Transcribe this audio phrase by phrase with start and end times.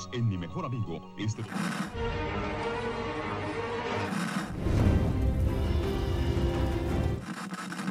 [0.00, 1.00] Unidos en Mi Mejor Amigo.
[1.18, 1.42] Este...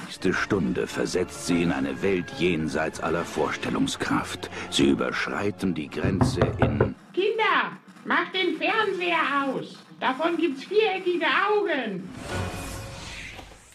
[0.06, 4.50] nächste Stunde versetzt sie in eine Welt jenseits aller Vorstellungskraft.
[4.70, 6.96] Sie überschreiten die Grenze in...
[7.14, 9.78] Kinder, macht den Fernseher aus.
[10.00, 12.10] Davon gibt's viereckige Augen.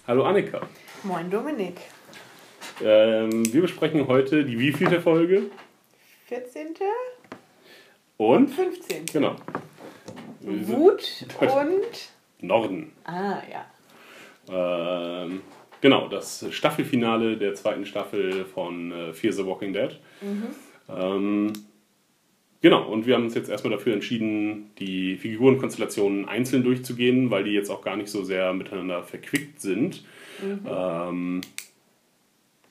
[0.07, 0.61] Hallo Annika.
[1.03, 1.77] Moin Dominik.
[2.83, 5.45] Ähm, wir besprechen heute die wievielte Folge?
[6.27, 6.75] 14.
[8.17, 8.49] Und?
[8.49, 9.07] 15.
[9.07, 9.37] Genau.
[10.41, 12.11] Wut und.
[12.41, 12.93] Norden.
[13.05, 13.67] Ah, ja.
[15.25, 15.41] Ähm,
[15.81, 19.99] genau, das Staffelfinale der zweiten Staffel von äh, Fear the Walking Dead.
[20.89, 21.53] Ähm,
[22.61, 27.53] genau, und wir haben uns jetzt erstmal dafür entschieden, die Figurenkonstellationen einzeln durchzugehen, weil die
[27.53, 30.05] jetzt auch gar nicht so sehr miteinander verquickt sind.
[30.43, 31.41] Ähm,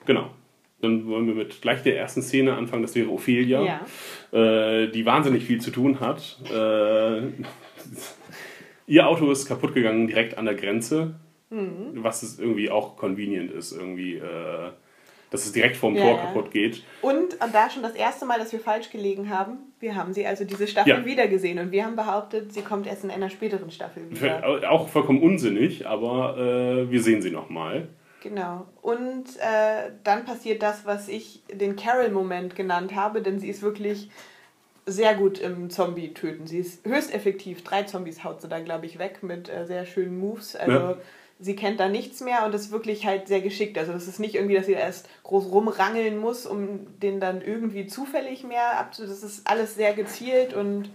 [0.06, 0.30] genau.
[0.80, 3.80] Dann wollen wir mit gleich der ersten Szene anfangen, das wäre Ophelia,
[4.32, 6.38] äh, die wahnsinnig viel zu tun hat.
[6.52, 7.22] Äh,
[8.86, 11.14] ihr Auto ist kaputt gegangen direkt an der Grenze,
[11.94, 14.70] was es irgendwie auch convenient ist, irgendwie, äh,
[15.30, 16.20] dass es direkt vorm Ja, Tor ja.
[16.26, 16.82] kaputt geht.
[17.00, 19.58] Und, und da schon das erste Mal, dass wir falsch gelegen haben.
[19.78, 21.04] Wir haben sie also diese Staffel Ja.
[21.04, 24.70] wieder gesehen und wir haben behauptet, sie kommt erst in einer späteren Staffel wieder.
[24.70, 27.88] Auch vollkommen unsinnig, aber äh, wir sehen sie nochmal.
[28.24, 28.64] Genau.
[28.80, 34.08] Und äh, dann passiert das, was ich den Carol-Moment genannt habe, denn sie ist wirklich
[34.86, 36.46] sehr gut im Zombie-Töten.
[36.46, 37.62] Sie ist höchst effektiv.
[37.64, 40.56] Drei Zombies haut sie da, glaube ich, weg mit äh, sehr schönen Moves.
[40.56, 40.96] Also Ja.
[41.38, 43.76] sie kennt da nichts mehr und ist wirklich halt sehr geschickt.
[43.76, 47.86] Also es ist nicht irgendwie, dass sie erst groß rumrangeln muss, um den dann irgendwie
[47.86, 49.06] zufällig mehr abzu...
[49.06, 50.88] Das ist alles sehr gezielt und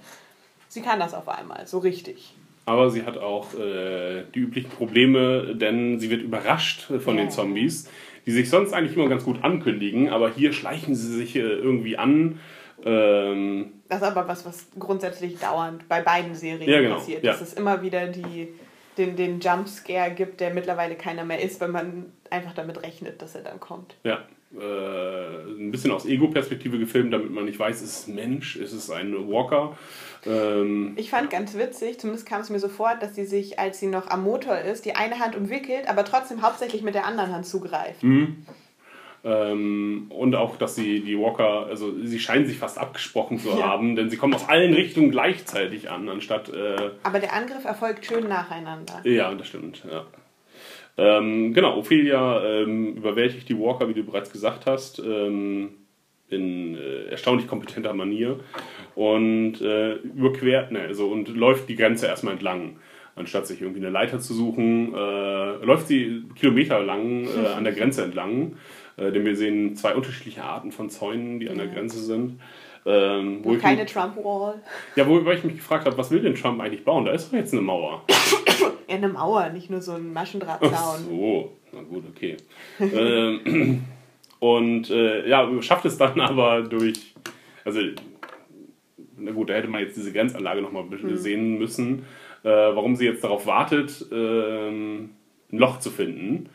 [0.67, 2.35] sie kann das auf einmal, so richtig.
[2.65, 7.23] Aber sie hat auch äh, die üblichen Probleme, denn sie wird überrascht von Ja.
[7.23, 7.89] den Zombies,
[8.25, 11.97] die sich sonst eigentlich immer ganz gut ankündigen, aber hier schleichen sie sich äh, irgendwie
[11.97, 12.39] an.
[12.85, 17.23] Ähm, Das ist aber was, was grundsätzlich dauernd bei beiden Serien Ja, genau, passiert.
[17.23, 17.31] ja.
[17.31, 18.49] Dass es immer wieder die,
[18.97, 23.35] den, den Jumpscare gibt, der mittlerweile keiner mehr ist, wenn man einfach damit rechnet, dass
[23.35, 23.95] er dann kommt.
[24.03, 24.19] ja,
[24.57, 28.73] äh, ein bisschen aus Ego-Perspektive gefilmt, damit man nicht weiß, ist es ein Mensch, ist
[28.73, 29.77] es ein Walker.
[30.25, 33.79] Ähm, Ich fand ganz witzig, zumindest kam es mir so vor, dass sie sich, als
[33.79, 37.31] sie noch am Motor ist, die eine Hand umwickelt, aber trotzdem hauptsächlich mit der anderen
[37.33, 38.03] Hand zugreift.
[39.21, 43.67] Ähm, und auch, dass sie die Walker, also sie scheinen sich fast abgesprochen zu Ja.
[43.67, 46.47] haben, denn sie kommen aus allen Richtungen gleichzeitig an, anstatt.
[46.49, 49.01] Äh, Aber der Angriff erfolgt schön nacheinander.
[49.03, 50.05] ja, das stimmt, ja.
[50.97, 55.69] Ähm, genau, Ophelia ähm, überwältigt die Walker, wie du bereits gesagt hast, ähm,
[56.29, 58.39] in äh, erstaunlich kompetenter Manier
[58.99, 62.75] und äh, überquert, ne, also, und läuft die Grenze erstmal entlang.
[63.15, 68.03] Anstatt sich irgendwie eine Leiter zu suchen, äh, läuft sie kilometerlang äh, an der Grenze
[68.03, 68.57] entlang.
[68.97, 72.41] Äh, denn wir sehen zwei unterschiedliche Arten von Zäunen, die an der Grenze sind.
[72.85, 74.61] Ähm, wo keine Trump-Wall.
[74.97, 77.05] ja, wobei ich mich gefragt habe, was will denn Trump eigentlich bauen?
[77.05, 78.03] Da ist doch jetzt eine Mauer.
[78.89, 81.05] Ja, eine Mauer, nicht nur so ein Ach Maschendrahtzaun.
[81.07, 82.35] so, na gut, okay.
[82.81, 83.85] ähm,
[84.39, 87.13] und äh, ja, schafft es dann aber durch,
[87.63, 87.79] also,
[89.19, 92.05] na gut, da hätte man jetzt diese Grenzanlage nochmal ein bisschen sehen müssen,
[92.43, 95.11] äh, warum sie jetzt darauf wartet, ähm,
[95.51, 96.49] ein Loch zu finden.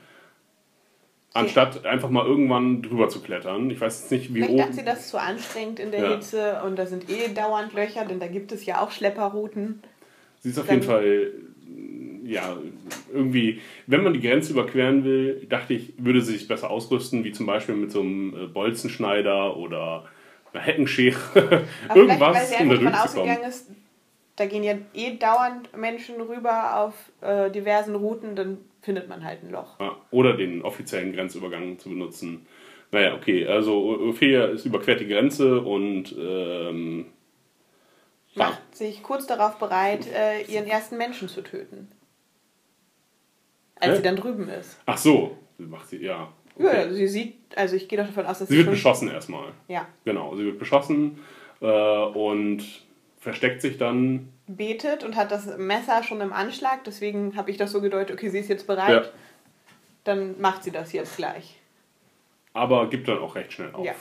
[1.33, 3.69] Anstatt einfach mal irgendwann drüber zu klettern.
[3.69, 4.73] Ich weiß jetzt nicht, wie Vielleicht oben.
[4.73, 6.11] sie das zu anstrengend in der Ja.
[6.15, 9.83] Hitze und da sind eh dauernd Löcher, denn da gibt es ja auch Schlepperrouten.
[10.41, 11.33] Sie ist auf Dann- jeden Fall,
[12.25, 12.57] ja,
[13.13, 17.33] irgendwie, wenn man die Grenze überqueren will, dachte ich, würde sie sich besser ausrüsten, wie
[17.33, 20.05] zum Beispiel mit so einem äh, Bolzenschneider oder
[20.55, 21.17] Heckenschere.
[21.95, 22.95] Irgendwas, einfach davon durchzukommen.
[22.95, 23.71] ausgegangen ist,
[24.37, 29.43] da gehen ja eh dauernd Menschen rüber auf äh, diversen Routen, dann findet man halt
[29.43, 29.79] ein Loch.
[29.81, 32.47] Ja, oder den offiziellen Grenzübergang zu benutzen.
[32.91, 37.07] Naja, okay, also Ophelia ist überquert die Grenze und ähm,
[38.35, 41.89] ja, Macht sich kurz darauf bereit, äh, ihren ersten Menschen zu töten.
[43.77, 43.97] Als Hä?
[43.97, 44.81] sie dann drüben ist.
[44.87, 46.33] ach so, macht sie, ja.
[46.59, 46.77] Ja, Okay.
[46.79, 49.53] also sie sieht, also ich gehe doch davon aus, dass Sie wird schon, beschossen erstmal.
[49.69, 49.87] Ja.
[50.05, 51.19] Genau, sie wird beschossen
[51.61, 52.65] äh, und
[53.19, 57.73] versteckt sich dann betet und hat das Messer schon im Anschlag, deswegen habe ich das
[57.73, 59.11] so gedeutet, okay, sie ist jetzt bereit, Ja.
[60.05, 61.59] dann macht sie das jetzt gleich.
[62.53, 63.85] aber gibt dann auch recht schnell auf.
[63.85, 63.95] Ja.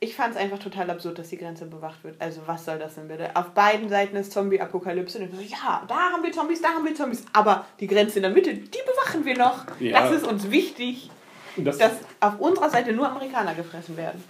[0.00, 2.16] Ich fand es einfach total absurd, dass die Grenze bewacht wird.
[2.20, 3.34] Also was soll das denn bitte?
[3.36, 5.18] Auf beiden Seiten ist Zombie-Apokalypse.
[5.20, 7.24] Und ich so, ja, da haben wir Zombies, da haben wir Zombies.
[7.32, 9.64] Aber die Grenze in der Mitte, die bewachen wir noch.
[9.78, 10.00] Ja.
[10.02, 11.08] Das ist uns wichtig,
[11.56, 14.22] Das, dass auf unserer Seite nur Amerikaner gefressen werden.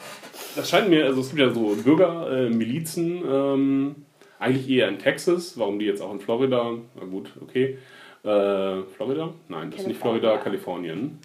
[0.57, 3.97] das scheint mir, also es gibt ja so Bürgermilizen, ähm,
[4.39, 7.79] eigentlich eher in Texas, warum die jetzt auch in Florida, na gut, okay.
[8.25, 9.33] Äh, Florida?
[9.49, 10.37] Nein, das ist nicht Florida.
[10.39, 11.19] Kalifornien.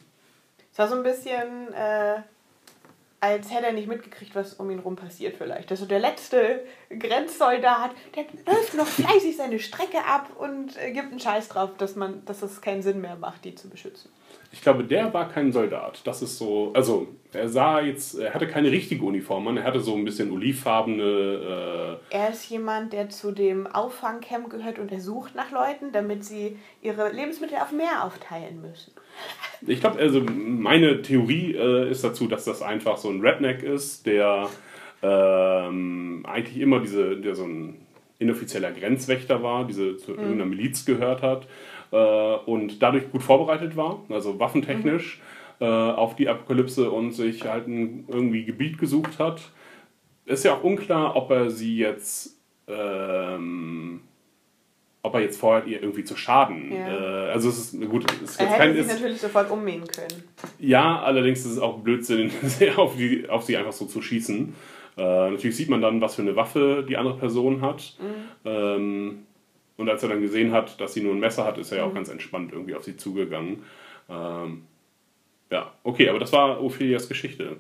[0.72, 2.22] Es war so ein bisschen äh,
[3.20, 5.72] als hätte er nicht mitgekriegt, was um ihn rum passiert vielleicht.
[5.72, 11.20] Also der letzte Grenzsoldat, der läuft noch fleißig seine Strecke ab und äh, gibt einen
[11.20, 14.12] Scheiß drauf, dass man, dass es keinen Sinn mehr macht, die zu beschützen.
[14.52, 16.02] Ich glaube, der war kein Soldat.
[16.06, 19.80] Das ist so, also er sah jetzt, er hatte keine richtige Uniform an, er hatte
[19.82, 22.00] so ein bisschen olivfarbene.
[22.12, 26.24] Äh, Er ist jemand, der zu dem Auffangcamp gehört und er sucht nach Leuten, damit
[26.24, 28.94] sie ihre Lebensmittel auf Meer aufteilen müssen.
[29.66, 34.06] Ich glaube, also meine Theorie äh, ist dazu, dass das einfach so ein Redneck ist,
[34.06, 34.50] der
[35.02, 37.76] ähm, eigentlich immer diese, der so ein
[38.20, 41.48] inoffizieller Grenzwächter war, diese zu irgendeiner Miliz gehört hat
[41.92, 45.22] äh, und dadurch gut vorbereitet war, also waffentechnisch
[45.60, 49.42] äh, auf die Apokalypse und sich halt ein irgendwie Gebiet gesucht hat.
[50.26, 52.38] Ist ja auch unklar, ob er sie jetzt
[52.68, 54.02] ähm,
[55.08, 56.72] ob er jetzt vorhat, ihr irgendwie zu schaden.
[56.72, 57.28] Ja.
[57.28, 59.50] Äh, also es ist gut, es ist Er jetzt hätte kein, sie ist, natürlich sofort
[59.50, 60.24] ummähen können.
[60.60, 62.32] ja, allerdings ist es auch Blödsinn,
[62.76, 64.54] auf, die, auf sie einfach so zu schießen.
[64.98, 67.96] Äh, natürlich sieht man dann, was für eine Waffe die andere Person hat.
[68.46, 69.20] Ähm,
[69.78, 71.84] und als er dann gesehen hat, dass sie nur ein Messer hat, ist er ja
[71.86, 73.64] auch ganz entspannt irgendwie auf sie zugegangen.
[74.10, 74.64] Ähm,
[75.52, 77.58] ja, okay, aber das war Ophelias Geschichte.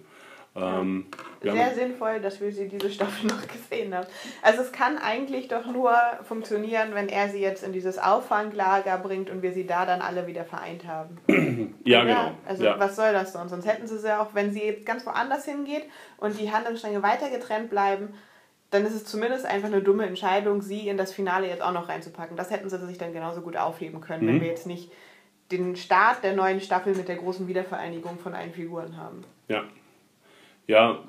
[0.57, 1.05] Ähm,
[1.41, 4.07] Sehr haben, sinnvoll, dass wir sie diese Staffel noch gesehen haben.
[4.41, 5.93] Also es kann eigentlich doch nur
[6.23, 10.25] funktionieren, wenn er sie jetzt in dieses Auffanglager bringt und wir sie da dann alle
[10.27, 11.17] wieder vereint haben.
[11.27, 11.35] ja,
[11.85, 12.31] Ja, genau.
[12.47, 12.79] Also ja.
[12.79, 13.51] was soll das sonst?
[13.51, 15.83] Sonst hätten sie sie auch, wenn sie jetzt ganz woanders hingeht
[16.17, 18.13] und die Handlungsstränge weiter getrennt bleiben,
[18.69, 21.87] dann ist es zumindest einfach eine dumme Entscheidung, sie in das Finale jetzt auch noch
[21.87, 22.35] reinzupacken.
[22.35, 24.27] Das hätten sie sich dann genauso gut aufheben können, Mhm.
[24.27, 24.91] wenn wir jetzt nicht
[25.51, 29.23] den Start der neuen Staffel mit der großen Wiedervereinigung von allen Figuren haben.
[29.47, 29.63] Ja.
[30.67, 30.99] Ja,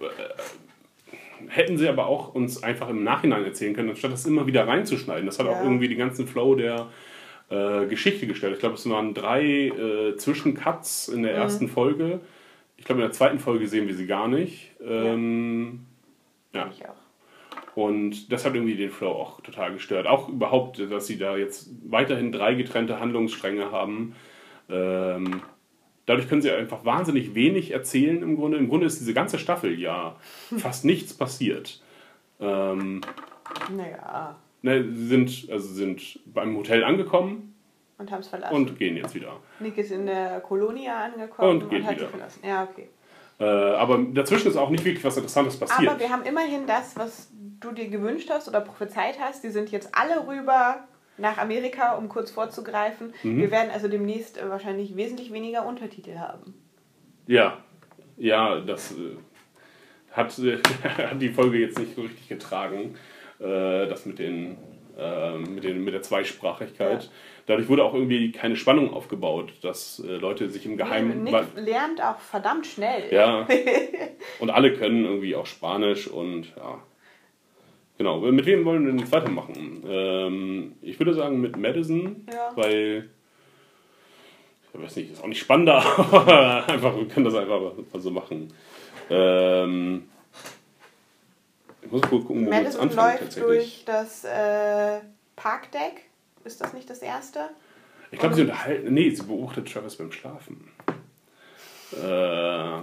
[0.00, 4.66] äh, hätten sie aber auch uns einfach im Nachhinein erzählen können, anstatt das immer wieder
[4.66, 5.26] reinzuschneiden.
[5.26, 5.62] Das hat auch Ja.
[5.64, 6.86] irgendwie den ganzen Flow der
[7.50, 8.54] äh, Geschichte gestellt.
[8.54, 12.20] Ich glaube, es waren drei äh, Zwischencuts in der ersten Folge.
[12.78, 14.72] Ich glaube, in der zweiten Folge sehen wir sie gar nicht.
[14.84, 15.80] Ähm,
[16.54, 16.70] ja.
[16.72, 16.94] Ich auch.
[17.74, 20.06] Und das hat irgendwie den Flow auch total gestört.
[20.06, 24.14] Auch überhaupt, dass sie da jetzt weiterhin drei getrennte Handlungsstränge haben.
[24.70, 25.42] Ähm,
[26.06, 28.58] dadurch können sie einfach wahnsinnig wenig erzählen im Grunde.
[28.58, 30.16] Im Grunde ist diese ganze Staffel ja
[30.58, 31.80] fast nichts passiert.
[32.40, 33.00] Ähm,
[33.76, 37.54] Naja, ne, sie sind, also sind beim Hotel angekommen
[37.98, 38.54] und haben es verlassen.
[38.54, 39.36] und gehen jetzt wieder.
[39.60, 42.06] Nick ist in der Kolonia angekommen Und geht hat wieder.
[42.06, 42.40] sie verlassen.
[42.44, 42.88] Ja, okay.
[43.38, 45.88] Äh, aber dazwischen ist auch nicht wirklich was Interessantes passiert.
[45.90, 49.42] Aber wir haben immerhin das, was du dir gewünscht hast oder prophezeit hast.
[49.44, 50.84] Die sind jetzt alle rüber
[51.22, 53.14] nach Amerika, um kurz vorzugreifen.
[53.22, 53.38] Mhm.
[53.38, 56.52] Wir werden also demnächst äh, wahrscheinlich wesentlich weniger Untertitel haben.
[57.26, 57.58] Ja,
[58.18, 59.16] ja, das äh,
[60.10, 60.36] hat,
[60.98, 62.96] hat die Folge jetzt nicht so richtig getragen,
[63.38, 64.58] äh, das mit, den,
[64.98, 67.04] äh, mit, den, mit der Zweisprachigkeit.
[67.04, 67.08] Ja.
[67.46, 71.22] Dadurch wurde auch irgendwie keine Spannung aufgebaut, dass äh, Leute sich im Geheimen...
[71.22, 73.12] Nick lernt auch verdammt schnell.
[73.12, 73.46] ja,
[74.40, 76.82] und alle können irgendwie auch Spanisch und ja.
[77.98, 79.84] Genau, mit wem wollen wir denn jetzt weitermachen?
[79.86, 82.50] Ähm, ich würde sagen mit Madison, Ja.
[82.56, 83.10] weil
[84.74, 88.10] ich weiß nicht, ist auch nicht spannender, aber einfach, wir können das einfach mal so
[88.10, 88.52] machen.
[89.10, 90.04] Ähm,
[91.82, 95.00] ich muss kurz gucken, wo wir jetzt Madison anfangen läuft durch das äh,
[95.36, 96.04] Parkdeck.
[96.44, 97.50] Ist das nicht das erste?
[98.10, 98.92] Ich glaube, sie unterhalten.
[98.94, 100.68] Nee, sie beobachtet Travis beim Schlafen.
[101.92, 102.78] Äh,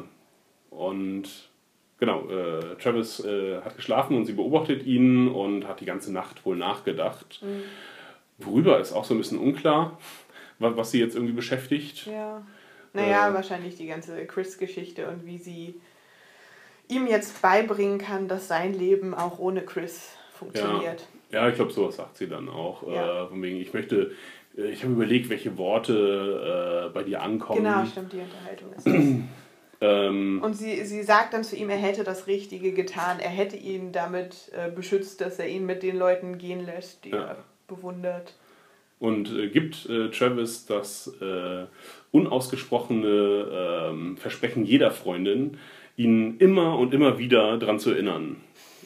[0.69, 1.48] und
[1.99, 6.45] genau, äh, Travis äh, hat geschlafen und sie beobachtet ihn und hat die ganze Nacht
[6.45, 7.41] wohl nachgedacht.
[8.37, 9.97] Worüber ist auch so ein bisschen unklar,
[10.59, 12.05] wa- was sie jetzt irgendwie beschäftigt.
[12.05, 12.41] Ja.
[12.93, 13.33] Naja, Äh.
[13.33, 15.75] wahrscheinlich die ganze Chris-Geschichte und wie sie
[16.87, 21.05] ihm jetzt beibringen kann, dass sein Leben auch ohne Chris funktioniert.
[21.31, 22.87] Ja, ich glaube, sowas sagt sie dann auch.
[22.91, 23.25] Ja.
[23.25, 24.13] Äh, von wegen, ich möchte,
[24.57, 27.63] äh, ich habe überlegt, welche Worte äh, bei dir ankommen.
[27.63, 28.93] Genau, stimmt, die Unterhaltung ist das.
[29.81, 33.19] Ähm, Und sie, sie sagt dann zu ihm, er hätte das Richtige getan.
[33.19, 37.11] Er hätte ihn damit äh, beschützt, dass er ihn mit den Leuten gehen lässt, die
[37.11, 37.23] Ja.
[37.23, 38.33] er bewundert.
[38.99, 41.65] und äh, gibt äh, Travis das äh,
[42.11, 45.57] unausgesprochene ähm, Versprechen jeder Freundin,
[45.97, 48.37] ihn immer und immer wieder daran zu erinnern.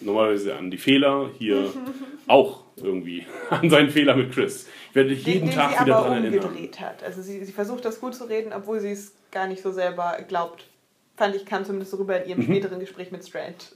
[0.01, 1.71] Normalerweise an die Fehler, hier
[2.27, 4.67] auch irgendwie an seinen Fehler mit Chris.
[4.89, 6.69] Ich werde dich Den, jeden den Tag sie wieder aber daran erinnern.
[6.79, 7.03] hat.
[7.03, 10.17] Also sie, sie versucht das gut zu reden, obwohl sie es gar nicht so selber
[10.27, 10.67] glaubt.
[11.15, 12.43] Fand ich, kam zumindest rüber in ihrem Mhm.
[12.45, 13.75] späteren Gespräch mit Strand.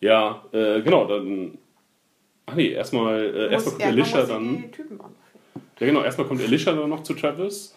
[0.00, 1.58] Ja, äh, genau, dann.
[2.46, 4.64] Ach nee, erstmal, äh, erstmal kommt sie dann.
[5.78, 7.74] Ja, genau, erstmal kommt Alicia dann noch zu Travis.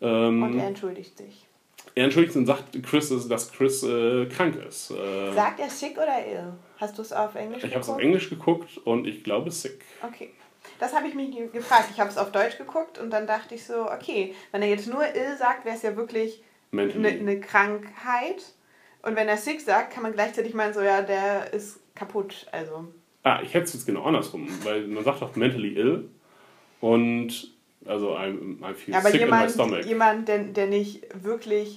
[0.00, 1.46] Ähm, Und er entschuldigt sich.
[1.94, 4.90] er entschuldigt sich und sagt Chris, dass Chris äh, krank ist.
[4.90, 6.52] Äh, Sagt er sick oder ill?
[6.78, 8.04] Hast du es auf Englisch ich habe es auf geguckt?
[8.04, 9.84] Englisch geguckt und ich glaube sick.
[10.02, 10.30] Okay.
[10.80, 11.88] Das habe ich mich ge- gefragt.
[11.92, 14.86] Ich habe es auf Deutsch geguckt und dann dachte ich so, okay, wenn er jetzt
[14.88, 16.42] nur ill sagt, wäre es ja wirklich.
[16.72, 18.54] Eine, eine Krankheit.
[19.02, 22.46] Und wenn er sick sagt, kann man gleichzeitig meinen, so ja, der ist kaputt.
[22.52, 22.88] Also.
[23.22, 26.08] Ah, ich hätte es jetzt genau andersrum, weil man sagt doch mentally ill
[26.80, 27.52] und
[27.86, 29.84] also I'm, I feel Ja, aber sick in my jemand, stomach.
[29.84, 31.76] jemand der, der nicht wirklich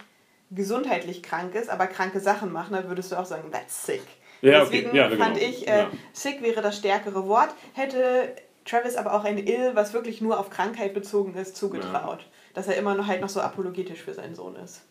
[0.50, 4.02] gesundheitlich krank ist, aber kranke Sachen macht, dann würdest du auch sagen, that's sick.
[4.42, 4.70] Ja, okay.
[4.82, 5.24] Deswegen Ja, genau.
[5.24, 5.92] fand ich, äh, Ja.
[6.14, 7.50] sick wäre das stärkere Wort.
[7.74, 12.26] Hätte Travis aber auch ein ill, was wirklich nur auf Krankheit bezogen ist, zugetraut.
[12.54, 14.84] Dass er immer noch halt noch so apologetisch für seinen Sohn ist.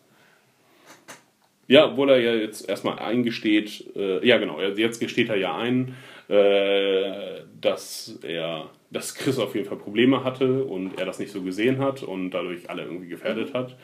[1.67, 5.95] Ja, obwohl er ja jetzt erstmal eingesteht, äh, ja genau, jetzt gesteht er ja ein,
[6.27, 11.43] äh, dass er, dass Chris auf jeden Fall Probleme hatte und er das nicht so
[11.43, 13.77] gesehen hat und dadurch alle irgendwie gefährdet hat.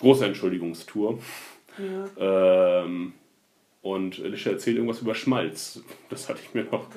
[0.00, 1.20] Große Entschuldigungstour.
[2.18, 3.12] Ähm,
[3.94, 5.82] und Alicia erzählt irgendwas über Schmalz.
[6.10, 6.88] Das hatte ich mir noch.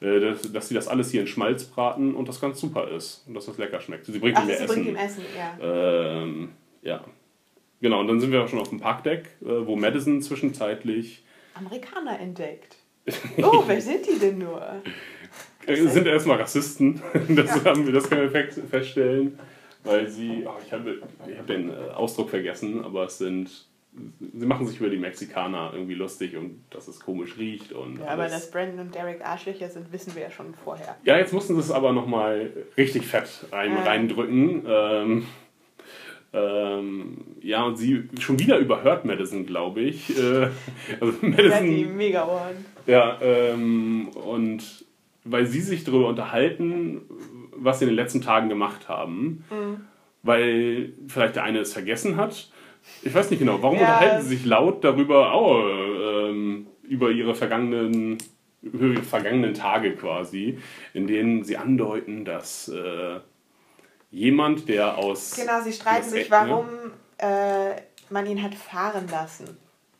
[0.00, 3.24] Äh, dass, dass sie das alles hier in Schmalz braten und das ganz super ist.
[3.26, 4.06] Und dass das lecker schmeckt.
[4.06, 4.74] Sie bringt Ach, ihm ja sie Essen.
[4.74, 6.22] bringt ihm Essen, ja.
[6.22, 6.50] Ähm,
[6.82, 7.04] ja.
[7.80, 11.24] Genau, und dann sind wir auch schon auf dem Parkdeck, äh, wo Madison zwischenzeitlich
[11.54, 12.76] Amerikaner entdeckt.
[13.42, 14.62] Oh, wer sind die denn nur?
[15.66, 17.00] äh, sind erstmal Rassisten.
[17.28, 19.38] Das, haben wir, das können wir fe- feststellen.
[19.82, 20.98] Weil sie, oh, ich habe
[21.30, 23.66] ich hab den Ausdruck vergessen, aber es sind,
[24.32, 27.72] sie machen sich über die Mexikaner irgendwie lustig und dass es komisch riecht.
[27.72, 30.96] Und Ja, aber dass Brandon und Derek Arschlöcher sind, wissen wir ja schon vorher.
[31.04, 33.82] Ja, jetzt mussten sie es aber nochmal richtig fett rein, Ja.
[33.84, 34.64] reindrücken.
[34.66, 35.26] Ähm,
[36.32, 40.10] ähm, ja, und sie schon wieder überhört Madison, glaube ich.
[40.18, 40.48] Äh,
[41.00, 42.64] also Ja, die Madison, mega Ohren.
[42.86, 44.84] ja, ähm, und
[45.24, 47.02] weil sie sich darüber unterhalten,
[47.52, 49.80] was sie in den letzten Tagen gemacht haben, Mhm.
[50.22, 52.50] weil vielleicht der eine es vergessen hat.
[53.02, 53.82] Ich weiß nicht genau, warum Ja.
[53.82, 58.18] unterhalten sie sich laut darüber, oh, ähm, über ihre vergangenen,
[58.62, 60.58] über ihre vergangenen Tage quasi,
[60.92, 63.20] in denen sie andeuten, dass äh,
[64.10, 65.34] jemand, der aus.
[65.36, 66.66] Genau, sie streiten sich, warum
[67.18, 67.74] äh,
[68.10, 69.56] man ihn hat fahren lassen.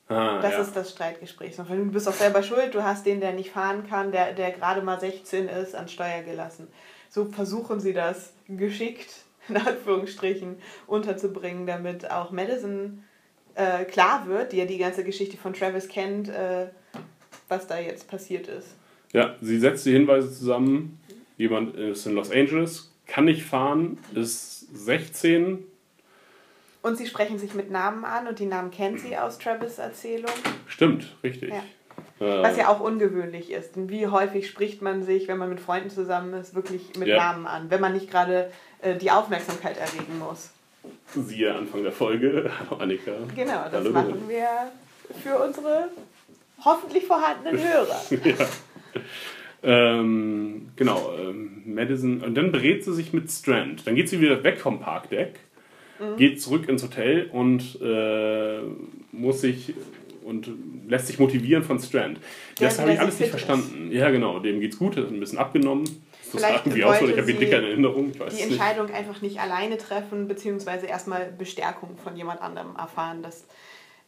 [0.08, 0.60] Ah, Das ja.
[0.60, 1.56] ist das Streitgespräch.
[1.56, 4.82] Du bist auch selber schuld, du hast den, der nicht fahren kann, der, der gerade
[4.82, 6.68] mal 16 ist, an Steuer gelassen.
[7.08, 13.04] So versuchen sie das geschickt, in Anführungsstrichen, unterzubringen, damit auch Madison
[13.54, 16.68] äh, klar wird, die ja die ganze Geschichte von Travis kennt, äh,
[17.48, 18.74] was da jetzt passiert ist.
[19.12, 20.98] Ja, sie setzt die Hinweise zusammen.
[21.36, 25.64] Jemand ist in Los Angeles, kann nicht fahren, ist 16.
[26.82, 30.30] Und sie sprechen sich mit Namen an und die Namen kennt sie aus Travis Erzählung.
[30.66, 31.50] Stimmt, richtig.
[31.50, 31.62] Ja.
[32.20, 33.70] Äh, Was ja auch ungewöhnlich ist.
[33.74, 37.16] Wie häufig spricht man sich, wenn man mit Freunden zusammen ist, wirklich mit Ja.
[37.16, 38.50] Namen an, wenn man nicht gerade
[38.84, 40.50] äh, die Aufmerksamkeit erregen muss.
[41.14, 42.50] Siehe Anfang der Folge.
[42.60, 43.12] Hallo Annika.
[43.34, 43.90] Genau, das Hallo.
[43.90, 44.46] machen wir
[45.22, 45.88] für unsere
[46.64, 48.00] hoffentlich vorhandenen Hörer.
[48.24, 48.46] ja.
[49.62, 52.20] Ähm, genau, ähm, Madison.
[52.20, 53.86] Und dann berät sie sich mit Strand.
[53.86, 55.40] Dann geht sie wieder weg vom Parkdeck,
[56.00, 56.16] Mhm.
[56.16, 58.58] geht zurück ins Hotel und äh,
[59.12, 59.74] muss sich
[60.24, 60.50] und
[60.88, 62.18] lässt sich motivieren von Strand.
[62.58, 63.44] Der das habe ich alles nicht fit ist.
[63.46, 63.92] verstanden.
[63.92, 65.84] Ja, genau, dem geht's gut, hat ein bisschen abgenommen.
[66.34, 68.10] Das Vielleicht irgendwie aus, oder ich habe ihn dicker in Erinnerung.
[68.10, 68.60] Ich weiß Die es nicht.
[68.60, 73.22] Entscheidung einfach nicht alleine treffen, beziehungsweise erstmal Bestärkung von jemand anderem erfahren.
[73.22, 73.44] Das,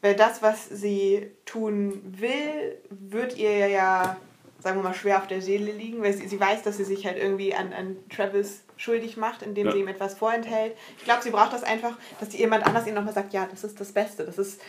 [0.02, 4.16] weil das, was sie tun will, wird ihr ja,
[4.60, 7.06] sagen wir mal, schwer auf der Seele liegen, weil sie, sie weiß, dass sie sich
[7.06, 9.72] halt irgendwie an, an Travis schuldig macht, indem Ja.
[9.72, 10.74] sie ihm etwas vorenthält.
[10.98, 13.80] Ich glaube, sie braucht das einfach, dass jemand anders ihr nochmal sagt, ja, das ist
[13.80, 14.60] das Beste, das ist,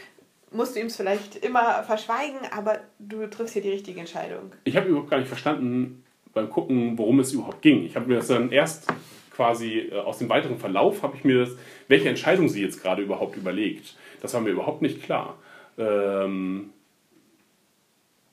[0.51, 4.53] musst du ihm es vielleicht immer verschweigen, aber du triffst hier die richtige Entscheidung.
[4.63, 7.83] Ich habe überhaupt gar nicht verstanden beim Gucken, worum es überhaupt ging.
[7.85, 8.87] Ich habe mir das dann erst
[9.31, 11.51] quasi äh, aus dem weiteren Verlauf, habe ich mir das,
[11.87, 13.95] welche Entscheidung sie jetzt gerade überhaupt überlegt.
[14.21, 15.37] Das war mir überhaupt nicht klar.
[15.77, 16.71] Ähm,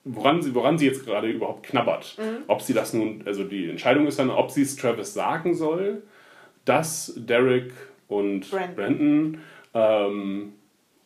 [0.03, 2.17] woran, sie, woran sie jetzt gerade überhaupt knabbert.
[2.47, 6.03] Ob sie das nun, also die Entscheidung ist dann, ob sie es Travis sagen soll,
[6.65, 7.71] dass Derek
[8.07, 8.75] und Brandon.
[8.75, 9.37] Brandon
[9.73, 10.53] ähm,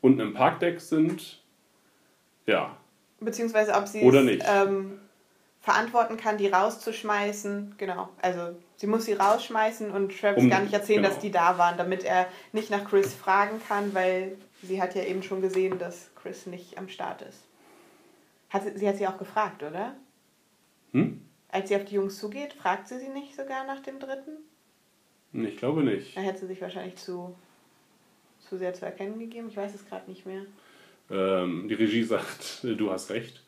[0.01, 1.41] unten im Parkdeck sind.
[2.46, 2.77] Ja,
[3.19, 4.43] Beziehungsweise ob sie Oder nicht.
[4.48, 5.00] ähm,
[5.69, 7.75] verantworten kann, die rauszuschmeißen.
[7.77, 8.09] Genau.
[8.21, 11.13] Also sie muss sie rausschmeißen und Travis Um- gar nicht erzählen, genau.
[11.13, 15.03] dass die da waren, damit er nicht nach Chris fragen kann, weil sie hat ja
[15.03, 17.43] eben schon gesehen, dass Chris nicht am Start ist.
[18.49, 19.95] Hat sie, sie hat sie auch gefragt, oder?
[20.93, 21.21] Hm?
[21.49, 24.38] Als sie auf die Jungs zugeht, fragt sie sie nicht sogar nach dem dritten?
[25.33, 26.17] Ich glaube nicht.
[26.17, 27.35] Da hätte sie sich wahrscheinlich zu,
[28.39, 29.49] zu sehr zu erkennen gegeben.
[29.49, 30.41] Ich weiß es gerade nicht mehr.
[31.11, 33.43] Ähm, die Regie sagt, du hast recht.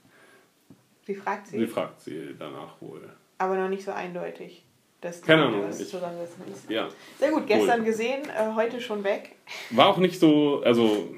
[1.14, 3.02] Sie fragt sie, Sie fragt sie danach wohl.
[3.38, 4.64] aber noch nicht so eindeutig.
[5.02, 6.70] Dass die Keine Ahnung, was zusammensetzen ist.
[6.70, 6.88] Ja.
[7.20, 7.86] Sehr gut, gestern Wohl.
[7.88, 9.36] gesehen, äh, heute schon weg.
[9.72, 11.14] War auch nicht so, also.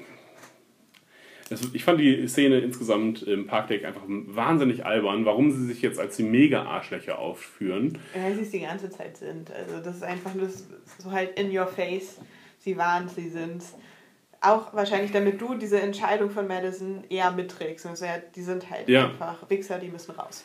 [1.74, 6.16] Ich fand die Szene insgesamt im Parkdeck einfach wahnsinnig albern, warum sie sich jetzt als
[6.16, 7.98] die Mega-Arschlöcher aufführen.
[8.14, 9.52] Ja, sie es die ganze Zeit sind.
[9.52, 12.18] Also das ist einfach nur so halt in your face.
[12.58, 13.62] Sie waren, sie sind.
[14.44, 17.86] Auch wahrscheinlich, damit du diese Entscheidung von Madison eher mitträgst.
[17.86, 19.06] Also, ja, die sind halt Ja.
[19.06, 20.44] einfach Wichser, die müssen raus.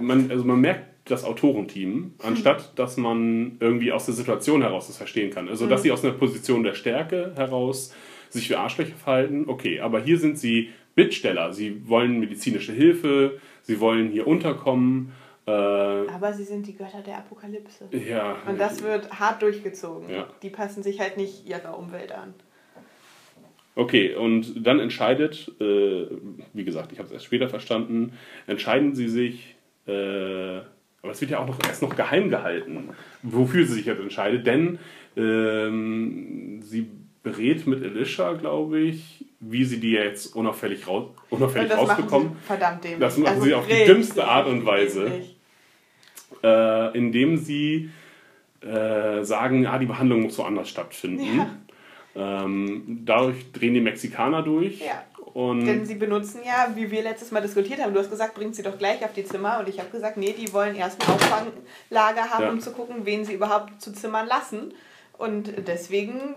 [0.00, 4.96] man, also man merkt das Autorenteam, anstatt dass man irgendwie aus der Situation heraus das
[4.98, 5.48] verstehen kann.
[5.48, 7.92] Also, dass sie aus einer Position der Stärke heraus
[8.28, 11.52] sich wie Arschlöcher verhalten, okay, aber hier sind sie Bittsteller.
[11.52, 15.12] Sie wollen medizinische Hilfe, sie wollen hier unterkommen.
[15.46, 17.86] Äh, Aber sie sind die Götter der Apokalypse.
[17.92, 18.36] ja.
[18.46, 20.08] Und das wird hart durchgezogen.
[20.10, 20.26] Ja.
[20.42, 22.34] Die passen sich halt nicht ihrer Umwelt an.
[23.74, 26.06] Okay, und dann entscheidet, äh,
[26.52, 28.12] wie gesagt, ich habe es erst später verstanden,
[28.46, 29.54] entscheiden sie sich,
[29.86, 30.58] äh,
[31.02, 32.90] aber es wird ja auch noch erst noch geheim gehalten,
[33.22, 34.78] wofür sie sich jetzt entscheidet, denn
[35.16, 36.88] ähm, sie
[37.22, 43.00] berät mit Alicia, glaube ich, wie sie die jetzt unauffällig, raus, unauffällig rausbekommen, verdammt dämlich.
[43.00, 45.22] Das machen sie auf die dümmste Art und Weise.
[46.42, 47.90] äh, indem sie
[48.60, 51.40] äh, sagen, ah, die Behandlung muss woanders stattfinden.
[52.14, 54.80] Ähm, dadurch drehen die Mexikaner durch.
[54.80, 55.04] Ja.
[55.32, 58.56] Und Denn sie benutzen ja, wie wir letztes Mal diskutiert haben, du hast gesagt, bringt
[58.56, 59.60] sie doch gleich auf die Zimmer.
[59.60, 62.50] Und ich habe gesagt, nee, die wollen erst ein Auffanglager haben, Ja.
[62.50, 64.74] um zu gucken, wen sie überhaupt zu Zimmern lassen.
[65.18, 66.34] Und deswegen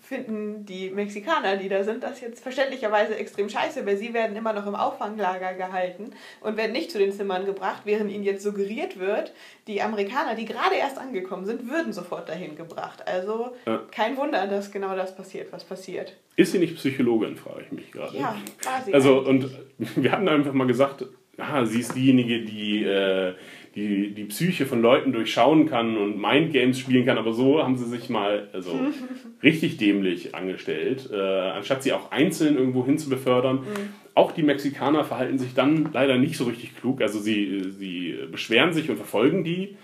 [0.00, 4.52] finden die Mexikaner, die da sind, das jetzt verständlicherweise extrem scheiße, weil sie werden immer
[4.52, 8.98] noch im Auffanglager gehalten und werden nicht zu den Zimmern gebracht, während ihnen jetzt suggeriert
[8.98, 9.32] wird,
[9.66, 13.06] die Amerikaner, die gerade erst angekommen sind, würden sofort dahin gebracht.
[13.06, 13.82] Also Ja.
[13.92, 16.16] kein Wunder, dass genau das passiert, was passiert.
[16.36, 18.16] ist sie nicht Psychologin, frage ich mich gerade.
[18.18, 18.36] Ja,
[18.84, 19.54] sie Also, eigentlich.
[19.86, 21.04] und wir hatten einfach mal gesagt,
[21.38, 23.34] ah, sie ist diejenige, die, äh,
[23.76, 27.84] die die Psyche von Leuten durchschauen kann und Mindgames spielen kann, aber so haben sie
[27.84, 28.72] sich mal also,
[29.42, 33.56] richtig dämlich angestellt, äh, anstatt sie auch einzeln irgendwo hin zu befördern.
[33.56, 33.90] Mhm.
[34.14, 37.02] Auch die Mexikaner verhalten sich dann leider nicht so richtig klug.
[37.02, 39.76] Also sie, sie beschweren sich und verfolgen die.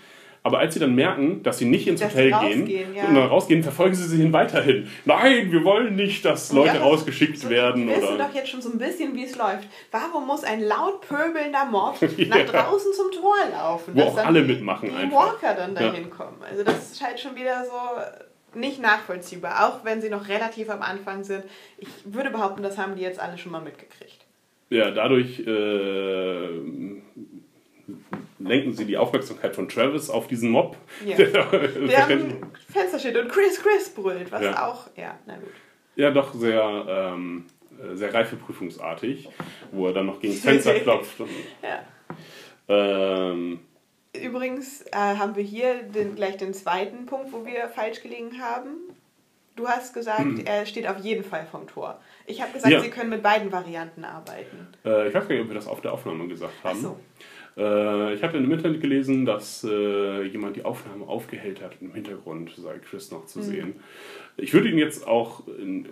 [0.45, 2.33] Aber als sie dann merken, dass sie nicht ins Dass Hotel
[2.65, 3.05] gehen ja.
[3.05, 4.89] und dann rausgehen, verfolgen sie sie weiterhin.
[5.05, 7.87] Nein, wir wollen nicht, dass Leute Ja, rausgeschickt so, werden.
[7.87, 9.69] Wir wissen doch jetzt schon so ein bisschen, wie es läuft.
[9.91, 12.25] Warum muss ein laut pöbelnder Mob Ja.
[12.27, 13.93] nach draußen zum Tor laufen?
[13.95, 15.17] Wo dass auch dann alle mitmachen die einfach.
[15.17, 16.37] Walker dann dahin kommen.
[16.49, 19.65] Also das ist halt schon wieder so nicht nachvollziehbar.
[19.65, 21.43] Auch wenn sie noch relativ am Anfang sind.
[21.77, 24.25] Ich würde behaupten, das haben die jetzt alle schon mal mitgekriegt.
[24.69, 26.47] ja, dadurch äh,
[28.43, 30.77] lenken sie die Aufmerksamkeit von Travis auf diesen Mob.
[31.05, 31.15] Ja.
[31.17, 34.67] Der Der am Fenster steht und Chris Chris brüllt, was Ja.
[34.67, 35.49] auch, ja, na gut.
[35.95, 37.45] ja, doch sehr, ähm,
[37.81, 39.29] äh, sehr reifeprüfungsartig,
[39.71, 41.19] wo er dann noch gegen das Fenster klopft.
[41.19, 41.29] Und,
[41.61, 41.83] Ja.
[42.67, 43.59] ähm,
[44.15, 48.75] Übrigens äh, haben wir hier den, gleich den zweiten Punkt, wo wir falsch gelegen haben.
[49.55, 51.99] Du hast gesagt, er steht auf jeden Fall vom Tor.
[52.27, 52.77] Ich habe gesagt, Hm.
[52.77, 52.83] Ja.
[52.83, 54.67] sie können mit beiden Varianten arbeiten.
[54.85, 56.81] äh, ich weiß gar nicht, ob wir das auf der Aufnahme gesagt Ach haben.
[56.81, 56.99] so.
[57.57, 61.73] Äh, ich habe im Internet gelesen, dass äh, jemand die Aufnahme aufgehellt hat.
[61.81, 63.27] Im Hintergrund sei Chris noch Mhm.
[63.27, 63.73] zu sehen.
[64.37, 65.83] Ich würde ihn jetzt auch äh,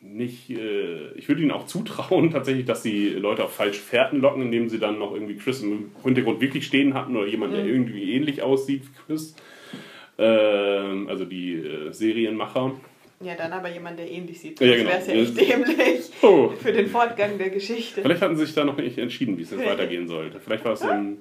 [0.00, 4.42] nicht, äh, ich würde ihnen auch zutrauen, tatsächlich, dass die Leute auf falsche Fährten locken,
[4.42, 7.56] indem sie dann noch irgendwie Chris im Hintergrund wirklich stehen hatten oder jemand, Mhm.
[7.56, 9.36] der irgendwie ähnlich aussieht wie Chris.
[10.18, 12.72] Ähm, also die äh, Serienmacher.
[13.22, 14.58] Ja, dann aber jemand, der ähnlich sieht.
[14.60, 14.90] Ja, Das genau.
[14.90, 16.48] wäre ja echt dämlich Oh.
[16.50, 18.02] für den Fortgang der Geschichte.
[18.02, 20.40] Vielleicht hatten sie sich da noch nicht entschieden, wie es jetzt weitergehen sollte.
[20.40, 21.18] Vielleicht war es so ein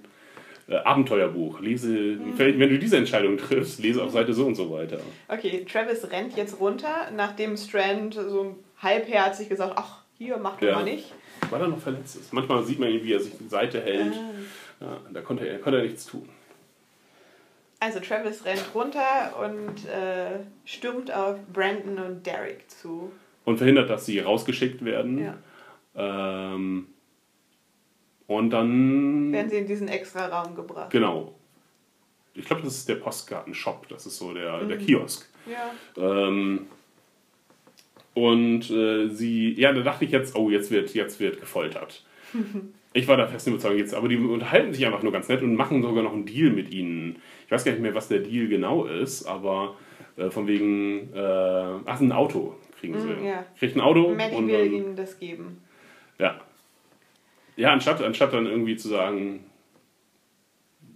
[0.68, 1.60] äh, Abenteuerbuch.
[1.60, 2.38] Lese, Mhm.
[2.38, 5.00] wenn du diese Entscheidung triffst, lese auf Seite so und so weiter.
[5.28, 10.76] Okay, Travis rennt jetzt runter, nachdem Strand so halbherzig gesagt ach, hier, mach du Ja.
[10.76, 11.14] mal nicht.
[11.50, 12.32] Weil er noch verletzt ist.
[12.34, 14.14] Manchmal sieht man ihn, wie er sich die Seite hält.
[14.14, 14.86] Ah.
[14.86, 16.28] Ja, da konnte er, konnte er nichts tun.
[17.84, 23.12] Also Travis rennt runter und äh, stürmt auf Brandon und Derek zu.
[23.44, 25.18] Und verhindert, dass sie rausgeschickt werden.
[25.18, 25.38] Ja.
[25.96, 26.88] Ähm,
[28.28, 29.34] und dann.
[29.34, 30.92] Werden sie in diesen extra Raum gebracht.
[30.92, 31.34] Genau.
[32.36, 33.90] Ich glaube, das ist der Postkartenshop.
[33.90, 34.70] Das ist so der, Mhm.
[34.70, 35.28] der Kiosk.
[35.48, 35.72] Ja.
[35.98, 36.68] Ähm,
[38.14, 42.06] und äh, sie, ja, da dachte ich jetzt, oh, jetzt wird, jetzt wird gefoltert.
[42.94, 45.56] Ich war da fest überzeugt jetzt, aber die unterhalten sich einfach nur ganz nett und
[45.56, 47.22] machen sogar noch einen Deal mit ihnen.
[47.52, 49.76] Ich weiß gar nicht mehr, was der Deal genau ist, aber
[50.16, 51.20] äh, von wegen, äh,
[51.86, 53.10] ach, ein Auto kriegen sie.
[53.10, 53.46] Mm, ja.
[53.60, 55.62] Kriegt ein Auto Maddie und will dann, ihnen das geben.
[56.18, 56.40] ja.
[57.58, 59.44] Ja, anstatt, anstatt dann irgendwie zu sagen,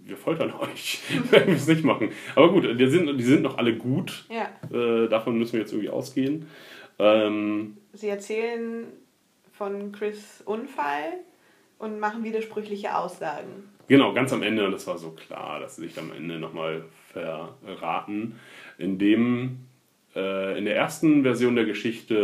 [0.06, 2.12] wir foltern euch, werden wir es nicht machen.
[2.38, 4.24] Aber gut, die sind, die sind noch alle gut.
[4.30, 4.48] Ja.
[4.74, 6.48] Äh, davon müssen wir jetzt irgendwie ausgehen.
[7.00, 8.86] Ähm, Sie erzählen
[9.52, 11.20] von Chris Unfall
[11.80, 13.75] und machen widersprüchliche Aussagen.
[13.88, 16.84] Genau, ganz am Ende, und das war so klar, dass sie sich am Ende nochmal
[17.12, 18.40] verraten,
[18.78, 19.60] indem
[20.16, 22.16] äh, in der ersten Version der Geschichte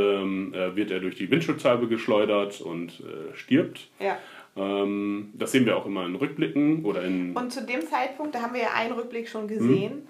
[0.54, 3.89] äh, wird er durch die Windschutzscheibe geschleudert und äh, stirbt.
[4.00, 4.17] Ja.
[4.56, 7.34] Ähm, das sehen wir auch immer in Rückblicken oder in.
[7.34, 10.08] Und zu dem Zeitpunkt, da haben wir ja einen Rückblick schon gesehen,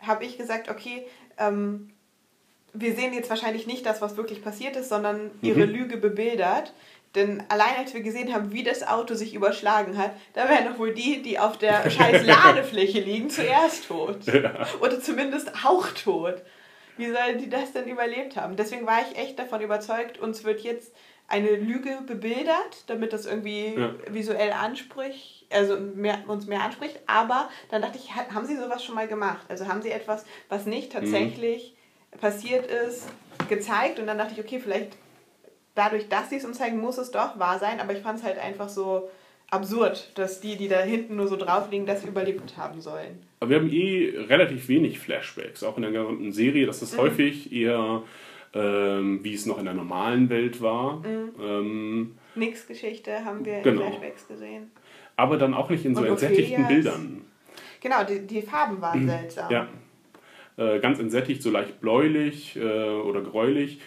[0.00, 1.04] habe ich gesagt, okay,
[1.38, 1.90] ähm,
[2.74, 6.72] wir sehen jetzt wahrscheinlich nicht das, was wirklich passiert ist, sondern ihre Lüge bebildert.
[7.14, 10.78] Denn allein als wir gesehen haben, wie das Auto sich überschlagen hat, da wären doch
[10.78, 14.20] wohl die, die auf der scheiß Ladefläche liegen, zuerst tot.
[14.80, 16.42] Oder zumindest hauchtot.
[16.96, 18.56] Wie sollen die das denn überlebt haben?
[18.56, 20.92] Deswegen war ich echt davon überzeugt, uns wird jetzt
[21.28, 23.94] eine Lüge bebildert, damit das irgendwie Ja.
[24.08, 26.98] visuell anspricht, also mehr, uns mehr anspricht.
[27.06, 29.46] Aber dann dachte ich, ha- haben sie sowas schon mal gemacht?
[29.48, 31.74] Also haben sie etwas, was nicht tatsächlich
[32.20, 33.08] passiert ist,
[33.48, 33.98] gezeigt?
[33.98, 34.92] Und dann dachte ich, okay, vielleicht
[35.74, 37.80] dadurch, dass sie es uns zeigen, muss es doch wahr sein.
[37.80, 39.08] Aber ich fand es halt einfach so
[39.50, 43.22] absurd, dass die, die da hinten nur so drauf liegen, das überlebt haben sollen.
[43.40, 46.64] Aber wir haben eh relativ wenig Flashbacks, auch in der gesamten Serie.
[46.66, 46.84] Das Mhm.
[46.86, 48.02] ist häufig eher,
[48.54, 50.98] ähm, wie es noch in der normalen Welt war.
[51.00, 51.30] Mhm.
[51.40, 53.82] Ähm, Nix Geschichte haben wir Genau.
[53.82, 54.70] in Flashbacks gesehen.
[55.16, 56.68] aber dann auch nicht in so Und entsättigten Ophelias.
[56.94, 57.24] Bildern.
[57.82, 59.46] Genau, die, die Farben waren seltsam.
[59.46, 59.52] Mhm.
[59.52, 59.68] Ja.
[60.56, 63.80] Äh, ganz entsättigt, so leicht bläulich äh, oder gräulich.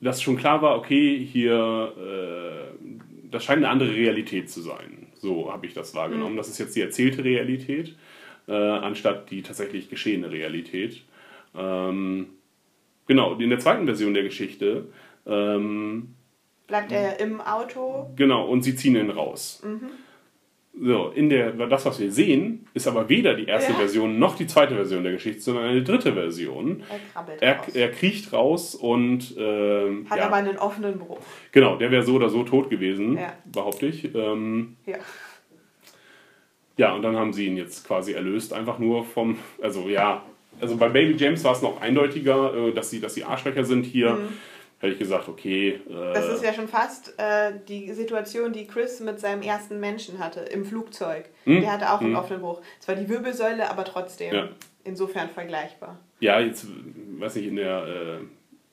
[0.00, 5.08] Dass schon klar war, okay, hier, äh, das scheint eine andere Realität zu sein.
[5.14, 6.36] So habe ich das wahrgenommen.
[6.36, 7.96] Das ist jetzt die erzählte Realität,
[8.46, 11.02] äh, anstatt die tatsächlich geschehene Realität.
[11.56, 12.28] Ähm,
[13.06, 14.86] genau, in der zweiten Version der Geschichte,
[15.26, 16.14] ähm,
[16.68, 18.10] Bleibt er im Auto?
[18.14, 19.62] genau, und sie ziehen ihn raus.
[20.80, 23.78] So, in der, das, was wir sehen, ist aber weder die erste Ja.
[23.78, 26.82] Version noch die zweite Version der Geschichte, sondern eine dritte Version.
[26.88, 27.68] Er krabbelt Er, raus.
[27.74, 31.18] er kriecht raus und ähm, Hat ja, aber einen offenen Bruch.
[31.50, 33.32] genau, der wäre so oder so tot gewesen, Ja.
[33.52, 34.14] behaupte ich.
[34.14, 34.98] Ähm, Ja.
[36.76, 40.22] ja, und dann haben sie ihn jetzt quasi erlöst, einfach nur vom, also ja,
[40.60, 43.84] also bei Baby James war es noch eindeutiger, äh, dass sie, dass sie Arschlöcher sind.
[43.84, 44.18] Hier
[44.80, 46.12] hätte ich gesagt, okay, äh.
[46.14, 50.40] Das ist ja schon fast äh, die Situation, die Chris mit seinem ersten Menschen hatte,
[50.40, 51.24] im Flugzeug.
[51.46, 52.60] Der hatte auch einen offenen Bruch.
[52.80, 54.48] Zwar die Wirbelsäule, aber trotzdem Ja.
[54.84, 55.98] insofern vergleichbar.
[56.20, 56.66] ja, jetzt,
[57.18, 58.18] weiß nicht, in der äh,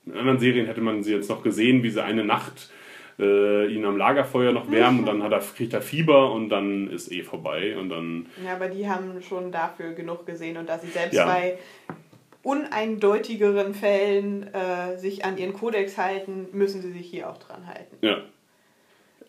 [0.10, 2.70] in anderen Serien hätte man sie jetzt noch gesehen, wie sie eine Nacht
[3.18, 6.92] äh, ihn am Lagerfeuer noch wärmen und dann hat er, kriegt er Fieber und dann
[6.92, 10.78] ist eh vorbei und dann, Ja, aber die haben schon dafür genug gesehen und da
[10.78, 11.26] sie selbst Ja.
[11.26, 11.58] bei
[12.46, 17.98] uneindeutigeren Fällen äh, sich an ihren Kodex halten, müssen sie sich hier auch dran halten.
[18.02, 18.22] ja,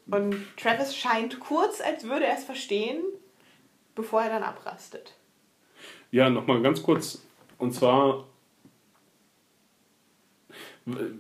[0.07, 3.03] Und Travis scheint kurz, als würde er es verstehen,
[3.95, 5.15] bevor er dann abrastet.
[6.11, 7.27] Ja, nochmal ganz kurz.
[7.57, 8.27] Und zwar,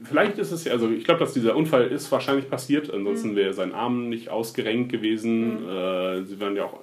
[0.04, 3.54] vielleicht ist es ja, also ich glaube, dass dieser Unfall ist wahrscheinlich passiert, ansonsten wäre
[3.54, 5.66] sein Arm nicht ausgerenkt gewesen.
[5.66, 6.80] Äh, sie werden ja auch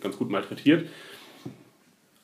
[0.00, 0.88] ganz gut malträtiert.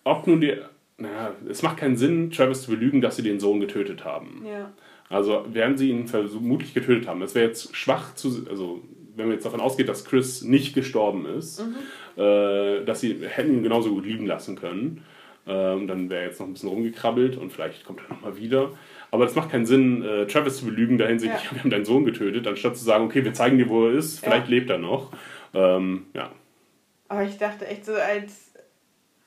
[0.05, 0.57] Ob nun die,
[1.03, 4.45] naja, es macht keinen Sinn, Travis zu belügen, dass sie den Sohn getötet haben.
[4.47, 4.73] Ja.
[5.09, 7.21] Also werden sie ihn vermutlich getötet haben.
[7.23, 8.81] Es wäre jetzt schwach zu, also
[9.15, 11.61] wenn man jetzt davon ausgeht, dass Chris nicht gestorben ist,
[12.17, 15.03] äh, dass sie hätten ihn genauso gut liegen lassen können.
[15.47, 18.71] Ähm, dann wäre er jetzt noch ein bisschen rumgekrabbelt und vielleicht kommt er nochmal wieder.
[19.11, 21.51] Aber es macht keinen Sinn, äh, Travis zu belügen, da hinsichtlich, Ja.
[21.57, 24.21] wir haben deinen Sohn getötet, anstatt zu sagen, okay, wir zeigen dir, wo er ist,
[24.21, 24.51] vielleicht Ja.
[24.51, 25.11] lebt er noch.
[25.53, 26.31] Ähm, ja.
[27.09, 28.52] Aber ich dachte echt so, als,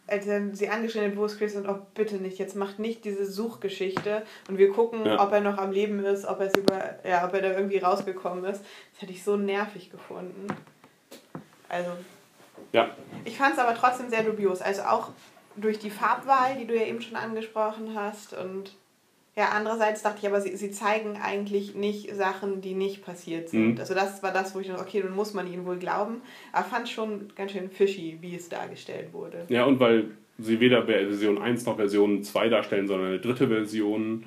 [0.08, 3.06] als er sie angeschrien hat, wo ist Chris und oh bitte nicht, jetzt macht nicht
[3.06, 5.24] diese Suchgeschichte und wir gucken, Ja.
[5.24, 8.44] ob er noch am Leben ist, ob er über, ja, ob er da irgendwie rausgekommen
[8.46, 8.64] ist.
[8.94, 10.48] Das hätte ich so nervig gefunden.
[11.70, 11.92] Also,
[12.72, 12.90] ja.
[13.24, 14.62] ich fand es aber trotzdem sehr dubios.
[14.62, 15.10] Also auch
[15.56, 18.34] durch die Farbwahl, die du ja eben schon angesprochen hast.
[18.34, 18.76] Und
[19.38, 23.74] ja, andererseits dachte ich aber, sie, sie zeigen eigentlich nicht Sachen, die nicht passiert sind.
[23.74, 23.80] Mhm.
[23.80, 26.22] Also das war das, wo ich dachte, okay, dann muss man ihnen wohl glauben.
[26.54, 29.46] Aber fand schon ganz schön fishy, wie es dargestellt wurde.
[29.50, 34.26] Ja, und weil sie weder Version 1 noch Version 2 darstellen, sondern eine dritte Version.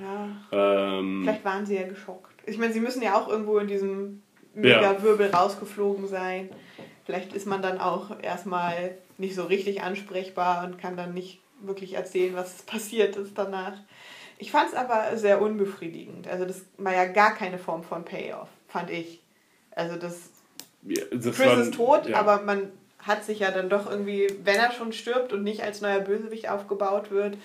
[0.53, 2.33] Ja, Ähm, vielleicht waren sie ja geschockt.
[2.47, 4.23] Ich meine, sie müssen ja auch irgendwo in diesem
[4.55, 4.61] Ja.
[4.81, 6.51] Mega-Wirbel rausgeflogen sein.
[7.05, 11.95] Vielleicht ist man dann auch erstmal nicht so richtig ansprechbar und kann dann nicht wirklich
[11.95, 13.73] erzählen, was passiert ist danach.
[14.39, 16.29] Ich fand es aber sehr unbefriedigend.
[16.29, 19.23] Also das war ja gar keine Form von Payoff, fand ich.
[19.73, 20.31] Also das
[20.83, 22.17] ja, das Chris war- ist tot, ja.
[22.19, 25.81] aber man hat sich ja dann doch irgendwie, wenn er schon stirbt und nicht als
[25.81, 27.37] neuer Bösewicht aufgebaut wird,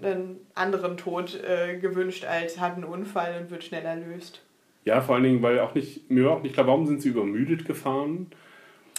[0.00, 4.42] einen anderen Tod äh, gewünscht als hat einen Unfall und wird schnell erlöst.
[4.84, 7.08] Ja, vor allen Dingen, weil auch nicht, mir war auch nicht klar, warum sind sie
[7.08, 8.28] übermüdet gefahren?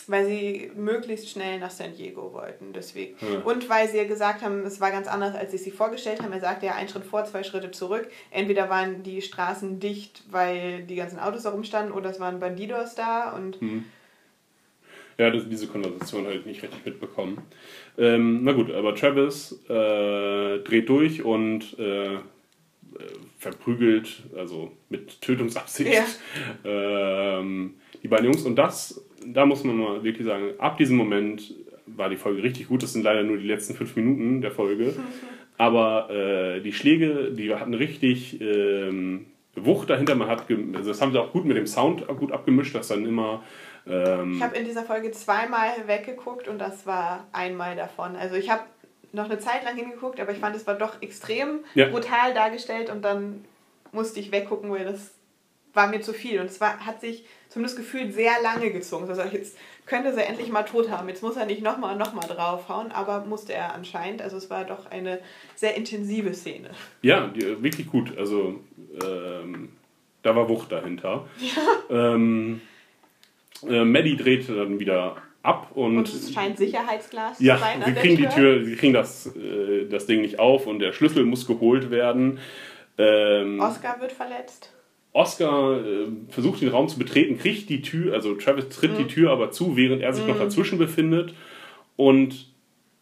[0.10, 3.16] Weil sie möglichst schnell nach San Diego wollten, deswegen.
[3.22, 3.42] Ja.
[3.42, 6.24] Und weil sie ja gesagt haben, es war ganz anders, als sie es sich vorgestellt
[6.24, 6.34] haben.
[6.34, 8.10] Er sagte ja, ein Schritt vor, zwei Schritte zurück.
[8.32, 12.96] Entweder waren die Straßen dicht, weil die ganzen Autos da rumstanden, oder es waren Bandidos
[12.96, 13.60] da und
[15.20, 17.42] Ja, das, diese Konversation habe ich nicht richtig mitbekommen.
[17.98, 22.20] Ähm, na gut, aber Travis äh, dreht durch und äh, äh,
[23.38, 26.20] verprügelt, also mit Tötungsabsicht,
[26.64, 28.44] ähm, die beiden Jungs.
[28.44, 31.54] Und das, da muss man mal wirklich sagen, ab diesem Moment
[31.86, 32.84] war die Folge richtig gut.
[32.84, 34.94] Das sind leider nur die letzten fünf Minuten der Folge.
[35.58, 40.16] aber äh, die Schläge, die hatten richtig ähm, Wucht dahinter.
[40.16, 43.06] Man hat, also das haben sie auch gut mit dem Sound gut abgemischt, dass dann
[43.06, 43.44] immer
[43.88, 48.16] ähm, Ich habe in dieser Folge zweimal weggeguckt und das war einmal davon.
[48.16, 48.64] Also ich habe
[49.12, 51.90] noch eine Zeit lang hingeguckt, aber ich fand, es war doch extrem Ja.
[51.90, 53.44] brutal dargestellt und dann
[53.92, 55.14] musste ich weggucken, weil das
[55.74, 56.40] war mir zu viel.
[56.40, 59.10] Und es war, hat sich zumindest gefühlt sehr lange gezogen.
[59.10, 61.10] Also jetzt könnte sie endlich mal tot haben.
[61.10, 64.22] Jetzt muss er nicht nochmal und nochmal draufhauen, aber musste er anscheinend.
[64.22, 65.20] Also es war doch eine
[65.56, 66.70] sehr intensive Szene.
[67.02, 68.18] Ja, die, wirklich gut.
[68.18, 68.60] Also
[69.04, 69.70] ähm,
[70.22, 71.28] da war Wucht dahinter.
[71.90, 72.62] Ähm,
[73.68, 77.84] äh, Maddie drehte dann wieder ab und, Und es scheint Sicherheitsglas ja, zu sein.
[77.84, 78.28] sie kriegen die.
[78.28, 82.40] Tür, sie kriegen das, äh, das Ding nicht auf und der Schlüssel muss geholt werden.
[83.00, 84.72] Ähm, Oscar wird verletzt.
[85.14, 88.98] Oscar äh, versucht den Raum zu betreten, kriegt die Tür, also Travis tritt Mhm.
[88.98, 91.34] die Tür aber zu, während er sich noch dazwischen befindet
[91.96, 92.48] und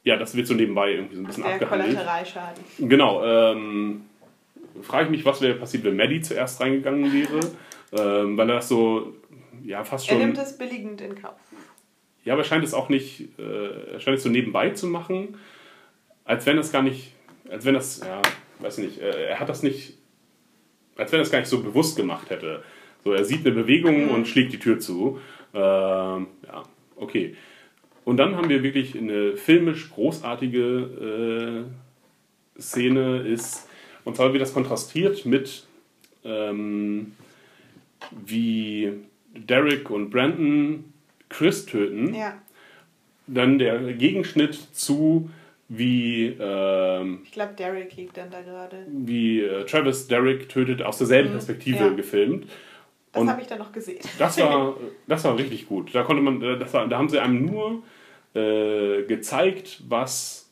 [0.04, 1.92] ja, das wird so nebenbei irgendwie so ein bisschen Der abgehandelt.
[1.98, 2.64] Kollateralschaden.
[2.80, 3.26] Genau.
[3.26, 4.02] Ähm,
[4.82, 7.40] frage ich mich, was wäre passiert, wenn Maddie zuerst reingegangen wäre.
[7.92, 9.14] ähm, weil er das so,
[9.66, 10.20] ja, fast Er schon.
[10.20, 11.36] nimmt es billigend in Kauf.
[12.24, 15.38] Ja, aber er scheint es auch nicht, äh, er scheint es so nebenbei zu machen,
[16.24, 17.12] als wenn es gar nicht,
[17.50, 18.22] als wenn das, ja,
[18.60, 19.96] weiß ich nicht, äh, er hat das nicht,
[20.98, 22.64] als wenn er es gar nicht so bewusst gemacht hätte.
[23.04, 25.20] So, er sieht eine Bewegung und schlägt die Tür zu.
[25.54, 26.64] Ähm, ja,
[26.96, 27.36] okay.
[28.04, 31.66] Und dann haben wir wirklich eine filmisch großartige
[32.58, 33.68] äh, Szene, ist,
[34.06, 35.68] und zwar wird das kontrastiert mit,
[36.24, 37.14] ähm,
[38.26, 38.94] wie
[39.36, 40.86] Derek und Brandon
[41.30, 42.42] Chris töten Ja,
[43.28, 45.30] dann der Gegenschnitt zu
[45.70, 48.86] wie, ähm, ich glaube, Derek liegt dann da gerade.
[48.88, 51.90] wie äh, Travis Derek tötet aus derselben Perspektive ja.
[51.90, 52.48] gefilmt.
[53.12, 54.00] Das habe ich dann noch gesehen.
[54.18, 54.76] Das war,
[55.08, 55.94] das war richtig gut.
[55.94, 57.84] Da konnte man, äh, das war, da haben sie einem nur
[58.34, 60.50] äh, gezeigt, was,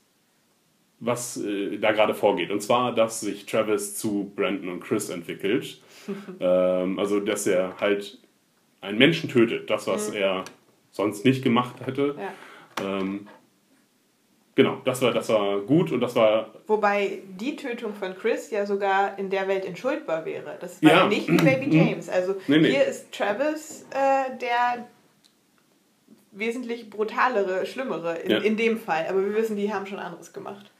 [0.99, 2.51] was äh, da gerade vorgeht.
[2.51, 5.79] Und zwar, dass sich Travis zu Brandon und Chris entwickelt.
[6.41, 8.17] ähm, also, dass er halt
[8.81, 9.69] einen Menschen tötet.
[9.69, 10.43] Das, was er
[10.91, 12.15] sonst nicht gemacht hätte.
[12.17, 12.99] Ja.
[12.99, 13.27] Ähm,
[14.55, 18.65] genau, das war, das war gut und das war Wobei die Tötung von Chris ja
[18.65, 20.57] sogar in der Welt entschuldbar wäre.
[20.59, 22.09] Das war ja, nicht wie Baby James.
[22.09, 22.69] Also Nee, nee.
[22.71, 24.87] hier ist Travis äh, der
[26.31, 28.37] wesentlich brutalere, schlimmere in, Ja.
[28.39, 29.05] in dem Fall.
[29.09, 30.71] Aber wir wissen, die haben schon anderes gemacht.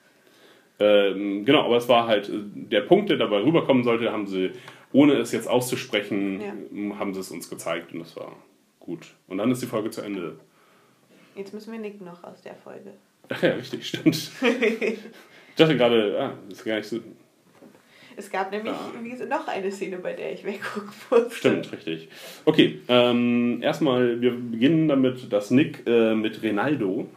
[0.80, 4.52] Ähm, genau, aber es war halt äh, der Punkt, der dabei rüberkommen sollte, haben sie,
[4.92, 7.00] ohne es jetzt auszusprechen, Ja.
[7.00, 8.36] haben sie es uns gezeigt und das war
[8.82, 9.14] gut.
[9.28, 10.38] Und dann ist die Folge zu Ende.
[11.36, 12.92] Jetzt müssen wir Nick noch aus der Folge.
[13.30, 14.32] Ach ja, richtig, stimmt.
[14.42, 17.00] ich dachte gerade, ah, das ist gar nicht so.
[18.18, 18.74] Es gab nämlich
[19.20, 19.26] Ja.
[19.26, 21.36] noch eine Szene, bei der ich weggucken musste.
[21.36, 22.08] Stimmt, richtig.
[22.46, 27.08] Okay, ähm, erstmal, wir beginnen damit, dass Nick äh, mit Rinaldo,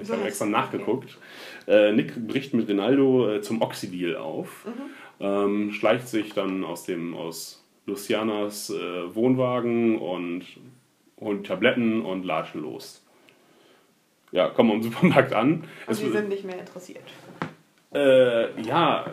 [0.00, 1.18] ich So habe extra nachgeguckt,
[1.66, 4.64] äh, Nick bricht mit Rinaldo äh, zum Oxidil auf,
[5.20, 10.44] ähm, schleicht sich dann aus dem aus Lucianas äh, Wohnwagen und
[11.20, 13.04] holt Tabletten und latschen los.
[14.32, 15.64] Ja, kommen am Supermarkt an.
[15.86, 17.02] Und sie sind nicht mehr interessiert.
[17.92, 19.10] äh, ja, äh,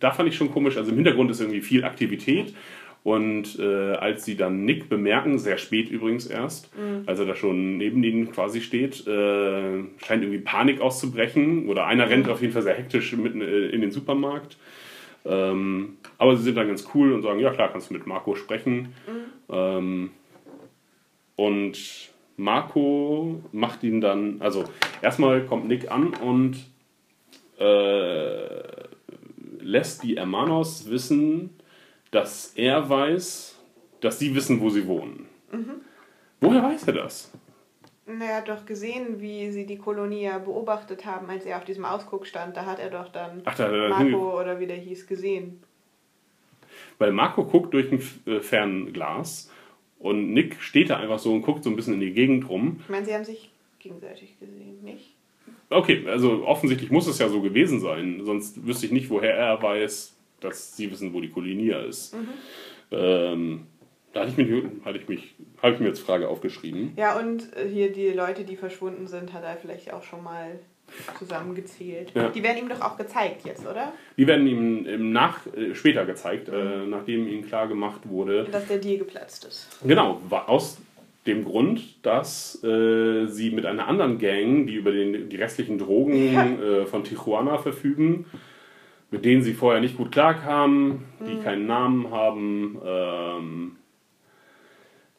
[0.00, 0.76] da fand ich schon komisch.
[0.76, 2.54] Also im Hintergrund ist irgendwie viel Aktivität.
[3.02, 6.70] Und äh, als sie dann Nick bemerken, sehr spät übrigens erst,
[7.04, 11.68] als er da schon neben ihnen quasi steht, äh, scheint irgendwie Panik auszubrechen.
[11.68, 14.56] Oder einer rennt auf jeden Fall sehr hektisch mitten äh, in den Supermarkt.
[15.26, 18.36] Ähm, aber sie sind dann ganz cool und sagen, ja klar, kannst du mit Marco
[18.36, 18.94] sprechen.
[19.50, 20.10] Ähm,
[21.36, 24.64] und Marco macht ihn dann, also
[25.02, 26.56] erstmal kommt Nick an und
[27.58, 28.84] äh,
[29.60, 31.50] lässt die Hermanos wissen,
[32.10, 33.58] dass er weiß,
[34.00, 35.26] dass sie wissen, wo sie wohnen.
[36.40, 37.30] Woher weiß er das?
[38.06, 41.64] Na, Er hat doch gesehen, wie sie die Kolonie ja beobachtet haben, als er auf
[41.64, 42.56] diesem Ausguck stand.
[42.56, 45.62] Da hat er doch dann Ach, da hinge- Marco oder wie der hieß gesehen.
[46.98, 49.50] Weil Marco guckt durch ein äh, Fernglas
[50.04, 52.76] und Nick steht da einfach so und guckt so ein bisschen in die Gegend rum.
[52.80, 55.14] Ich meine, sie haben sich gegenseitig gesehen, nicht?
[55.70, 59.62] Okay, also offensichtlich muss es ja so gewesen sein, sonst wüsste ich nicht, woher er
[59.62, 62.14] weiß, dass sie wissen, wo die Kolonie ist.
[62.90, 63.66] Ähm,
[64.12, 66.92] da hatte ich, mich, hatte ich, mich, habe ich mir jetzt Frage aufgeschrieben.
[66.96, 70.58] Ja, und äh, hier die Leute, die verschwunden sind, hat er vielleicht auch schon mal
[71.18, 72.12] zusammengezählt.
[72.14, 72.28] Ja.
[72.28, 73.92] Die werden ihm doch auch gezeigt jetzt, oder?
[74.16, 78.66] Die werden ihm im Nach, äh, später gezeigt, äh, nachdem ihm klar gemacht wurde, Dass
[78.66, 79.68] der Deal geplatzt ist.
[79.84, 80.78] Genau, aus
[81.26, 86.12] dem Grund, dass äh, sie mit einer anderen Gang, die über den, die restlichen Drogen
[86.12, 88.26] äh, von Tijuana verfügen,
[89.10, 93.76] mit denen sie vorher nicht gut klarkamen, die keinen Namen haben, ähm,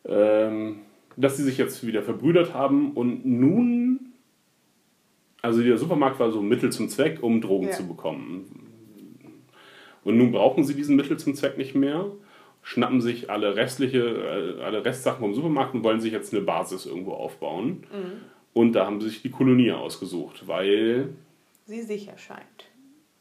[0.07, 0.75] ähm,
[1.17, 3.84] dass sie sich jetzt wieder verbrüdert haben und nun
[5.45, 7.73] Also der Supermarkt war so ein Mittel zum Zweck, um Drogen Ja.
[7.73, 8.45] zu bekommen.
[10.03, 12.05] Und nun brauchen sie diesen Mittel zum Zweck nicht mehr,
[12.63, 13.99] schnappen sich alle restliche,
[14.59, 17.83] äh, alle Restsachen vom Supermarkt und wollen sich jetzt eine Basis irgendwo aufbauen.
[17.91, 18.11] Mhm.
[18.53, 21.09] Und da haben sie sich die Kolonie ausgesucht, weil
[21.65, 22.69] Sie sicher scheint.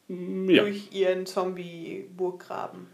[0.07, 2.87] ja, Durch ihren Zombie-Burggraben.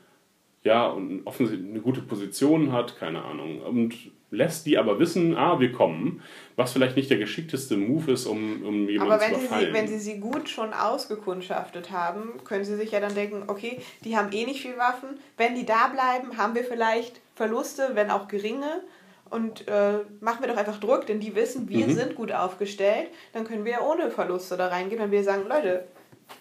[0.63, 3.61] ja und offensichtlich eine gute Position hat, keine Ahnung.
[3.61, 3.95] Und
[4.31, 6.21] lässt die aber wissen, ah, wir kommen,
[6.55, 9.67] was vielleicht nicht der geschickteste Move ist, um, um jemanden Aber zu wenn sie, überfallen.
[9.67, 13.81] sie, wenn sie sie gut schon ausgekundschaftet haben, können sie sich ja dann denken, okay,
[14.03, 15.09] die haben eh nicht viel Waffen.
[15.37, 18.81] Wenn die da bleiben, haben wir vielleicht Verluste, wenn auch geringe.
[19.29, 21.91] Und äh, machen wir doch einfach Druck, denn die wissen, wir Mhm.
[21.93, 23.07] sind gut aufgestellt.
[23.33, 25.85] Dann können wir ohne Verluste da reingehen, wenn wir sagen, Leute,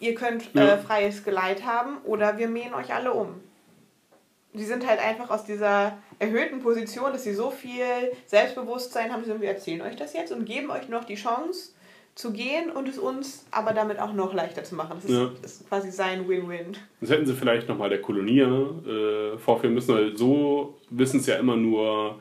[0.01, 0.75] ihr könnt Ja.
[0.75, 3.41] äh, freies Geleit haben oder wir mähen euch alle um.
[4.53, 7.85] Sie sind halt einfach aus dieser erhöhten Position, dass sie so viel
[8.27, 11.73] Selbstbewusstsein haben, sie wir erzählen euch das jetzt und geben euch noch die Chance
[12.17, 14.95] zu gehen und es uns aber damit auch noch leichter zu machen.
[14.97, 15.31] Das ist, Ja.
[15.43, 16.77] ist quasi sein Win-Win.
[17.01, 21.37] Das hätten sie vielleicht nochmal der Kolonie äh, vorführen müssen, weil so wissen es ja
[21.37, 22.19] immer nur,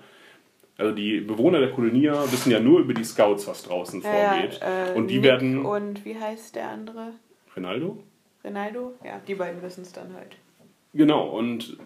[0.78, 4.60] also die Bewohner der Kolonie wissen ja nur über die Scouts, was draußen vorgeht.
[4.62, 5.65] äh, und die Nick werden.
[5.65, 7.13] Und wie heißt der andere?
[7.56, 7.98] Ronaldo?
[8.44, 8.94] Ronaldo?
[9.04, 10.38] Ja, die beiden wissen es dann halt.
[10.94, 11.78] Genau, und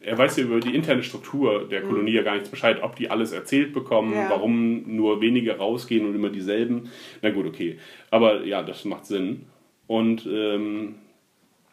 [0.00, 3.10] er weiß ja über die interne Struktur der Kolonie ja gar nichts Bescheid, ob die
[3.10, 4.14] alles erzählt bekommen, Mhm.
[4.16, 4.30] Ja.
[4.30, 6.90] warum nur wenige rausgehen und immer dieselben.
[7.22, 7.78] Na gut, okay.
[8.10, 9.46] Aber ja, das macht Sinn.
[9.86, 10.96] Und ähm,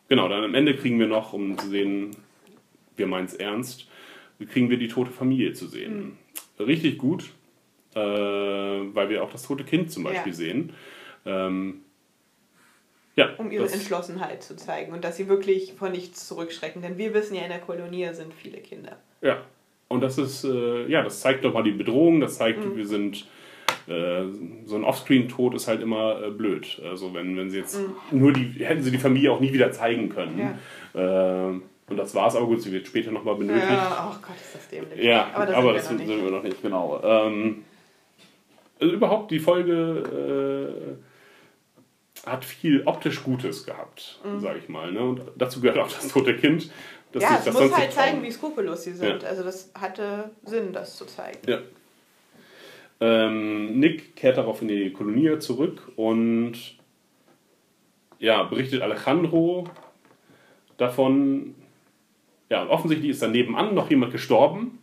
[0.10, 2.12] genau, dann am Ende kriegen wir noch, um zu sehen,
[2.96, 3.88] wir meinen es ernst,
[4.52, 6.18] kriegen wir die tote Familie zu sehen.
[6.60, 6.64] Mhm.
[6.66, 7.26] Richtig gut,
[7.96, 10.38] äh, weil wir auch das tote Kind zum Beispiel Ja.
[10.38, 10.74] sehen.
[11.26, 11.82] Ähm,
[13.18, 16.82] ja, Um ihre das- Entschlossenheit zu zeigen und dass sie wirklich vor nichts zurückschrecken.
[16.82, 18.96] Denn wir wissen ja, in der Kolonie sind viele Kinder.
[19.22, 19.42] Ja,
[19.90, 22.78] und das ist, äh, ja, das zeigt doch mal die Bedrohung, das zeigt, Mhm.
[22.78, 23.28] wir sind,
[23.88, 24.24] äh,
[24.66, 26.82] so ein Offscreen-Tod ist halt immer äh, blöd.
[26.86, 27.80] Also wenn, wenn sie jetzt
[28.12, 30.36] nur die, hätten sie die Familie auch nie wieder zeigen können.
[30.36, 30.50] Mhm.
[30.94, 31.50] Ja.
[31.50, 33.64] Äh, und das war's, aber gut, sie wird später nochmal benötigt.
[33.70, 35.02] Ja, oh Gott, ist das dämlich.
[35.02, 36.24] Ja, aber, aber, das das sind wir noch sind nicht.
[36.26, 37.02] wir noch nicht, genau.
[37.04, 37.64] Ähm,
[38.80, 40.98] also überhaupt, die Folge
[42.28, 44.92] hat viel optisch Gutes gehabt, sage ich mal.
[44.92, 45.02] Ne?
[45.02, 46.70] Und dazu gehört auch das tote Kind.
[47.12, 47.30] dass Mhm.
[47.30, 49.24] Ja, es das muss halt zeigen, wie skrupellos sie sind.
[49.24, 49.30] Ja.
[49.30, 51.40] Also das hatte Sinn, das zu zeigen.
[51.48, 51.60] Ja.
[53.00, 56.56] Ähm, Nick kehrt darauf in die Kolonie zurück und
[58.20, 59.70] ja, berichtet Alejandro
[60.78, 61.56] davon.
[62.50, 64.80] Ja, offensichtlich ist da nebenan noch jemand gestorben.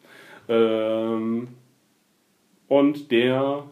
[0.49, 1.49] Ähm,
[2.69, 3.65] und der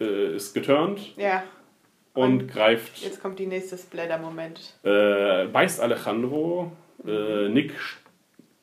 [0.00, 1.42] äh, ist geturnt Ja,
[2.14, 4.74] und Und greift, jetzt kommt die nächste Splatter-Moment.
[4.82, 6.72] äh, beißt Alejandro.
[7.06, 7.72] Äh, Nick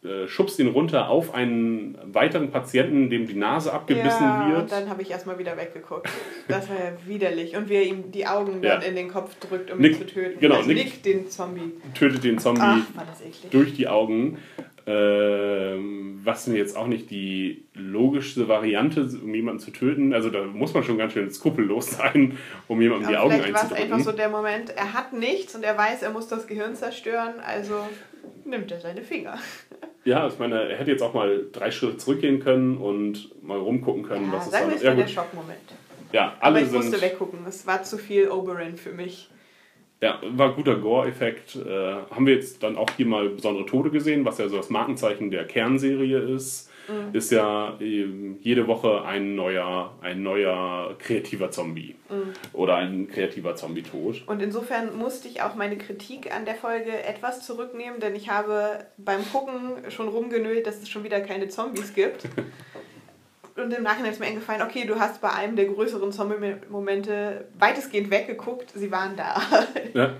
[0.03, 4.61] äh, schubst ihn runter auf einen weiteren Patienten, dem die Nase abgebissen ja, wird.
[4.63, 6.07] und dann habe ich erstmal wieder weggeguckt.
[6.47, 7.55] Das war ja widerlich.
[7.57, 8.87] Und wie er ihm die Augen dann Ja.
[8.87, 10.39] in den Kopf drückt, um Nick- ihn zu töten.
[10.39, 11.71] genau, also Nick- Nick, den Zombie.
[11.95, 12.85] tötet den Zombie Ach,
[13.49, 14.37] durch die Augen.
[14.87, 20.13] Ähm, was mir jetzt auch nicht die logischste Variante, ist, um jemanden zu töten.
[20.13, 23.53] Also da muss man schon ganz schön skrupellos sein, um jemandem die Aber Augen vielleicht
[23.53, 24.03] war es einfach einzudrücken.
[24.03, 27.75] so der Moment, er hat nichts und er weiß, er muss das Gehirn zerstören, also
[28.45, 29.37] nimmt er seine Finger.
[30.05, 34.03] Ja, ich meine, er hätte jetzt auch mal drei Schritte zurückgehen können und mal rumgucken
[34.03, 35.07] können, Ja, was es sagen wir, da es ja, war der.
[35.09, 35.59] Schockmoment.
[36.13, 37.01] ja, Aber alle ich musste sind.
[37.01, 39.29] weggucken, es war zu viel Oberyn für mich.
[40.01, 41.55] Ja, war guter Gore-Effekt.
[41.55, 44.69] Äh, haben wir jetzt dann auch hier mal besondere Tode gesehen, was ja so das
[44.69, 46.69] Markenzeichen der Kernserie ist.
[46.87, 47.15] Mhm.
[47.15, 51.95] Ist ja ähm, jede Woche ein neuer, ein neuer kreativer Zombie.
[52.09, 52.33] Mhm.
[52.53, 54.23] Oder ein kreativer Zombie-Tod.
[54.27, 58.85] Und insofern musste ich auch meine Kritik an der Folge etwas zurücknehmen, denn ich habe
[58.97, 62.27] beim Gucken schon rumgenölt, dass es schon wieder keine Zombies gibt.
[63.57, 68.11] Und im Nachhinein ist mir eingefallen, okay, du hast bei einem der größeren Zombie-Momente weitestgehend
[68.11, 69.41] weggeguckt, sie waren da.
[69.93, 70.13] Ja.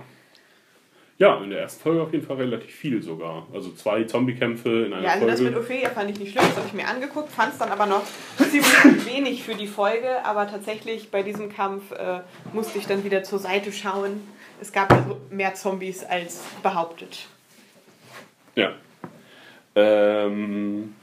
[1.18, 3.46] ja, in der ersten Folge auf jeden Fall relativ viel sogar.
[3.52, 5.66] Also zwei Zombie-Kämpfe in einer Ja, also das mit Folge.
[5.66, 8.02] Ophelia fand ich nicht schlimm, das habe ich mir angeguckt, fand es dann aber noch
[8.38, 12.20] ziemlich wenig für die Folge, aber tatsächlich bei diesem Kampf äh,
[12.52, 14.20] musste ich dann wieder zur Seite schauen.
[14.60, 17.26] Es gab also mehr Zombies als behauptet.
[18.56, 18.72] Ja.
[19.76, 20.94] Ähm,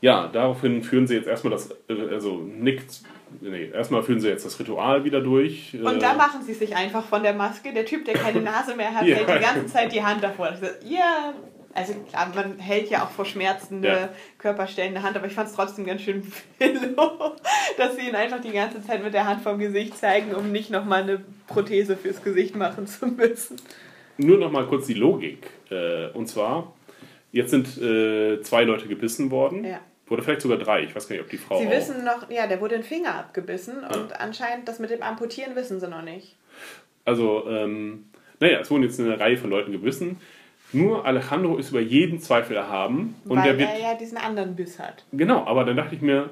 [0.00, 2.82] ja, daraufhin führen sie jetzt erstmal das, äh, also Nick,
[3.40, 5.74] nee, erstmal führen sie jetzt das Ritual wieder durch.
[5.80, 7.72] Und Äh, da machen sie sich einfach von der Maske.
[7.72, 9.16] Der Typ, der keine Nase mehr hat, Ja.
[9.16, 10.50] hält die ganze Zeit die Hand davor.
[10.52, 11.32] Ich so, Ja,
[11.74, 14.08] also klar, man hält ja auch vor schmerzende Ja.
[14.38, 16.22] Körperstellen eine Hand, aber ich fand es trotzdem ganz schön
[16.58, 17.36] pillow,
[17.76, 20.70] dass sie ihn einfach die ganze Zeit mit der Hand vom Gesicht zeigen, um nicht
[20.70, 23.56] nochmal eine Prothese fürs Gesicht machen zu müssen.
[24.16, 25.50] Nur noch mal kurz die Logik.
[25.70, 26.72] Äh, und zwar,
[27.30, 29.64] jetzt sind äh, zwei Leute gebissen worden.
[29.64, 29.78] Ja.
[30.10, 30.84] Oder vielleicht sogar drei.
[30.84, 31.58] Ich weiß gar nicht, ob die Frau.
[31.58, 35.54] Sie wissen noch, ja, der wurde den Finger abgebissen und anscheinend das mit dem Amputieren
[35.54, 36.36] wissen sie noch nicht.
[37.04, 38.06] Also, ähm,
[38.40, 40.18] naja, es wurden jetzt eine Reihe von Leuten gebissen.
[40.72, 43.14] Nur Alejandro ist über jeden Zweifel erhaben.
[43.24, 43.70] Und weil der wird.
[43.70, 45.04] er ja diesen anderen Biss hat.
[45.12, 46.30] Genau, aber dann dachte ich mir,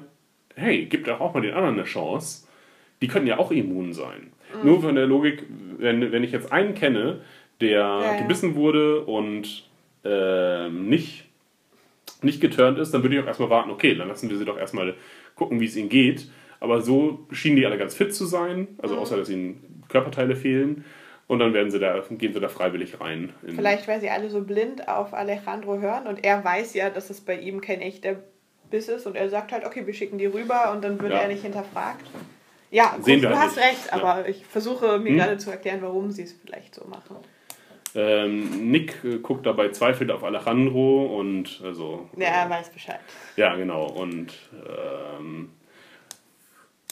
[0.55, 2.47] hey, gib doch auch mal den anderen eine Chance.
[3.01, 4.31] Die könnten ja auch immun sein.
[4.53, 4.69] Mhm.
[4.69, 5.43] Nur von der Logik,
[5.77, 7.21] wenn, wenn ich jetzt einen kenne,
[7.61, 8.17] der ja.
[8.17, 9.63] gebissen wurde und
[10.03, 11.26] ähm, nicht,
[12.23, 14.57] nicht geturnt ist, dann würde ich auch erstmal warten, okay, dann lassen wir sie doch
[14.57, 14.95] erstmal
[15.35, 16.29] gucken, wie es ihnen geht.
[16.59, 19.01] Aber so schienen die alle ganz fit zu sein, also Mhm.
[19.01, 20.83] außer dass ihnen Körperteile fehlen.
[21.27, 23.33] Und dann werden sie da, gehen sie da freiwillig rein.
[23.45, 27.09] in- Vielleicht, weil sie alle so blind auf Alejandro hören und er weiß ja, dass
[27.09, 28.15] es bei ihm kein echter
[28.71, 31.19] Biss ist und er sagt halt, okay, wir schicken die rüber und dann wird Ja.
[31.19, 32.05] er nicht hinterfragt.
[32.71, 33.65] Ja, gut, du halt hast nicht.
[33.65, 33.93] recht, Ja.
[34.03, 35.17] aber ich versuche mir Hm?
[35.17, 37.17] gerade zu erklären, warum sie es vielleicht so machen.
[37.99, 42.07] Ähm, Nick äh, guckt dabei zweifelnd auf Alejandro und also.
[42.15, 42.99] Ja, er weiß Bescheid.
[43.37, 43.87] Ja, genau.
[43.87, 44.33] Und
[44.69, 45.49] ähm,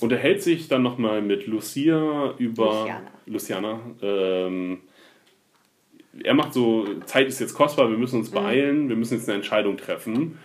[0.01, 2.65] unterhält sich dann nochmal mit Lucia über.
[2.81, 3.11] Luciana.
[3.27, 3.79] Luciana.
[4.01, 4.81] Ähm,
[6.23, 8.35] er macht so: Zeit ist jetzt kostbar, wir müssen uns Mhm.
[8.35, 10.39] beeilen, wir müssen jetzt eine Entscheidung treffen.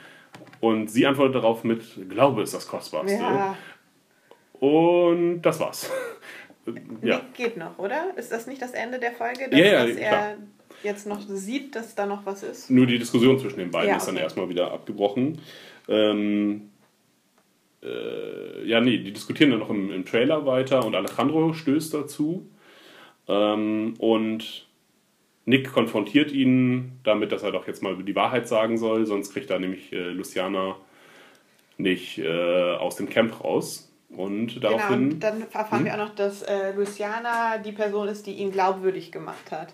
[0.61, 3.15] Und sie antwortet darauf mit: Glaube ist das Kostbarste.
[3.19, 3.57] Ja,
[4.59, 5.91] Und das war's.
[7.03, 7.17] ja.
[7.17, 8.17] Nick geht noch, oder?
[8.17, 10.35] Ist das nicht das Ende der Folge, dass, Ja, ja, dass er klar.
[10.83, 12.71] jetzt noch sieht, dass da noch was ist?
[12.71, 14.25] Nur die Diskussion zwischen den beiden Ja, ist dann okay.
[14.25, 15.41] erstmal wieder abgebrochen.
[15.89, 16.71] Ähm,
[17.83, 22.47] äh, ja, nee, die diskutieren dann noch im, im Trailer weiter und Alejandro stößt dazu.
[23.27, 24.67] Ähm, und
[25.47, 29.51] Nick konfrontiert ihn damit, dass er doch jetzt mal die Wahrheit sagen soll, sonst kriegt
[29.51, 30.77] er nämlich äh, Luciana
[31.79, 33.90] nicht äh, aus dem Camp raus.
[34.17, 35.13] Und Genau, daraufhin.
[35.13, 39.13] und dann erfahren wir auch noch, dass äh, Luciana die Person ist, die ihn glaubwürdig
[39.13, 39.73] gemacht hat.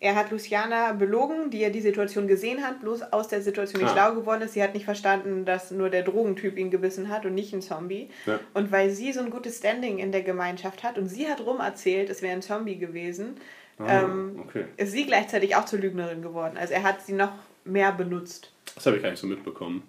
[0.00, 3.92] Er hat Luciana belogen, die ja die Situation gesehen hat, bloß aus der Situation nicht
[3.92, 3.94] Ah.
[4.08, 4.52] schlau geworden ist.
[4.54, 8.08] Sie hat nicht verstanden, dass nur der Drogentyp ihn gebissen hat und nicht ein Zombie.
[8.26, 8.38] Ja.
[8.54, 11.60] Und weil sie so ein gutes Standing in der Gemeinschaft hat und sie hat rum
[11.60, 13.36] erzählt, es wäre ein Zombie gewesen,
[13.80, 14.64] ähm, Ah, okay.
[14.76, 16.56] ist sie gleichzeitig auch zur Lügnerin geworden.
[16.58, 17.32] Also er hat sie noch
[17.64, 18.50] mehr benutzt.
[18.74, 19.82] Das habe ich gar nicht so mitbekommen.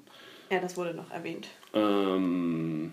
[0.50, 1.48] Ja, das wurde noch erwähnt.
[1.74, 2.92] Ähm,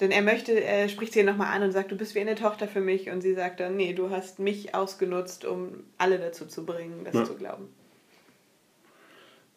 [0.00, 2.66] Denn er möchte, er spricht sie nochmal an und sagt, du bist wie eine Tochter
[2.66, 3.10] für mich.
[3.10, 7.14] Und sie sagt dann, nee, du hast mich ausgenutzt, um alle dazu zu bringen, das
[7.14, 7.24] Ja.
[7.24, 7.68] zu glauben.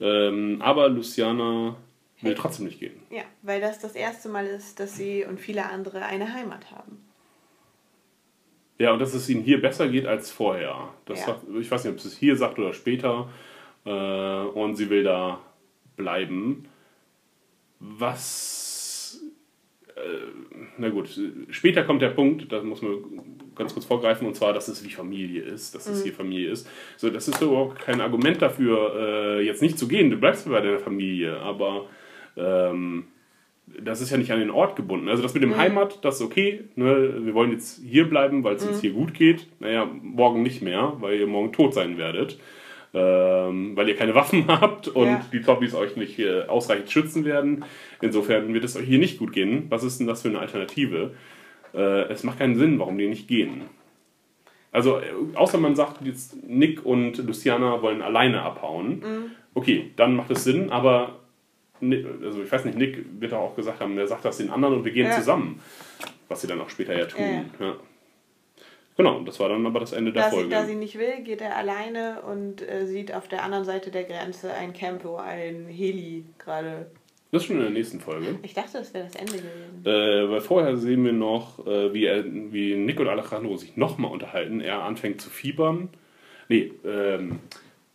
[0.01, 1.77] ähm, aber Luciana
[2.21, 2.35] will Hey.
[2.35, 2.99] trotzdem nicht gehen.
[3.09, 6.99] Ja, weil das das erste Mal ist, dass sie und viele andere eine Heimat haben.
[8.79, 10.89] Ja, und dass es ihnen hier besser geht als vorher.
[11.05, 11.25] Das Ja.
[11.27, 13.29] sagt, ich weiß nicht, ob sie es hier sagt oder später.
[13.85, 15.39] Äh, und sie will da
[15.95, 16.67] bleiben.
[17.79, 18.62] Was.
[19.95, 19.99] Äh,
[20.77, 21.09] na gut,
[21.49, 22.97] später kommt der Punkt, da muss man
[23.55, 26.03] ganz kurz vorgreifen, und zwar, dass es wie Familie ist, dass es Mhm.
[26.03, 26.67] hier Familie ist.
[26.97, 30.09] So, das ist überhaupt kein Argument dafür, äh, jetzt nicht zu gehen.
[30.09, 31.85] Du bleibst bei deiner Familie, aber.
[32.37, 33.05] Ähm,
[33.81, 35.07] das ist ja nicht an den Ort gebunden.
[35.07, 35.57] Also das mit dem Mhm.
[35.57, 36.65] Heimat, das ist okay.
[36.75, 37.13] Ne?
[37.25, 38.71] Wir wollen jetzt hier bleiben, weil es Mhm.
[38.71, 39.47] uns hier gut geht.
[39.59, 42.37] Naja, morgen nicht mehr, weil ihr morgen tot sein werdet.
[42.95, 45.25] Ähm, weil ihr keine Waffen habt und Ja.
[45.33, 47.65] die Zombies euch nicht äh, ausreichend schützen werden.
[48.01, 49.65] Insofern wird es euch hier nicht gut gehen.
[49.69, 51.13] Was ist denn das für eine Alternative?
[51.73, 51.79] Äh,
[52.11, 53.61] es macht keinen Sinn, warum die nicht gehen.
[54.71, 58.89] Also, äh, außer man sagt jetzt, Nick und Luciana wollen alleine abhauen.
[58.99, 59.31] Mhm.
[59.55, 61.19] Okay, dann macht es Sinn, aber
[61.81, 64.85] also ich weiß nicht, Nick wird auch gesagt haben, der sagt das den anderen und
[64.85, 65.13] wir gehen Ja.
[65.17, 65.59] zusammen.
[66.29, 67.45] Was sie dann auch später ja tun.
[67.59, 67.75] Ja.
[68.95, 70.49] Genau, das war dann aber das Ende der Da sie, Folge.
[70.49, 74.03] da sie nicht will, geht er alleine und äh, sieht auf der anderen Seite der
[74.03, 76.91] Grenze ein Camp, wo ein Heli gerade.
[77.31, 78.37] das ist schon in der nächsten Folge.
[78.43, 79.83] Ich dachte, das wäre das Ende gewesen.
[79.85, 84.11] Äh, weil vorher sehen wir noch, äh, wie, er, wie Nick und Alejandro sich nochmal
[84.11, 84.61] unterhalten.
[84.61, 85.89] Er anfängt zu fiebern.
[86.49, 87.39] Nee, ähm,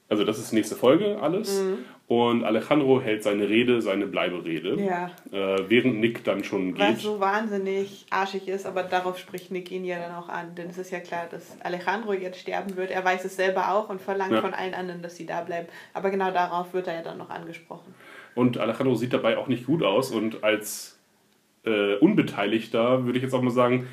[0.09, 1.63] also das ist nächste Folge alles.
[2.09, 4.81] Und Alejandro hält seine Rede, seine Bleiberede.
[4.83, 5.11] Ja.
[5.31, 6.99] Äh, während Nick dann schon Was geht.
[7.01, 10.55] so wahnsinnig arschig ist, aber darauf spricht Nick ihn ja dann auch an.
[10.55, 12.91] Denn es ist ja klar, dass Alejandro jetzt sterben wird.
[12.91, 14.41] Er weiß es selber auch und verlangt Ja.
[14.41, 15.69] von allen anderen, dass sie da bleiben.
[15.93, 17.95] Aber genau darauf wird er ja dann noch angesprochen.
[18.35, 20.11] Und Alejandro sieht dabei auch nicht gut aus.
[20.11, 20.99] Und als
[21.67, 23.87] äh, Unbeteiligter würde ich jetzt auch mal sagen,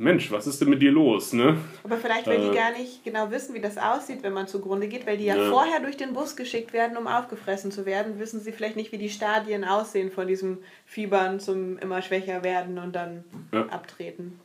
[0.00, 1.34] Mensch, was ist denn mit dir los?
[1.34, 1.58] Ne?
[1.84, 2.48] Aber vielleicht, weil Äh.
[2.48, 5.36] die gar nicht genau wissen, wie das aussieht, wenn man zugrunde geht, weil die ja,
[5.36, 5.50] Ja.
[5.50, 8.96] vorher durch den Bus geschickt werden, um aufgefressen zu werden, wissen sie vielleicht nicht, wie
[8.98, 13.66] die Stadien aussehen von diesem Fiebern zum immer schwächer werden und dann Ja.
[13.66, 14.40] abtreten.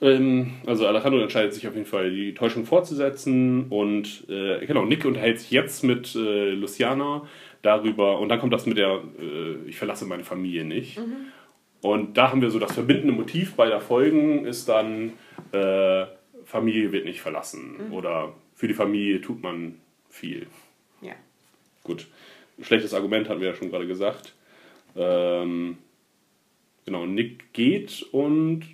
[0.00, 3.66] Ähm, also Alejandro entscheidet sich auf jeden Fall, die Täuschung fortzusetzen.
[3.68, 7.26] Und äh, genau, Nick unterhält sich jetzt mit äh, Luciana
[7.62, 8.18] darüber.
[8.20, 10.98] Und dann kommt das mit der, äh, ich verlasse meine Familie nicht.
[11.80, 15.12] Und da haben wir so das verbindende Motiv beider Folgen ist dann,
[15.52, 16.06] äh,
[16.44, 17.92] Familie wird nicht verlassen.
[17.92, 20.46] Oder für die Familie tut man viel.
[21.00, 21.14] Ja.
[21.84, 22.06] Gut.
[22.60, 24.34] schlechtes Argument hatten wir ja schon gerade gesagt.
[24.96, 25.78] Ähm,
[26.84, 28.64] genau, Nick geht und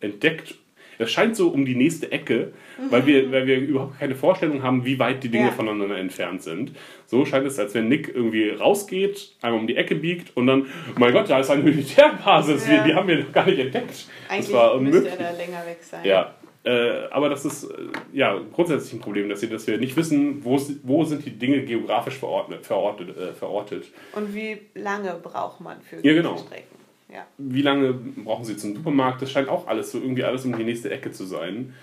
[0.00, 0.56] entdeckt.
[0.98, 2.52] Es scheint so um die nächste Ecke,
[2.90, 5.52] weil, wir, weil wir überhaupt keine Vorstellung haben, wie weit die Dinge Ja.
[5.52, 6.72] voneinander entfernt sind.
[7.06, 10.62] So scheint es, als wenn Nick irgendwie rausgeht, einmal um die Ecke biegt und dann,
[10.62, 12.84] oh mein Gott, da ist eine Militärbasis, Ja.
[12.84, 14.06] die haben wir noch gar nicht entdeckt.
[14.28, 15.20] Eigentlich das war müsste unmöglich.
[15.20, 16.04] er da länger weg sein.
[16.04, 16.34] Ja,
[16.64, 17.74] äh, aber das ist äh,
[18.12, 21.62] ja grundsätzlich ein Problem, dass wir, dass wir nicht wissen, wo, wo sind die Dinge
[21.62, 23.84] geografisch verordnet, verortet, äh, verortet.
[24.14, 26.36] Und wie lange braucht man für Ja, diese genau.
[26.36, 26.77] Strecken?
[27.12, 27.26] Ja.
[27.38, 29.22] Wie lange brauchen sie zum Supermarkt?
[29.22, 31.74] Das scheint auch alles so irgendwie alles um die nächste Ecke zu sein.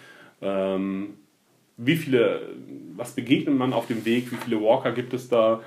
[0.42, 1.18] Ähm,
[1.78, 2.50] wie viele,
[2.96, 4.32] was begegnet man auf dem Weg?
[4.32, 5.62] Wie viele Walker gibt es da?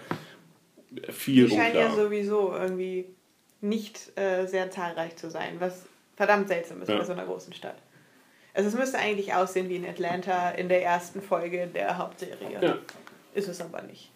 [1.10, 3.04] Viel Die scheinen ja sowieso irgendwie
[3.60, 5.84] nicht äh, sehr zahlreich zu sein, was
[6.16, 6.98] verdammt seltsam ist Ja.
[6.98, 7.76] bei so einer großen Stadt.
[8.54, 12.58] Also es müsste eigentlich aussehen wie in Atlanta in der ersten Folge der Hauptserie.
[12.60, 12.78] Ja.
[13.34, 14.10] Ist es aber nicht.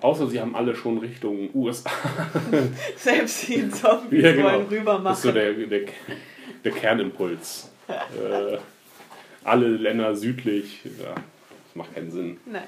[0.00, 1.90] Außer sie haben alle schon Richtung USA.
[2.96, 4.52] Selbst die Zombies Ja, genau.
[4.52, 5.34] wollen rüber Das ist so machen.
[5.40, 5.80] der, der,
[6.64, 7.70] der Kernimpuls.
[7.88, 8.58] äh,
[9.44, 12.36] alle Länder südlich, ja, das macht keinen Sinn.
[12.46, 12.64] Nein.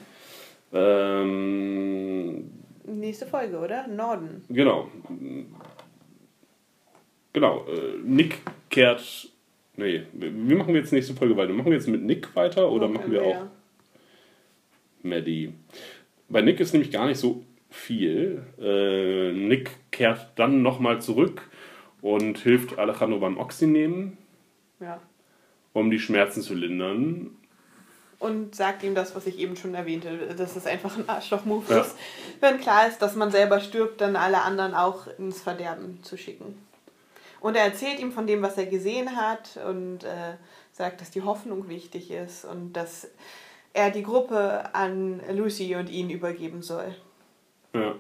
[0.73, 2.51] Ähm,
[2.87, 3.87] Nächste Folge, oder?
[3.87, 4.43] Norden.
[4.49, 4.89] genau.
[7.33, 7.65] Genau.
[7.69, 8.39] Äh, Nick
[8.71, 9.29] kehrt.
[9.77, 11.53] Nee, wie machen wir jetzt nächste Folge weiter?
[11.53, 13.51] Machen wir jetzt mit Nick weiter oder Wo machen wir auch ja-
[15.03, 15.53] Maddie?
[16.31, 18.43] Bei Nick ist nämlich gar nicht so viel.
[18.59, 21.43] Äh, Nick kehrt dann nochmal zurück
[22.01, 24.17] und hilft Alejandro beim Oxy nehmen,
[24.81, 25.01] Ja.
[25.73, 27.37] um die Schmerzen zu lindern.
[28.21, 31.81] Und sagt ihm das, was ich eben schon erwähnte, dass es einfach ein Arschloch-Move Ja.
[31.81, 31.97] ist.
[32.41, 36.55] Wenn klar ist, dass man selber stirbt, dann alle anderen auch ins Verderben zu schicken.
[37.41, 40.35] Und er erzählt ihm von dem, was er gesehen hat und äh,
[40.73, 43.09] sagt, dass die Hoffnung wichtig ist und dass
[43.73, 46.95] er die Gruppe an Lucy und ihn übergeben soll.
[47.73, 47.95] Ja.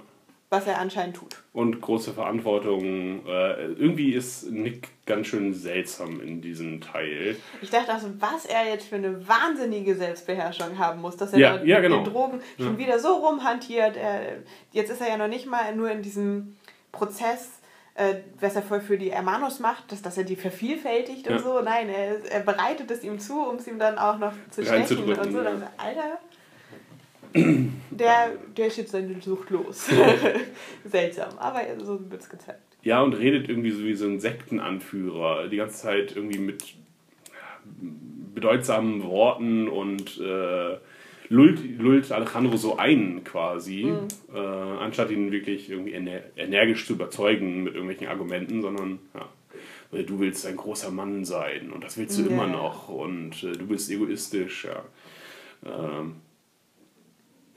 [0.52, 1.44] Was er anscheinend tut.
[1.52, 3.24] Und große Verantwortung.
[3.24, 7.36] Äh, irgendwie ist Nick ganz schön seltsam in diesem Teil.
[7.62, 11.62] Ich dachte also, was er jetzt für eine wahnsinnige Selbstbeherrschung haben muss, dass er Ja,
[11.62, 12.02] ja, mit genau.
[12.02, 13.96] den Drogen schon wieder so rumhantiert.
[13.96, 14.38] Er,
[14.72, 16.56] jetzt ist er ja noch nicht mal nur in diesem
[16.90, 17.59] Prozess,
[18.00, 21.38] äh, was er voll für die Hermanos macht, dass, dass er die vervielfältigt und Ja.
[21.40, 21.60] so.
[21.60, 25.04] Nein, er, er bereitet es ihm zu, um es ihm dann auch noch zu stechen
[25.04, 25.38] und so.
[25.38, 25.44] ja.
[25.44, 26.18] Dann, Alter,
[27.90, 29.88] der, der ist jetzt seine Sucht los.
[30.84, 32.60] Seltsam, aber so wird es gezeigt.
[32.82, 35.48] Ja, und redet irgendwie so wie so ein Sektenanführer.
[35.48, 36.64] Die ganze Zeit irgendwie mit
[38.34, 40.78] bedeutsamen Worten und äh,
[41.30, 43.92] lullt, lullt Alejandro so ein quasi,
[44.34, 50.04] äh, anstatt ihn wirklich irgendwie ener energisch zu überzeugen mit irgendwelchen Argumenten, sondern ja, äh,
[50.04, 53.52] du willst ein großer Mann sein und das willst du Ja, immer noch und äh,
[53.52, 54.84] du bist egoistisch, ja.
[55.64, 56.16] Ähm,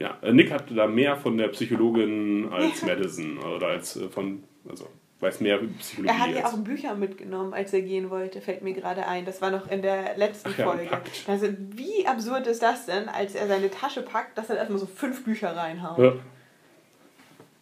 [0.00, 4.88] ja, Nick hat da mehr von der Psychologin als Madison oder als äh, von, also
[5.24, 6.14] weiß mehr über Psychologie.
[6.14, 9.24] Er hat ja auch Bücher mitgenommen, als er gehen wollte, fällt mir gerade ein.
[9.24, 10.88] Das war noch in der letzten Ach ja, Folge.
[11.26, 14.86] Also, wie absurd ist das denn, als er seine Tasche packt, dass er erstmal so
[14.86, 15.98] fünf Bücher reinhaut?
[15.98, 16.12] ja,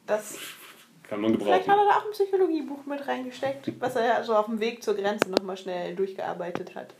[0.06, 0.38] Das,
[1.08, 1.80] kann man vielleicht gebrauchen.
[1.80, 4.82] hat er da auch ein Psychologiebuch mit reingesteckt, was er ja so auf dem Weg
[4.82, 6.94] zur Grenze nochmal schnell durchgearbeitet hat.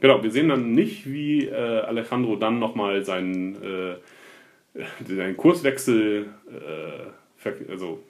[0.00, 3.62] Genau, wir sehen dann nicht, wie äh, Alejandro dann nochmal seinen,
[4.74, 8.02] äh, seinen Kurswechsel äh, also,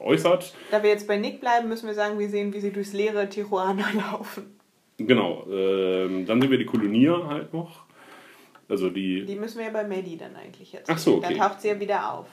[0.00, 0.54] äußert.
[0.70, 3.28] Da wir jetzt bei Nick bleiben, müssen wir sagen, wir sehen, wie sie durchs leere
[3.28, 4.58] Tijuana laufen.
[4.98, 7.84] Genau, ähm, dann sehen wir die Kolonier halt noch.
[8.68, 9.24] Also die.
[9.24, 10.88] Die müssen wir ja bei Maddie dann eigentlich jetzt.
[10.90, 11.40] Ach so, Dann okay.
[11.40, 12.26] taucht sie ja wieder auf.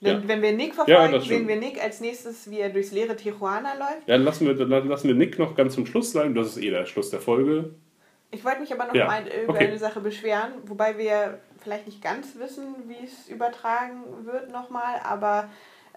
[0.00, 0.28] Wenn, Ja.
[0.28, 3.14] wenn wir Nick Ja, verfolgen, das sehen wir Nick als nächstes, wie er durchs leere
[3.16, 4.06] Tijuana läuft.
[4.08, 6.34] Ja, dann lassen wir, dann lassen wir Nick noch ganz zum Schluss sein.
[6.34, 7.70] Das ist eh der Schluss der Folge.
[8.30, 9.68] Ich wollte mich aber noch Ja, mal über okay.
[9.68, 15.48] eine Sache beschweren, wobei wir vielleicht nicht ganz wissen, wie es übertragen wird nochmal, aber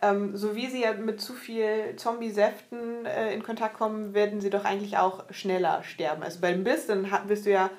[0.01, 4.49] ähm, so wie sie ja mit zu viel Zombie-Säften äh, in Kontakt kommen, werden sie
[4.49, 6.23] doch eigentlich auch schneller sterben.
[6.23, 7.69] Also beim Biss, dann bist du ja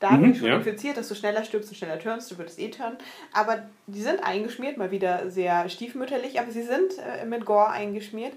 [0.00, 0.56] dadurch Mhm, schon ja.
[0.56, 2.98] infiziert, dass du schneller stirbst und schneller turnst, du würdest eh turnen.
[3.32, 8.32] Aber die sind eingeschmiert, mal wieder sehr stiefmütterlich, aber sie sind äh, mit Gore eingeschmiert.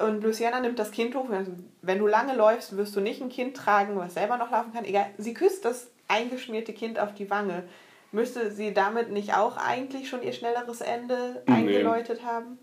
[0.00, 1.26] Und Luciana nimmt das Kind hoch.
[1.82, 4.84] Wenn du lange läufst, wirst du nicht ein Kind tragen, was selber noch laufen kann.
[4.84, 7.64] Egal, sie küsst das eingeschmierte Kind auf die Wange.
[8.12, 11.54] Müsste sie damit nicht auch eigentlich schon ihr schnelleres Ende Nee.
[11.54, 12.58] eingeläutet haben?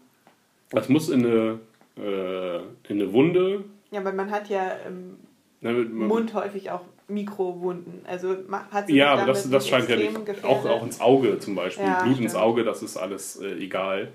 [0.71, 1.59] Das muss in eine,
[1.97, 2.57] äh,
[2.89, 3.63] in eine Wunde.
[3.91, 5.17] Ja, weil man hat ja im
[5.61, 8.01] Na, mit- Mund häufig auch Mikrowunden.
[8.07, 8.35] Also
[8.71, 10.13] hat sie Ja, aber das, damit das scheint ja nicht.
[10.25, 10.43] gefährdet?
[10.43, 11.85] Auch, auch ins Auge zum Beispiel.
[11.85, 12.43] Ja, Blut ins stimmt.
[12.43, 14.11] Auge, das ist alles äh, egal.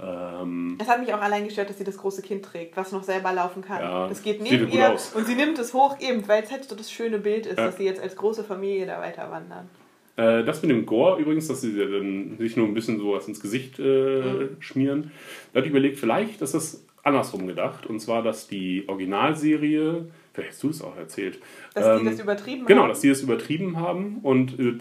[0.00, 3.02] Ähm, Es hat mich auch allein gestört, dass sie das große Kind trägt, was noch
[3.02, 3.80] selber laufen kann.
[3.80, 5.12] Ja, das geht neben ihr aus.
[5.14, 7.66] und sie nimmt es hoch, eben, weil es halt so das schöne Bild ist, Ja.
[7.66, 9.68] dass sie jetzt als große Familie da weiter wandern.
[10.18, 13.40] Äh, das mit dem Gore übrigens, dass sie dann sich nur ein bisschen sowas ins
[13.40, 15.12] Gesicht äh, schmieren.
[15.52, 17.86] Da hatte ich überlegt, vielleicht ist das andersrum gedacht.
[17.86, 21.38] Und zwar, dass die Originalserie, vielleicht hast du es auch erzählt.
[21.74, 22.88] Dass die ähm, das übertrieben Genau, haben.
[22.88, 24.74] dass die das übertrieben haben und äh,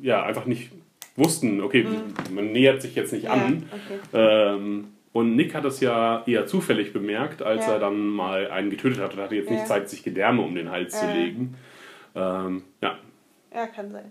[0.00, 0.70] ja, einfach nicht
[1.16, 1.86] wussten, okay,
[2.34, 3.64] man nähert sich jetzt nicht Ja, an.
[3.70, 3.98] okay.
[4.12, 7.74] Ähm, und Nick hat es ja eher zufällig bemerkt, als Ja.
[7.74, 9.66] er dann mal einen getötet hat und hatte jetzt nicht Ja.
[9.66, 11.12] Zeit, sich Gedärme um den Hals zu Ja.
[11.12, 11.54] legen.
[12.14, 12.98] Ähm, ja,
[13.54, 14.10] Ja, kann sein.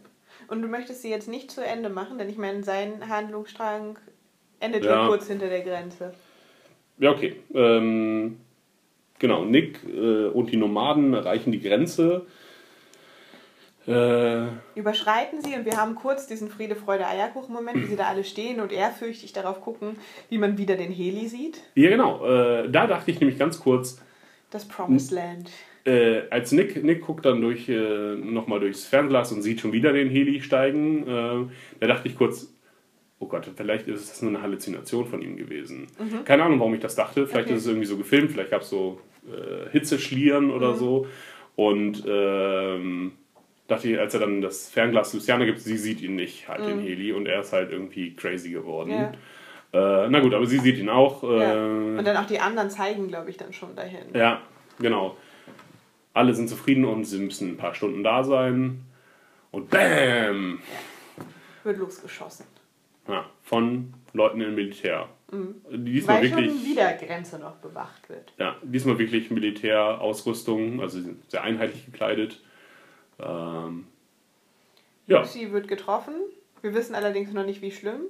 [0.52, 3.98] Und du möchtest sie jetzt nicht zu Ende machen, denn ich meine, sein Handlungsstrang
[4.60, 5.08] endet ja, Ja.
[5.08, 6.14] kurz hinter der Grenze.
[7.00, 7.38] ja, okay.
[7.56, 8.38] Ähm,
[9.18, 12.26] genau, Nick äh, und die Nomaden erreichen die Grenze.
[13.88, 18.24] Äh, Überschreiten sie und wir haben kurz diesen Friede, Freude, Eierkuchen-Moment, wie sie da alle
[18.24, 19.96] stehen und ehrfürchtig darauf gucken,
[20.30, 21.62] wie man wieder den Heli sieht.
[21.76, 22.24] ja, genau.
[22.26, 24.00] Äh, da dachte ich nämlich ganz kurz,
[24.52, 25.50] Das Promised Land.
[25.86, 29.94] Äh, als Nick, Nick guckt dann durch, äh, nochmal durchs Fernglas und sieht schon wieder
[29.94, 31.46] den Heli steigen, äh,
[31.80, 32.54] da dachte ich kurz,
[33.20, 35.88] oh Gott, vielleicht ist das nur eine Halluzination von ihm gewesen.
[36.26, 37.28] Keine Ahnung, warum ich das dachte.
[37.28, 37.52] Vielleicht Mhm.
[37.52, 37.58] Okay.
[37.58, 40.52] ist es irgendwie so gefilmt, vielleicht gab es so äh, Hitzeschlieren Mhm.
[40.54, 41.06] oder so.
[41.56, 43.12] Und ähm,
[43.68, 46.80] dachte ich, als er dann das Fernglas Luciana gibt, sie sieht ihn nicht, halt den
[46.80, 48.90] Heli, und er ist halt irgendwie crazy geworden.
[48.90, 49.08] Mhm.
[49.74, 50.04] Ja.
[50.06, 51.24] Äh, na gut, aber sie sieht ihn auch.
[51.24, 51.66] Äh, Ja.
[51.66, 54.06] Und dann auch die anderen zeigen, glaube ich, dann schon dahin.
[54.16, 54.42] ja,
[54.80, 55.16] genau.
[56.14, 58.82] Alle sind zufrieden und sie müssen ein paar Stunden da sein.
[59.52, 60.62] Und BAM!
[61.64, 62.46] Wird losgeschossen.
[63.08, 65.10] Ja, von Leuten im Militär.
[65.72, 68.34] Diesmal Weil wirklich, schon wieder Grenze noch bewacht wird.
[68.38, 72.42] ja, diesmal wirklich Militärausrüstung, also sie sind sehr einheitlich gekleidet.
[73.18, 73.88] Ähm,
[75.08, 76.14] ja, Sie wird getroffen.
[76.62, 78.02] Wir wissen allerdings noch nicht, wie schlimm.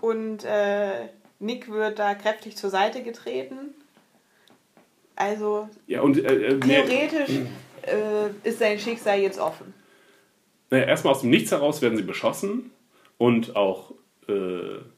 [0.00, 3.74] Und äh, Nick wird da kräftig zur Seite getreten.
[5.16, 7.30] Also ja und äh, äh, theoretisch
[7.82, 9.74] äh, ist sein Schicksal jetzt offen.
[10.70, 12.70] naja, erstmal aus dem Nichts heraus werden sie beschossen
[13.18, 13.92] und auch,
[14.28, 14.32] äh,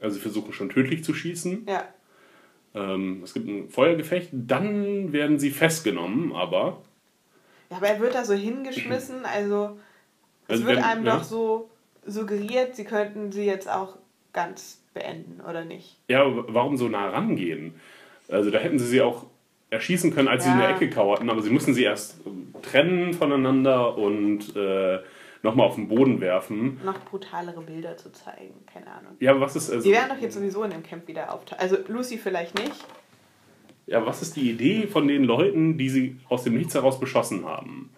[0.00, 1.66] also sie versuchen schon tödlich zu schießen.
[1.68, 1.84] Ja.
[2.74, 6.82] Ähm, es gibt ein Feuergefecht, dann werden sie festgenommen, aber
[7.70, 9.24] ja aber er wird da so hingeschmissen.
[9.24, 9.78] Also
[10.46, 11.16] es Also wird wenn- einem ja.
[11.16, 11.70] doch so
[12.06, 13.96] suggeriert, sie könnten sie jetzt auch
[14.32, 15.96] ganz beenden, oder nicht?
[16.08, 17.74] Ja, aber warum so nah rangehen?
[18.28, 19.26] Also da hätten sie sie auch
[19.74, 20.76] erschießen können, als sie in der Ja.
[20.76, 24.98] Ecke kauerten, aber sie mussten sie erst ähm, trennen voneinander und äh,
[25.42, 26.80] nochmal auf den Boden werfen.
[26.84, 29.12] Noch brutalere Bilder zu zeigen, keine Ahnung.
[29.20, 31.60] Ja, aber was ist also, Die werden doch jetzt sowieso in dem Camp wieder auftauchen.
[31.60, 32.72] Also Lucy vielleicht nicht.
[33.86, 37.44] ja, was ist die Idee von den Leuten, die sie aus dem Nichts heraus beschossen
[37.44, 37.90] haben?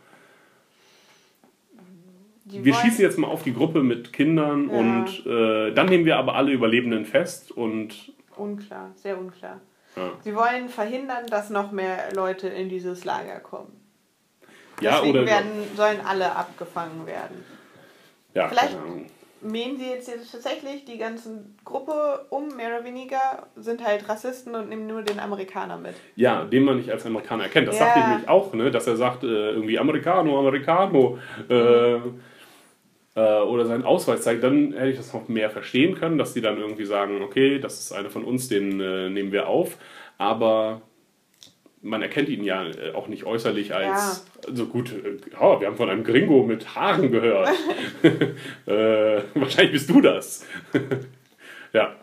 [2.46, 4.76] Die Wir schießen jetzt mal auf die Gruppe mit Kindern Ja.
[4.78, 9.60] und äh, dann nehmen wir aber alle Überlebenden fest und Unklar, sehr unklar.
[9.96, 13.80] Ja, Sie wollen verhindern, dass noch mehr Leute in dieses Lager kommen.
[14.80, 17.44] ja Deswegen oder werden, sollen alle abgefangen werden.
[18.34, 18.76] ja, vielleicht-.
[19.42, 24.54] Mähen sie jetzt, jetzt tatsächlich die ganze Gruppe um, mehr oder weniger, sind halt Rassisten
[24.54, 25.94] und nehmen nur den Amerikaner mit.
[26.16, 27.68] Ja, den man nicht als Amerikaner erkennt.
[27.68, 27.84] Das Ja.
[27.86, 28.70] dachte ich nämlich auch, ne?
[28.70, 31.18] dass er sagt, äh, irgendwie Americano, Americano.
[31.50, 32.00] Äh, äh,
[33.20, 36.58] oder seinen Ausweis zeigt, dann hätte ich das noch mehr verstehen können, dass die dann
[36.58, 39.78] irgendwie sagen, okay, das ist einer von uns, den äh, nehmen wir auf.
[40.18, 40.82] Aber
[41.82, 45.76] man erkennt ihn ja äh, auch nicht äußerlich als, so gut, äh, oh, wir haben
[45.76, 47.48] von einem Gringo mit Haaren gehört.
[48.02, 50.46] äh, wahrscheinlich bist du das.
[51.72, 51.94] ja,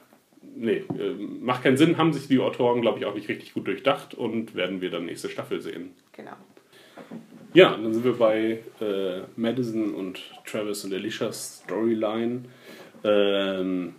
[0.56, 3.68] nee, äh, macht keinen Sinn, haben sich die Autoren, glaube ich, auch nicht richtig gut
[3.68, 5.92] durchdacht und werden wir dann nächste Staffel sehen.
[6.14, 6.36] Genau.
[7.54, 12.46] Ja, dann sind wir bei äh, Madison und Travis und Alicias Storyline.
[13.04, 13.96] Ähm,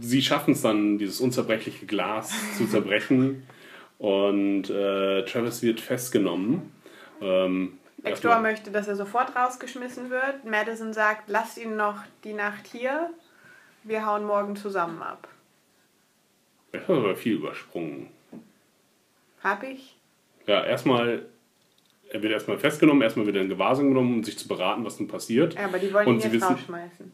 [0.00, 3.46] sie schaffen es dann, dieses unzerbrechliche Glas zu zerbrechen
[3.98, 6.72] und äh, Travis wird festgenommen.
[7.20, 10.44] Ähm, erstmal- möchte, dass er sofort rausgeschmissen wird.
[10.44, 13.10] Madison sagt, lasst ihn noch die Nacht hier.
[13.84, 15.28] Wir hauen morgen zusammen ab.
[16.72, 18.08] Ich habe aber viel übersprungen.
[19.42, 19.96] Hab ich?
[20.46, 21.26] Ja, erstmal,
[22.10, 24.98] er wird erstmal festgenommen, erstmal wird er in Gewahrsam genommen, um sich zu beraten, was
[24.98, 25.54] nun passiert.
[25.54, 27.12] Ja, aber die wollen Und ihn sie jetzt wissen- rausschmeißen.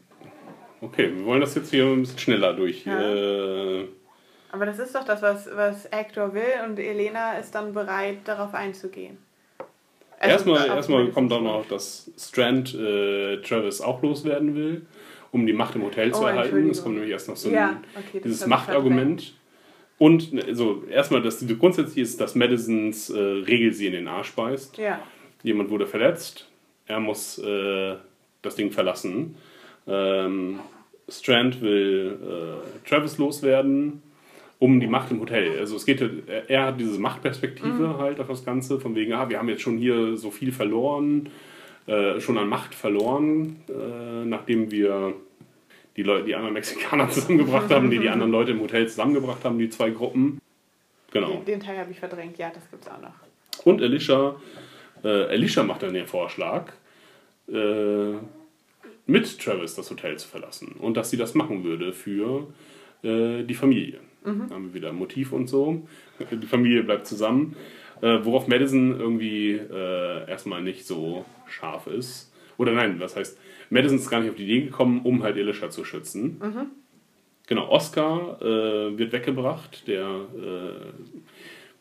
[0.81, 2.85] Okay, wir wollen das jetzt hier ein bisschen schneller durch.
[2.85, 2.99] Ja.
[3.01, 3.85] Äh,
[4.51, 8.53] Aber das ist doch das, was, was Hector will und Elena ist dann bereit, darauf
[8.53, 9.17] einzugehen.
[10.19, 14.85] Also, erstmal erstmal kommt auch noch, dass Strand äh, Travis auch loswerden will,
[15.31, 16.69] um die Macht im Hotel zu Oh, erhalten.
[16.69, 19.33] Es kommt nämlich erst noch so ein, Ja, okay, dieses Machtargument.
[19.99, 24.07] Und ne, so erstmal, dass die grundsätzlich ist, dass Madisons äh, Regel sie in den
[24.07, 24.77] Arsch beißt.
[24.77, 24.99] Ja,
[25.43, 26.47] Jemand wurde verletzt,
[26.87, 27.95] er muss äh,
[28.41, 29.35] das Ding verlassen.
[29.87, 30.59] Ähm,
[31.09, 34.01] Strand will äh, Travis loswerden,
[34.59, 35.57] um die Macht im Hotel.
[35.59, 37.97] Also es geht, er, er hat diese Machtperspektive Mhm.
[37.97, 41.29] halt auf das Ganze, von wegen, ah, wir haben jetzt schon hier so viel verloren.
[41.85, 45.13] äh, schon an Macht verloren, äh, nachdem wir
[45.97, 49.57] die, Leute, die anderen Mexikaner zusammengebracht haben, die die anderen Leute im Hotel zusammengebracht haben,
[49.57, 50.39] die zwei Gruppen.
[51.11, 51.31] Genau.
[51.31, 53.65] Den, den Teil habe ich verdrängt, ja, das gibt's auch noch.
[53.65, 54.35] Und Alicia,
[55.03, 56.71] äh, Alicia macht dann den Vorschlag,
[57.51, 58.13] äh,
[59.07, 62.47] mit Travis das Hotel zu verlassen und dass sie das machen würde für
[63.03, 63.99] äh, die Familie.
[64.23, 64.47] Mhm.
[64.49, 65.87] Da haben wir wieder Motiv und so.
[66.31, 67.55] Die Familie bleibt zusammen.
[68.01, 72.31] Äh, worauf Madison irgendwie äh, erstmal nicht so scharf ist.
[72.57, 73.37] Oder nein, was heißt,
[73.69, 76.39] Madison ist gar nicht auf die Idee gekommen, um halt Alicia zu schützen.
[76.41, 76.65] Mhm.
[77.47, 80.91] Genau, Oscar äh, wird weggebracht, der äh,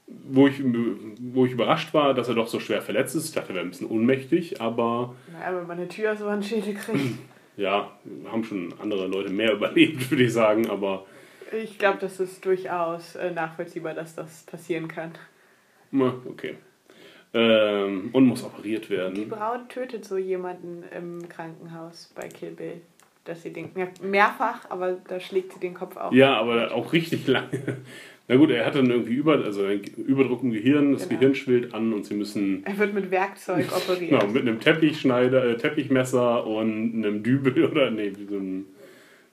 [0.07, 3.27] wo ich, wo ich überrascht war, dass er doch so schwer verletzt ist.
[3.27, 6.43] Ich dachte, er wäre ein bisschen ohnmächtig, aber Naja, wenn man eine Tür so einen
[6.43, 7.01] Schädel kriegt.
[7.57, 7.91] ja,
[8.31, 11.07] haben schon andere Leute mehr überlebt, würde ich sagen, aber
[11.53, 15.13] Ich glaube, das ist durchaus äh, nachvollziehbar, dass das passieren kann.
[16.29, 16.57] okay.
[17.39, 19.29] Ähm, und muss operiert Die werden.
[19.29, 22.81] Braut tötet so jemanden im Krankenhaus bei Kill Bill.
[23.25, 23.71] Dass sie den,
[24.03, 26.13] mehrfach, aber da schlägt sie den Kopf auf.
[26.13, 27.77] Ja, aber auch richtig lange.
[28.29, 31.21] Na gut, er hat dann irgendwie über, also Überdruck im Gehirn, das Genau.
[31.21, 34.11] Gehirn schwillt an und sie müssen Er wird mit Werkzeug operiert.
[34.21, 38.67] genau, mit einem Teppichschneider, äh, Teppichmesser und einem Dübel oder nee, so ein,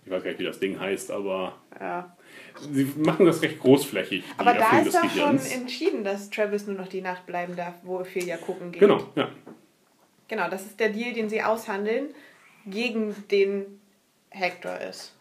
[0.06, 2.16] ich weiß gar nicht, wie das Ding heißt, aber Ja.
[2.60, 6.88] Sie machen das recht großflächig, Aber da ist doch schon entschieden, dass Travis nur noch
[6.88, 8.80] die Nacht bleiben darf, wo Ophelia ja gucken geht.
[8.80, 9.30] Genau, ja.
[10.28, 12.14] Genau, das ist der Deal, den sie aushandeln,
[12.66, 13.80] gegen den
[14.30, 15.14] Hector ist.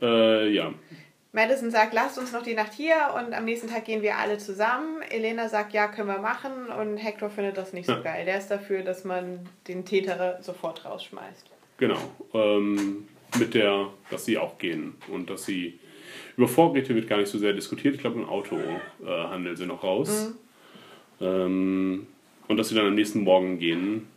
[0.00, 0.72] Äh, ja.
[1.32, 4.36] Madison sagt, lasst uns noch die Nacht hier und am nächsten Tag gehen wir alle
[4.38, 5.00] zusammen.
[5.08, 8.00] Elena sagt, ja, können wir machen und Hector findet das nicht so Ja.
[8.00, 8.26] geil.
[8.26, 11.50] Der ist dafür, dass man den Täter sofort rausschmeißt.
[11.78, 11.98] Genau.
[12.34, 13.08] Ähm,
[13.38, 15.80] mit der, dass sie auch gehen und dass sie
[16.36, 17.94] über Vorräte wird gar nicht so sehr diskutiert.
[17.94, 20.32] Ich glaube, im Auto äh, handeln sie noch raus.
[21.20, 22.06] Ähm,
[22.48, 24.08] und dass sie dann am nächsten Morgen gehen.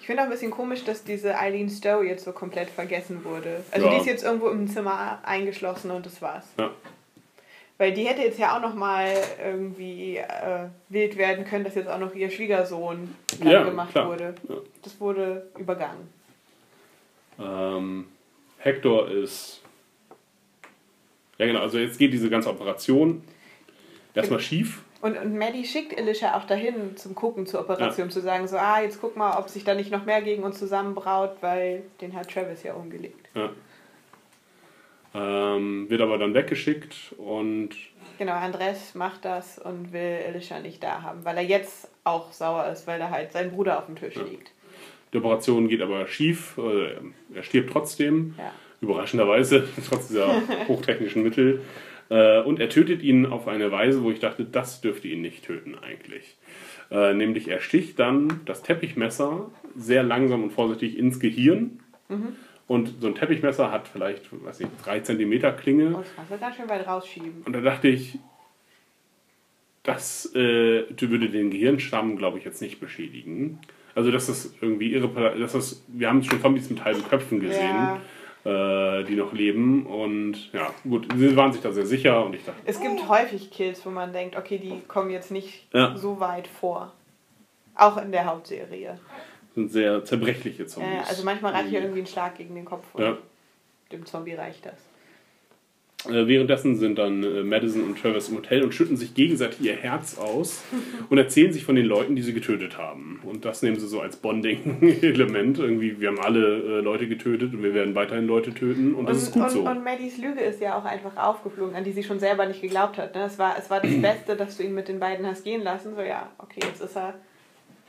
[0.00, 3.62] Ich finde auch ein bisschen komisch, dass diese Eileen Stowe jetzt so komplett vergessen wurde.
[3.72, 3.92] Also Ja.
[3.94, 6.46] die ist jetzt irgendwo im Zimmer eingeschlossen und das war's.
[6.58, 6.70] Ja.
[7.78, 9.08] Weil die hätte jetzt ja auch noch mal
[9.44, 14.08] irgendwie äh, wild werden können, dass jetzt auch noch ihr Schwiegersohn Ja, gemacht klar.
[14.08, 14.34] wurde.
[14.48, 14.54] Ja.
[14.82, 16.08] Das wurde übergangen.
[17.40, 18.06] Ähm,
[18.58, 19.61] Hector ist.
[21.42, 21.60] Ja, genau.
[21.60, 23.24] Also jetzt geht diese ganze Operation
[24.14, 24.82] erstmal schief.
[25.00, 28.80] Und, und Maddie schickt Alicia auch dahin zum Gucken zur Operation, zu sagen so, ah,
[28.80, 32.30] jetzt guck mal, ob sich da nicht noch mehr gegen uns zusammenbraut, weil den hat
[32.30, 33.28] Travis ja umgelegt.
[33.34, 33.50] Ja.
[35.14, 37.70] Ähm, wird aber dann weggeschickt und
[38.18, 42.68] Genau, Andres macht das und will Alicia nicht da haben, weil er jetzt auch sauer
[42.68, 44.52] ist, weil da halt sein Bruder auf dem Tisch liegt.
[45.12, 46.56] die Operation geht aber schief.
[46.58, 47.00] Äh,
[47.34, 48.36] er stirbt trotzdem.
[48.38, 48.52] Ja.
[48.82, 50.28] Überraschenderweise, trotz dieser
[50.68, 51.62] hochtechnischen Mittel.
[52.10, 55.46] Äh, und er tötet ihn auf eine Weise, wo ich dachte, das dürfte ihn nicht
[55.46, 56.36] töten eigentlich.
[56.90, 61.80] Äh, nämlich er sticht dann das Teppichmesser sehr langsam und vorsichtig ins Gehirn.
[62.66, 65.86] Und so ein Teppichmesser hat vielleicht, weiß nicht, 3 cm Klinge.
[65.88, 67.42] Und das kannst du ganz schön weit rausschieben.
[67.44, 68.18] Und da dachte ich,
[69.82, 73.58] das äh, würde den Gehirnstamm, glaube ich, jetzt nicht beschädigen.
[73.94, 77.98] Also, dass das irgendwie irre, dass das, wir haben schon Zombies mit halben Köpfen gesehen,
[78.44, 79.86] äh, die noch leben.
[79.86, 83.50] Und ja, gut, sie waren sich da sehr sicher und ich dachte, Es gibt häufig
[83.50, 85.96] Kills, wo man denkt, okay, die kommen jetzt nicht Ja.
[85.96, 86.92] so weit vor.
[87.74, 88.98] Auch in der Hauptserie.
[89.54, 90.92] sind sehr zerbrechliche Zombies.
[90.94, 93.16] Ja, also manchmal reicht ja irgendwie ein Schlag gegen den Kopf und Ja.
[93.92, 94.74] dem Zombie reicht das.
[96.08, 99.74] Äh, währenddessen sind dann äh, Madison und Travis im Hotel und schütten sich gegenseitig ihr
[99.74, 100.62] Herz aus
[101.10, 103.20] und erzählen sich von den Leuten, die sie getötet haben.
[103.24, 105.58] Und das nehmen sie so als Bonding-Element.
[105.60, 109.22] Irgendwie, wir haben alle äh, Leute getötet und wir werden weiterhin Leute töten und das
[109.22, 109.60] ist gut und, so.
[109.68, 112.98] und Maddies Lüge ist ja auch einfach aufgeflogen, an die sie schon selber nicht geglaubt
[112.98, 113.14] hat.
[113.14, 113.24] Ne?
[113.24, 115.94] Es, war, es war das Beste, dass du ihn mit den beiden hast gehen lassen.
[115.94, 117.14] So, ja, okay, jetzt ist er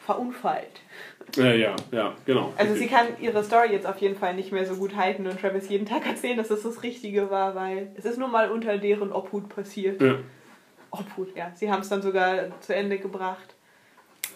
[0.05, 0.81] verunfallt.
[1.37, 2.53] Äh, ja, ja, genau.
[2.57, 2.97] Also sie Richtig.
[2.97, 5.85] kann ihre Story jetzt auf jeden Fall nicht mehr so gut halten und Travis jeden
[5.85, 9.49] Tag erzählen, dass es das Richtige war, weil es ist nun mal unter deren Obhut
[9.49, 10.01] passiert.
[10.01, 10.15] ja.
[10.91, 11.51] Obhut, ja.
[11.55, 13.55] Sie haben es dann sogar zu Ende gebracht.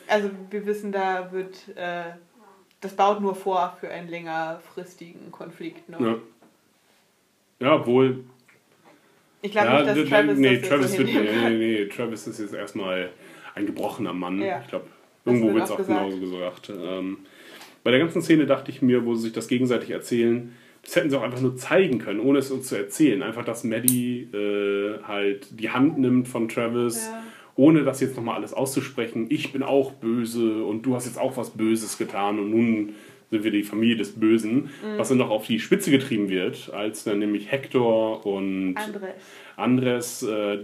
[0.07, 2.05] Also wir wissen, da wird, äh,
[2.81, 5.87] das baut nur vor für einen längerfristigen Konflikt.
[5.87, 6.19] Ne?
[7.59, 7.67] Ja.
[7.67, 8.23] ja, obwohl.
[9.43, 12.25] Ich glaube ja, nicht, dass Travis nee, das Travis so wird, nee, nee, nee, Travis
[12.25, 13.11] ist jetzt erstmal
[13.53, 14.41] ein gebrochener Mann.
[14.41, 14.61] Ja.
[14.61, 14.96] Ich glaube, Das
[15.27, 15.99] irgendwo wird es auch auch gesagt.
[16.09, 16.71] genauso gesagt.
[16.81, 17.17] Ähm,
[17.83, 20.53] bei der ganzen Szene dachte ich mir, wo sie sich das gegenseitig erzählen,
[20.83, 23.21] das hätten sie auch einfach nur zeigen können, ohne es uns zu erzählen.
[23.23, 27.23] Einfach, dass Maddie äh, halt die Hand nimmt von Travis, Ja.
[27.55, 29.25] ohne das jetzt nochmal alles auszusprechen.
[29.29, 32.93] Ich bin auch böse und du hast jetzt auch was Böses getan und nun
[33.29, 34.97] sind wir die Familie des Bösen, Mhm.
[34.97, 39.09] was dann noch auf die Spitze getrieben wird, als dann nämlich Hector und Andres.
[39.57, 40.59] Andres äh,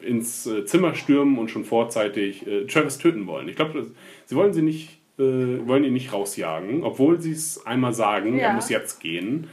[0.00, 3.48] ins äh, Zimmer stürmen und schon vorzeitig äh, Travis töten wollen.
[3.48, 3.86] Ich glaube,
[4.26, 8.46] sie wollen sie nicht äh, wollen ihn nicht rausjagen, obwohl sie es einmal sagen, Ja.
[8.48, 9.48] er muss jetzt gehen.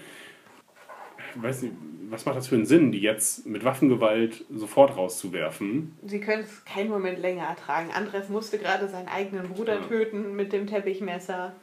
[1.35, 1.73] Ich weiß nicht,
[2.11, 5.97] was macht das für einen Sinn, die jetzt mit Waffengewalt sofort rauszuwerfen?
[6.05, 7.89] Sie können es keinen Moment länger ertragen.
[7.91, 9.87] Andres musste gerade seinen eigenen Bruder Ja.
[9.87, 11.53] töten mit dem Teppichmesser.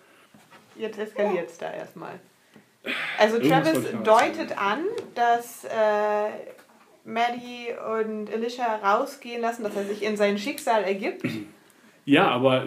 [0.76, 2.18] Jetzt eskaliert es da erstmal.
[3.18, 4.80] Also Travis deutet an,
[5.14, 5.68] dass äh,
[7.04, 11.24] Maddie und Alicia rausgehen lassen, dass er sich in sein Schicksal ergibt.
[12.04, 12.66] Ja, aber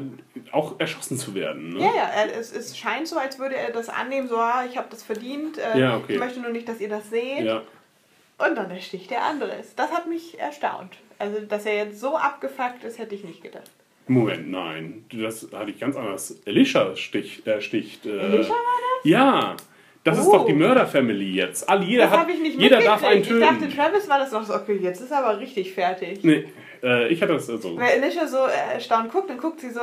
[0.52, 1.74] auch erschossen zu werden.
[1.74, 1.80] Ne?
[1.82, 4.88] Ja, ja, es, es scheint so, als würde er das annehmen, so, ah, ich habe
[4.90, 6.14] das verdient, äh, Ja, okay.
[6.14, 7.44] ich möchte nur nicht, dass ihr das seht.
[7.44, 7.62] Ja.
[8.38, 9.76] Und dann ersticht der Andres.
[9.76, 10.98] Das hat mich erstaunt.
[11.20, 13.70] Also, dass er jetzt so abgefuckt ist, hätte ich nicht gedacht.
[14.08, 15.06] Moment, nein.
[15.12, 16.36] Das hatte ich ganz anders.
[16.46, 18.06] Alicia stich, äh, sticht.
[18.06, 19.56] Äh, Alicia war Ja.
[20.06, 20.34] Das ist Oh.
[20.34, 21.68] doch die Mörder-Family jetzt.
[21.68, 23.42] Alle, jeder Das hat, ich nicht jeder darf einen töten.
[23.42, 26.24] Ich dachte, Travis war das noch so, okay, jetzt ist er aber richtig fertig.
[26.24, 26.46] nee,
[26.84, 27.60] äh, ich hatte das so.
[27.76, 28.38] Weil Alicia so
[28.74, 29.82] erstaunt guckt, dann guckt sie so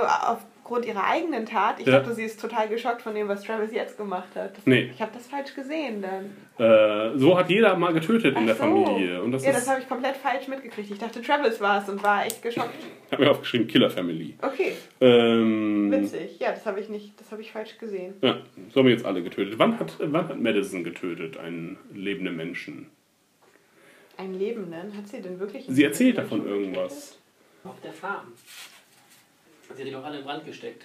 [0.62, 1.80] aufgrund ihrer eigenen Tat.
[1.80, 1.98] Ich Ja.
[1.98, 4.52] dachte, sie ist total geschockt von dem, was Travis jetzt gemacht hat.
[4.64, 4.90] Nee.
[4.94, 6.36] Ich habe das falsch gesehen dann.
[6.64, 8.62] Äh, so hat jeder mal getötet in Ach der so.
[8.62, 9.20] Familie.
[9.22, 10.90] Und das ja, ist, das habe ich komplett falsch mitgekriegt.
[10.92, 12.70] Ich dachte, Travis war es und war echt geschockt.
[13.06, 14.34] ich habe mir aufgeschrieben, Killer Family.
[14.40, 16.38] Okay, Ähm, witzig.
[16.38, 18.14] Ja, das habe ich nicht, das habe ich falsch gesehen.
[18.22, 18.38] ja,
[18.72, 19.58] so haben wir jetzt alle getötet.
[19.58, 22.88] Wann hat, wann hat Madison getötet, einen lebenden Menschen?
[24.16, 24.96] Einen Lebenden?
[24.96, 25.64] Hat sie denn wirklich?
[25.68, 27.18] Sie erzählt davon irgendwas.
[27.64, 28.32] Auf der Farm.
[29.74, 30.84] Sie hat die doch alle in Brand gesteckt.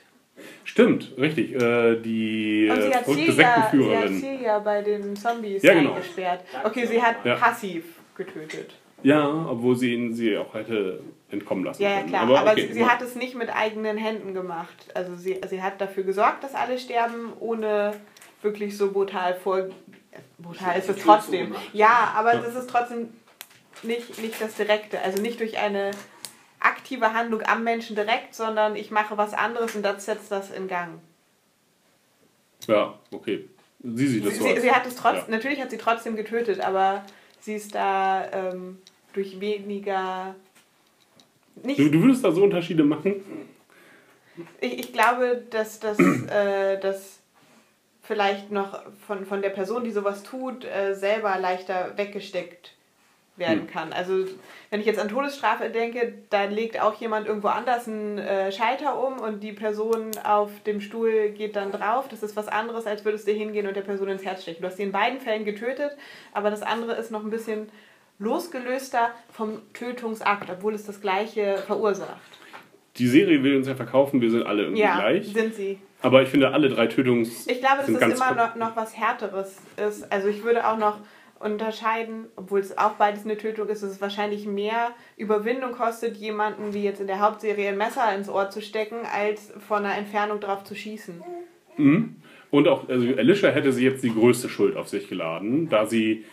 [0.63, 1.55] Stimmt, richtig.
[1.55, 4.19] Äh, die Und sie äh, hat, verrückte Celia, sie hat Sektenführerin.
[4.19, 5.93] Celia bei den Zombies Ja, genau.
[5.93, 6.41] eingesperrt.
[6.63, 7.35] Okay, sie hat Ja.
[7.35, 7.85] passiv
[8.15, 8.75] getötet.
[9.03, 12.09] Ja, obwohl sie ihn sie auch hätte entkommen lassen Ja, ja können.
[12.09, 12.21] klar.
[12.23, 14.87] Aber, okay, sie, sie hat es nicht mit eigenen Händen gemacht.
[14.93, 17.93] Also sie, sie hat dafür gesorgt, dass alle sterben, ohne
[18.41, 19.67] wirklich so brutal vor.
[20.39, 21.55] Brutal ist es trotzdem.
[21.73, 22.41] Ja, aber Ja.
[22.41, 23.09] das ist trotzdem
[23.83, 24.99] nicht, nicht das Direkte.
[25.01, 25.91] Also nicht durch eine
[26.59, 30.67] aktive Handlung am Menschen direkt, sondern ich mache was anderes und das setzt das in
[30.67, 30.99] Gang.
[32.67, 33.47] Ja, okay.
[33.83, 34.43] Sie sieht Sie, das so.
[34.45, 35.37] sie, sie hat es trotzdem, ja.
[35.37, 37.05] natürlich hat sie trotzdem getötet, aber
[37.39, 38.79] sie ist da ähm,
[39.13, 40.35] durch weniger.
[41.63, 43.21] Nicht, Du, du würdest da so Unterschiede machen?
[44.61, 45.97] ich, ich glaube, dass das
[46.29, 47.19] äh, dass
[48.01, 52.73] vielleicht noch von, von der Person, die sowas tut, äh, selber leichter weggesteckt
[53.37, 53.67] werden Hm.
[53.67, 53.93] kann.
[53.93, 54.25] Also
[54.69, 59.01] wenn ich jetzt an Todesstrafe denke, da legt auch jemand irgendwo anders einen äh, Schalter
[59.05, 62.07] um und die Person auf dem Stuhl geht dann drauf.
[62.09, 64.61] Das ist was anderes, als würdest du hingehen und der Person ins Herz stechen.
[64.61, 65.91] Du hast sie in beiden Fällen getötet,
[66.33, 67.69] aber das andere ist noch ein bisschen
[68.19, 72.19] losgelöster vom Tötungsakt, obwohl es das gleiche verursacht.
[72.97, 75.31] Die Serie will uns ja verkaufen, wir sind alle irgendwie Ja, gleich.
[75.31, 75.79] sind sie.
[76.01, 77.47] Aber ich finde, alle drei Tötungs.
[77.47, 79.57] Ich glaube, dass es immer noch, noch was Härteres
[79.87, 80.11] ist.
[80.11, 80.97] Also ich würde auch noch
[81.39, 86.73] unterscheiden, obwohl es auch beides eine Tötung ist, dass es wahrscheinlich mehr Überwindung kostet, jemanden
[86.73, 90.39] wie jetzt in der Hauptserie ein Messer ins Ohr zu stecken, als von einer Entfernung
[90.39, 91.21] drauf zu schießen.
[92.49, 96.25] Und auch, also Alicia hätte sie jetzt die größte Schuld auf sich geladen, da sie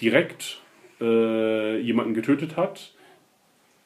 [0.00, 0.60] direkt
[1.00, 2.94] äh, jemanden getötet hat.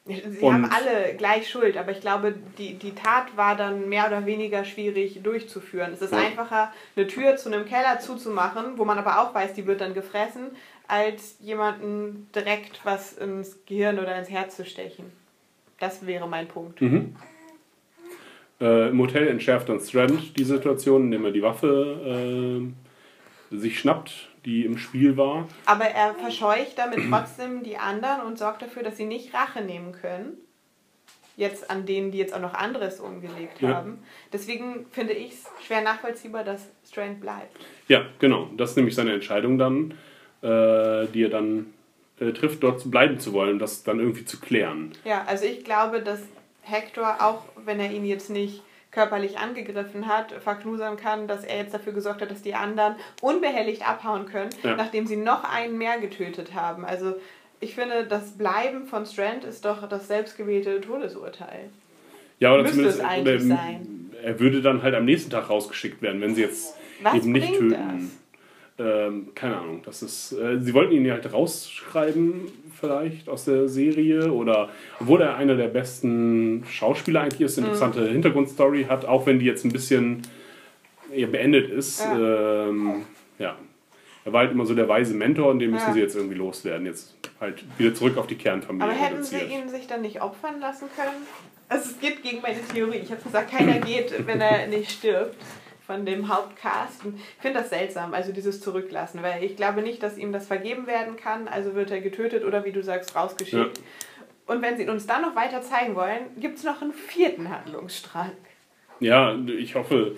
[0.07, 4.07] Sie Und- haben alle gleich Schuld, aber ich glaube, die, die Tat war dann mehr
[4.07, 5.91] oder weniger schwierig durchzuführen.
[5.93, 6.19] Es ist Ja.
[6.19, 9.93] einfacher, eine Tür zu einem Keller zuzumachen, wo man aber auch weiß, die wird dann
[9.93, 10.51] gefressen,
[10.87, 15.11] als jemanden direkt was ins Gehirn oder ins Herz zu stechen.
[15.79, 16.81] Das wäre mein Punkt.
[18.59, 22.61] Äh, Im Hotel entschärft dann Strand die Situation, indem er die Waffe
[23.51, 25.45] äh, sich schnappt, die im Spiel war.
[25.65, 29.91] Aber er verscheucht damit trotzdem die anderen und sorgt dafür, dass sie nicht Rache nehmen
[29.91, 30.37] können.
[31.35, 33.75] Jetzt an denen, die jetzt auch noch anderes umgelegt Ja.
[33.75, 33.99] haben.
[34.31, 37.57] Deswegen finde ich es schwer nachvollziehbar, dass Strand bleibt.
[37.89, 38.49] Ja, genau.
[38.55, 39.91] Das ist nämlich seine Entscheidung dann,
[40.41, 41.73] äh, die er dann
[42.19, 44.93] äh, trifft, dort bleiben zu wollen, das dann irgendwie zu klären.
[45.03, 46.21] Ja, also ich glaube, dass
[46.61, 48.63] Hector, auch wenn er ihn jetzt nicht
[48.97, 53.87] körperlich angegriffen hat, verknusern kann, dass er jetzt dafür gesorgt hat, dass die anderen unbehelligt
[53.87, 54.75] abhauen können, Ja.
[54.75, 56.83] nachdem sie noch einen mehr getötet haben.
[56.83, 57.13] Also
[57.59, 61.69] ich finde, das Bleiben von Strand ist doch das selbstgewählte Todesurteil.
[62.39, 64.11] Ja, oder Müsste zumindest es eigentlich oder, sein.
[64.23, 67.53] er würde dann halt am nächsten Tag rausgeschickt werden, wenn sie jetzt Was eben nicht
[67.53, 68.11] töten.
[68.79, 70.33] Ähm, keine Ahnung, das ist.
[70.33, 72.41] Äh, sie wollten ihn ja halt rausschreiben,
[72.79, 74.31] vielleicht aus der Serie.
[74.31, 74.69] Oder
[74.99, 78.07] obwohl er einer der besten Schauspieler eigentlich ist, interessante Mhm.
[78.11, 80.21] Hintergrundstory hat, auch wenn die jetzt ein bisschen
[81.09, 82.01] beendet ist.
[82.01, 82.67] Ja.
[82.67, 83.05] Ähm,
[83.39, 83.55] ja.
[84.25, 85.93] Er war halt immer so der weise Mentor und den müssen Ja.
[85.93, 86.85] sie jetzt irgendwie loswerden.
[86.85, 89.63] Jetzt halt wieder zurück auf die Kernfamilie Aber hätten sie reduziert.
[89.63, 91.25] ihn sich dann nicht opfern lassen können?
[91.69, 92.97] Also es geht gegen meine Theorie.
[92.97, 95.35] Ich habe gesagt, keiner geht, wenn er nicht stirbt
[95.87, 97.01] von dem Hauptcast.
[97.05, 100.85] Ich finde das seltsam, also dieses Zurücklassen, weil ich glaube nicht, dass ihm das vergeben
[100.85, 101.47] werden kann.
[101.47, 103.79] Also wird er getötet oder wie du sagst, rausgeschickt.
[104.45, 108.31] Und wenn sie uns dann noch weiter zeigen wollen, gibt es noch einen vierten Handlungsstrang.
[108.99, 110.15] Ja, ich hoffe,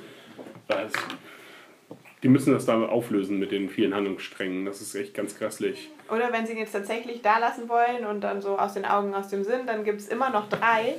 [0.68, 0.92] dass
[2.24, 4.66] die müssen das da auflösen mit den vielen Handlungssträngen.
[4.66, 5.90] Das ist echt ganz grässlich.
[6.10, 9.14] Oder wenn sie ihn jetzt tatsächlich da lassen wollen und dann so aus den Augen,
[9.14, 10.96] aus dem Sinn, dann gibt es immer noch drei.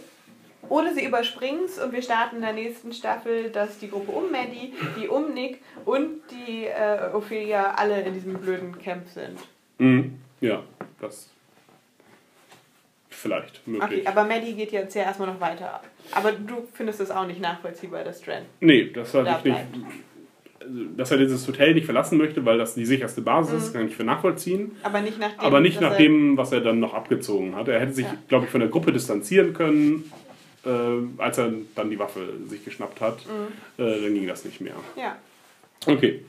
[0.68, 4.30] Oder sie überspringen es und wir starten in der nächsten Staffel, dass die Gruppe um
[4.30, 9.38] Maddie, die um Nick und die äh, Ophelia alle in diesem blöden Camp sind.
[9.78, 10.18] Mhm.
[10.40, 10.62] Ja,
[11.00, 11.28] das
[13.08, 14.00] vielleicht möglich.
[14.00, 15.80] Okay, aber Maddie geht jetzt ja erstmal noch weiter.
[16.12, 19.56] Aber du findest es auch nicht nachvollziehbar, dass Strand Nee, das hatte da ich nicht.
[20.60, 23.86] also, Dass er dieses Hotel nicht verlassen möchte, weil das die sicherste Basis ist, kann
[23.88, 24.76] ich für nachvollziehen.
[24.82, 27.68] Aber nicht nach dem, Aber nicht nach dem, was er dann noch abgezogen hat.
[27.68, 28.14] Er hätte sich, Ja.
[28.28, 30.10] glaube ich, von der Gruppe distanzieren können,
[30.64, 30.68] äh,
[31.18, 33.18] als er dann die Waffe sich geschnappt hat.
[33.26, 33.82] Mhm.
[33.84, 34.74] Äh, dann ging das nicht mehr.
[34.96, 35.16] Ja.
[35.86, 36.24] Okay.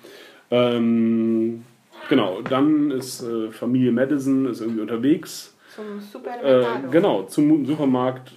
[0.49, 1.63] Ähm,
[2.09, 5.53] genau, dann ist äh, Familie Madison ist irgendwie unterwegs.
[5.75, 6.89] Zum Äh, Supermercado.
[6.91, 8.33] genau, zum Supermarkt,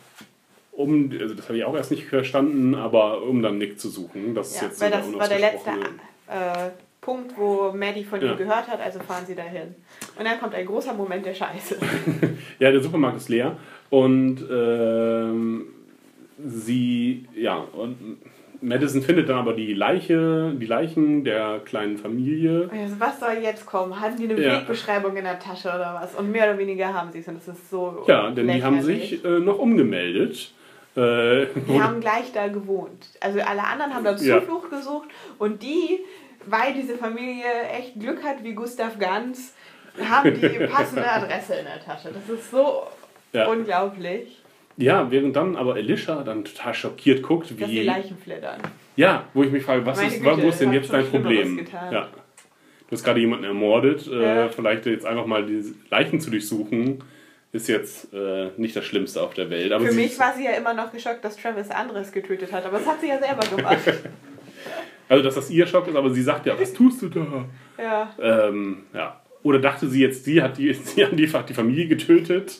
[0.72, 4.34] um, also das habe ich auch erst nicht verstanden, aber um dann Nick zu suchen.
[4.34, 6.70] Das ist Ja, jetzt weil das war der letzte äh,
[7.00, 8.32] Punkt, wo Maddie von Ja.
[8.32, 9.74] ihm gehört hat, also fahren sie dahin.
[10.18, 11.76] Und dann kommt ein großer Moment der Scheiße.
[12.60, 13.56] Ja, der Supermarkt ist leer
[13.90, 15.66] und ähm,
[16.38, 18.18] sie, ja, und
[18.60, 22.70] Madison findet dann aber die Leiche, die Leichen der kleinen Familie.
[22.72, 24.00] Also, was soll jetzt kommen?
[24.00, 24.60] Hatten die eine Ja.
[24.60, 26.14] Wegbeschreibung in der Tasche oder was?
[26.14, 28.04] Und mehr oder weniger haben sie es und das ist so.
[28.08, 30.52] Ja, denn die haben sich äh, noch umgemeldet.
[30.96, 33.08] Äh, Die haben gleich da gewohnt.
[33.20, 34.38] Also alle anderen haben da Ja.
[34.40, 35.08] Zuflucht gesucht
[35.38, 36.00] und die,
[36.46, 37.44] weil diese Familie
[37.76, 39.54] echt Glück hat wie Gustav Ganz,
[40.08, 42.10] haben die passende Adresse in der Tasche.
[42.14, 42.84] Das ist so
[43.32, 43.48] Ja.
[43.48, 44.40] unglaublich,
[44.76, 47.82] ja, während dann aber Elisha dann total schockiert guckt, dass die wie.
[47.82, 48.60] Leichen flittern.
[48.96, 51.66] Ja, wo ich mich frage, was Meine ist, Güte, wo ist denn jetzt dein Problem?
[51.90, 52.08] Ja.
[52.88, 54.06] Du hast gerade jemanden ermordet.
[54.06, 54.48] Äh, Ja.
[54.48, 57.02] vielleicht jetzt einfach mal die Leichen zu durchsuchen,
[57.52, 59.72] ist jetzt äh, nicht das Schlimmste auf der Welt.
[59.72, 62.78] Aber Für mich war sie ja immer noch geschockt, dass Travis anderes getötet hat, aber
[62.78, 63.78] das hat sie ja selber gemacht.
[65.06, 67.44] Also, dass das ihr Schock ist, aber sie sagt ja, was tust du da?
[67.78, 68.14] ja.
[68.18, 69.20] Ähm, ja.
[69.42, 72.58] Oder dachte sie jetzt, sie hat, die, sie hat die Familie getötet?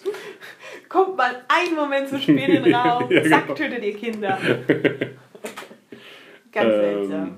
[0.95, 3.55] Kommt mal einen Moment zu spät in den Raum, Ja, zack, genau.
[3.57, 4.38] tötet ihr Kinder.
[6.53, 7.34] Ganz Ähm, seltsam.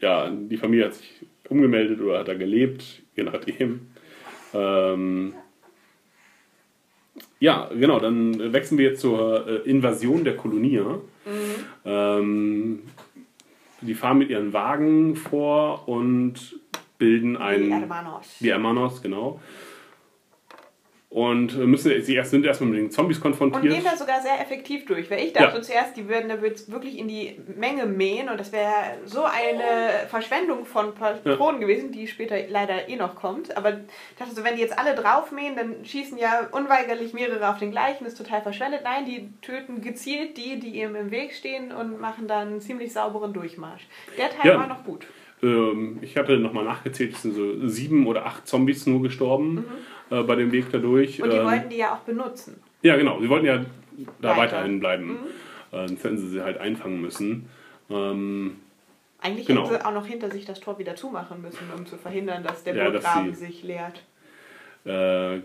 [0.00, 2.84] Ja, die Familie hat sich umgemeldet oder hat da gelebt,
[3.16, 3.88] je nachdem.
[4.54, 5.34] Ähm,
[7.40, 10.80] ja, genau, dann wechseln wir jetzt zur äh, Invasion der Kolonie.
[11.84, 12.82] Ähm,
[13.80, 16.60] die fahren mit ihren Wagen vor und
[16.96, 17.64] bilden ein.
[17.64, 18.36] Die Hermanos.
[18.38, 19.40] Die Hermanos, genau.
[21.16, 23.72] Und äh, müssen, sie erst, sind erstmal mit den Zombies Und konfrontiert.
[23.72, 25.10] gehen da sogar sehr effektiv durch.
[25.10, 25.62] Weil ich dachte Ja.
[25.62, 28.70] zuerst, die würden da wirklich in die Menge mähen und das wäre
[29.06, 33.56] so eine Verschwendung von Patronen gewesen, die später leider eh noch kommt.
[33.56, 37.48] Aber ich dachte so, wenn die jetzt alle drauf mähen, dann schießen ja unweigerlich mehrere
[37.48, 38.82] auf den gleichen, ist total verschwendet.
[38.84, 42.92] Nein, die töten gezielt die, die ihm im Weg stehen und machen dann einen ziemlich
[42.92, 43.86] sauberen Durchmarsch.
[44.18, 44.58] Der Teil Ja.
[44.58, 45.06] war noch gut.
[45.42, 49.64] Ähm, ich hatte nochmal nachgezählt, es sind so sieben oder acht Zombies nur gestorben
[50.10, 51.18] äh, bei dem Weg dadurch.
[51.18, 51.24] Mhm.
[51.24, 52.62] Und die Ähm, wollten die ja auch benutzen.
[52.82, 53.64] ja, genau, sie wollten ja
[54.20, 54.32] da Weiter.
[54.32, 54.38] Mhm.
[54.38, 55.18] weiterhin bleiben.
[55.72, 57.48] Äh, sonst hätten sie sie halt einfangen müssen.
[57.90, 58.56] Ähm,
[59.20, 59.62] Eigentlich Genau.
[59.68, 62.62] hätten sie auch noch hinter sich das Tor wieder zumachen müssen, um zu verhindern, dass
[62.64, 64.02] der Ja, Burggraben sich leert.
[64.84, 65.40] äh,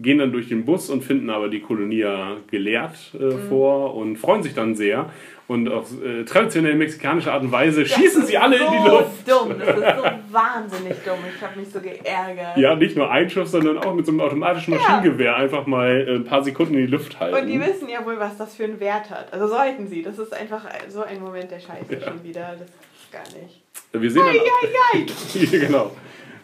[0.00, 3.48] gehen dann durch den Bus und finden aber die Kolonie ja geleert äh, Mhm.
[3.48, 5.10] vor und freuen sich dann sehr.
[5.46, 8.72] Und auf äh, traditionell mexikanische Art und Weise schießen Das sie ist alle so in
[8.72, 9.28] die Luft.
[9.28, 11.18] dumm, das ist so wahnsinnig dumm.
[11.36, 12.56] Ich habe mich so geärgert.
[12.56, 14.80] Ja, nicht nur ein Schuss, sondern auch mit so einem automatischen Ja.
[14.80, 17.36] Maschinengewehr einfach mal äh, ein paar Sekunden in die Luft halten.
[17.38, 19.32] Und die wissen ja wohl, was das für einen Wert hat.
[19.34, 20.02] Also sollten sie.
[20.02, 22.54] Das ist einfach so ein Moment der Scheiße schon wieder.
[22.58, 23.60] Das ist gar nicht.
[23.92, 25.00] Wir sehen dann,
[25.44, 25.58] Eieiei.
[25.66, 25.90] genau.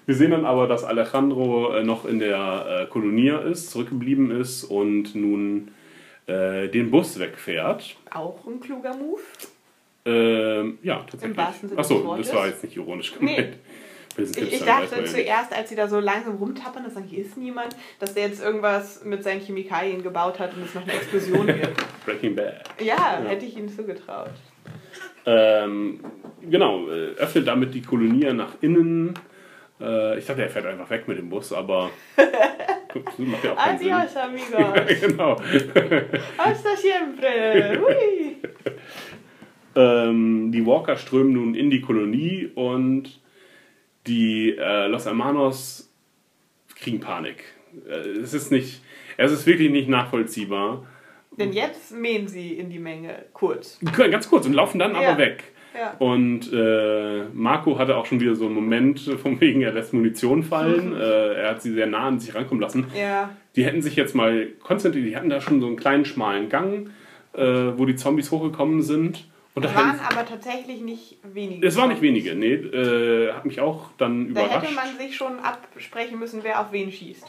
[0.06, 4.64] Wir sehen dann aber, dass Alejandro äh, noch in der äh, Kolonie ist, zurückgeblieben ist
[4.64, 5.70] und nun
[6.26, 7.96] äh, den Bus wegfährt.
[8.10, 9.20] Auch ein kluger Move.
[10.04, 11.36] Ähm, ja, tatsächlich.
[11.36, 13.38] wahrsten Sinne des Achso, das war jetzt nicht ironisch gemeint.
[13.38, 13.52] Nee.
[14.18, 17.36] Ich, ich dachte ja zuerst, als sie da so langsam rumtappern und sagen, hier ist
[17.36, 21.46] niemand, dass der jetzt irgendwas mit seinen Chemikalien gebaut hat und es noch eine Explosion
[21.46, 22.04] gibt.
[22.04, 22.64] Breaking Bad.
[22.80, 24.32] Ja, hätte ich ihnen zugetraut.
[25.26, 26.00] Ähm,
[26.42, 29.14] genau, öffnet damit die Kolonie nach innen.
[29.80, 31.90] Äh, ich dachte, er fährt einfach weg mit dem Bus, aber
[33.18, 33.92] macht ja auch keinen Sinn.
[33.92, 35.00] Adios, amigos.
[35.00, 35.36] genau.
[36.38, 37.80] Hasta siempre.
[37.80, 38.36] Hui.
[39.76, 43.20] Ähm, die Walker strömen nun in die Kolonie und
[44.06, 45.90] die äh, Los Hermanos
[46.74, 47.44] kriegen Panik.
[47.88, 48.82] Äh, es ist nicht,
[49.16, 50.86] es ist wirklich nicht nachvollziehbar.
[51.38, 53.78] Denn jetzt mähen sie in die Menge kurz.
[53.96, 55.10] Ganz kurz und laufen dann Ja.
[55.10, 55.44] aber weg.
[55.74, 55.94] Ja.
[55.98, 60.42] Und äh, Marco hatte auch schon wieder so einen Moment von wegen, er lässt Munition
[60.42, 60.92] fallen.
[61.00, 62.86] äh, er hat sie sehr nah an sich rankommen lassen.
[62.98, 63.30] Ja.
[63.56, 66.90] Die hätten sich jetzt mal konzentriert, die hatten da schon so einen kleinen schmalen Gang,
[67.34, 67.42] äh,
[67.76, 69.26] wo die Zombies hochgekommen sind.
[69.54, 71.66] Und da Waren aber tatsächlich nicht wenige.
[71.66, 74.62] es waren nicht wenige, nee, äh, hat mich auch dann Da überrascht.
[74.66, 77.26] hätte man sich schon absprechen müssen, wer auf wen schießt.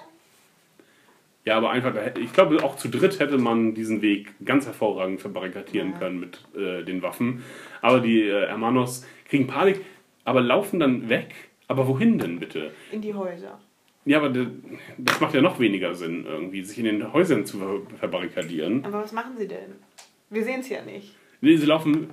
[1.44, 5.20] Ja, aber einfach, da ich glaube, auch zu dritt hätte man diesen Weg ganz hervorragend
[5.22, 5.98] verbarrikadieren Ja.
[5.98, 7.44] können mit äh, den Waffen.
[7.82, 9.82] Aber die äh, Hermanos kriegen Panik,
[10.24, 11.34] aber laufen dann weg.
[11.68, 12.72] Aber wohin denn bitte?
[12.92, 13.60] In die Häuser.
[14.04, 14.30] Ja, aber
[14.98, 18.84] das macht ja noch weniger Sinn, irgendwie, sich in den Häusern zu ver verbarrikadieren.
[18.84, 19.76] Aber was machen sie denn?
[20.30, 21.16] Wir sehen es ja nicht.
[21.40, 22.10] Nee, sie laufen,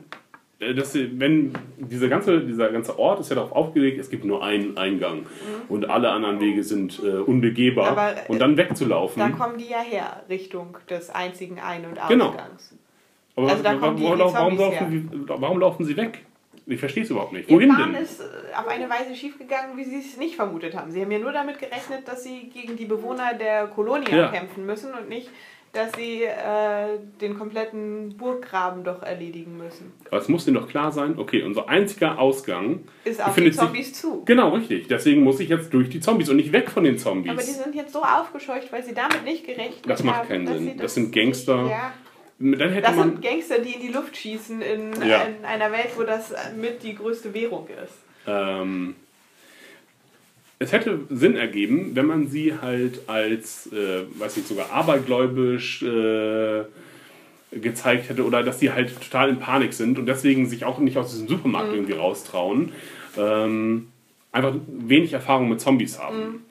[0.60, 4.24] äh, dass sie, wenn diese ganze, dieser ganze Ort ist ja darauf aufgelegt, es gibt
[4.24, 5.26] nur einen Eingang
[5.68, 7.92] und alle anderen Wege sind äh, unbegehbar.
[7.92, 7.98] Mhm.
[7.98, 9.20] Aber, äh, und dann wegzulaufen.
[9.20, 12.34] Da kommen die ja her, Richtung des einzigen Ein- und Genau.
[13.38, 16.24] Aber Also da warum, warum, warum, Zombies laufen, sie- warum laufen sie weg?
[16.66, 17.48] Ich verstehe es überhaupt nicht.
[17.48, 18.02] Ihr Wohin Plan denn?
[18.02, 18.24] ist äh,
[18.54, 20.90] auf eine Weise schiefgegangen, wie sie es nicht vermutet haben.
[20.90, 24.28] Sie haben ja nur damit gerechnet, dass sie gegen die Bewohner der Kolonie Ja.
[24.28, 25.30] kämpfen müssen und nicht,
[25.72, 29.92] dass sie äh, den kompletten Burggraben doch erledigen müssen.
[30.10, 33.54] Aber es muss ihnen doch klar sein, okay, unser einziger Ausgang Ist auf die befindet
[33.54, 34.22] sich- Zombies zu.
[34.26, 34.88] Genau, richtig.
[34.88, 37.30] Deswegen muss ich jetzt durch die Zombies und nicht weg von den Zombies.
[37.32, 40.28] Aber die sind jetzt so aufgescheucht, weil sie damit nicht gerechnet Das macht haben.
[40.28, 40.64] keinen dass Sinn.
[40.72, 41.66] sie Das sind Gangster.
[41.66, 41.92] Ja,
[42.40, 43.10] Dann hätte das man.
[43.12, 45.22] sind Gangster, die in die Luft schießen in, Ja.
[45.24, 47.94] in einer Welt, wo das mit die größte Währung ist.
[48.26, 48.94] Ähm,
[50.60, 56.64] es hätte Sinn ergeben, wenn man sie halt als, äh, weiß nicht, sogar abergläubisch äh,
[57.52, 60.96] gezeigt hätte oder dass die halt total in Panik sind und deswegen sich auch nicht
[60.98, 62.72] aus diesem Supermarkt irgendwie raustrauen.
[63.16, 63.88] Ähm,
[64.32, 66.44] einfach wenig Erfahrung mit Zombies haben.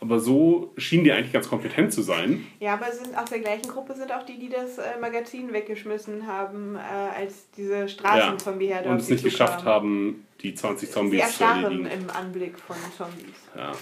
[0.00, 2.46] Aber so schienen die eigentlich ganz kompetent zu sein.
[2.60, 6.26] Ja, aber sind aus der gleichen Gruppe sind auch die, die das äh, Magazin weggeschmissen
[6.28, 10.94] haben, äh, als diese Straßenzombie-Herde und auf es sie nicht geschafft haben, die 20 Sie
[10.94, 11.86] Zombies zu erledigen.
[11.86, 13.34] im Anblick von Zombies.
[13.56, 13.72] Ja.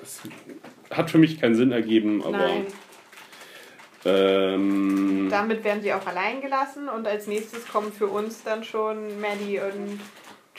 [0.00, 0.20] Das
[0.92, 2.38] hat für mich keinen Sinn ergeben, aber.
[2.38, 2.66] Nein,
[4.04, 9.20] Ähm, damit werden sie auch allein gelassen und als nächstes kommen für uns dann schon
[9.20, 9.98] Maddie und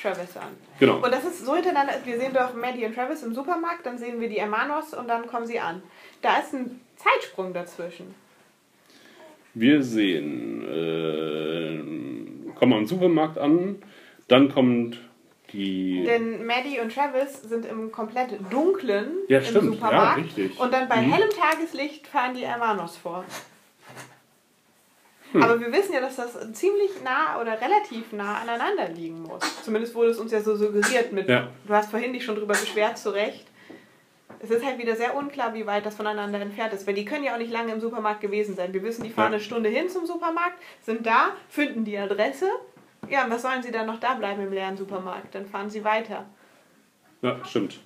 [0.02, 0.50] Travis an.
[0.80, 0.96] genau.
[0.98, 4.20] Und das ist so hintereinander, wir sehen doch Maddie und Travis im Supermarkt, dann sehen
[4.22, 5.82] wir die Hermanos und dann kommen sie an.
[6.22, 8.14] Da ist ein Zeitsprung dazwischen.
[9.54, 13.82] Wir sehen, äh, kommen am Supermarkt an,
[14.28, 15.00] dann kommt
[15.52, 16.04] die.
[16.06, 19.74] Denn Maddie und Travis sind im komplett dunklen Ja, im stimmt.
[19.74, 20.18] Supermarkt.
[20.20, 20.60] Ja, richtig.
[20.60, 21.12] Und dann bei Mhm.
[21.12, 23.26] hellem Tageslicht fahren die Hermanos vor.
[25.32, 25.44] Hm.
[25.44, 29.42] Aber wir wissen ja, dass das ziemlich nah oder relativ nah aneinander liegen muss.
[29.64, 31.30] Zumindest wurde es uns ja so suggeriert mit.
[31.30, 31.50] Ja.
[31.68, 33.46] Du hast vorhin dich schon drüber beschwert, zu Recht.
[34.42, 37.26] Es ist halt wieder sehr unklar, wie weit das voneinander entfernt ist, weil die können
[37.26, 38.74] ja auch nicht lange im Supermarkt gewesen sein.
[38.74, 39.36] Wir wissen, die fahren Ja.
[39.36, 42.50] eine Stunde hin zum Supermarkt, sind da, finden die Adresse.
[43.10, 45.36] Ja, und was sollen sie dann noch da bleiben im leeren Supermarkt?
[45.36, 46.26] Dann fahren sie weiter.
[47.22, 47.80] Ja, stimmt.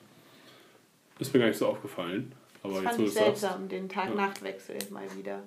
[1.19, 2.33] Ist mir gar nicht so aufgefallen.
[2.61, 5.43] Aber Das jetzt, fand ich seltsam, den Tag-Nacht-Wechsel mal wieder.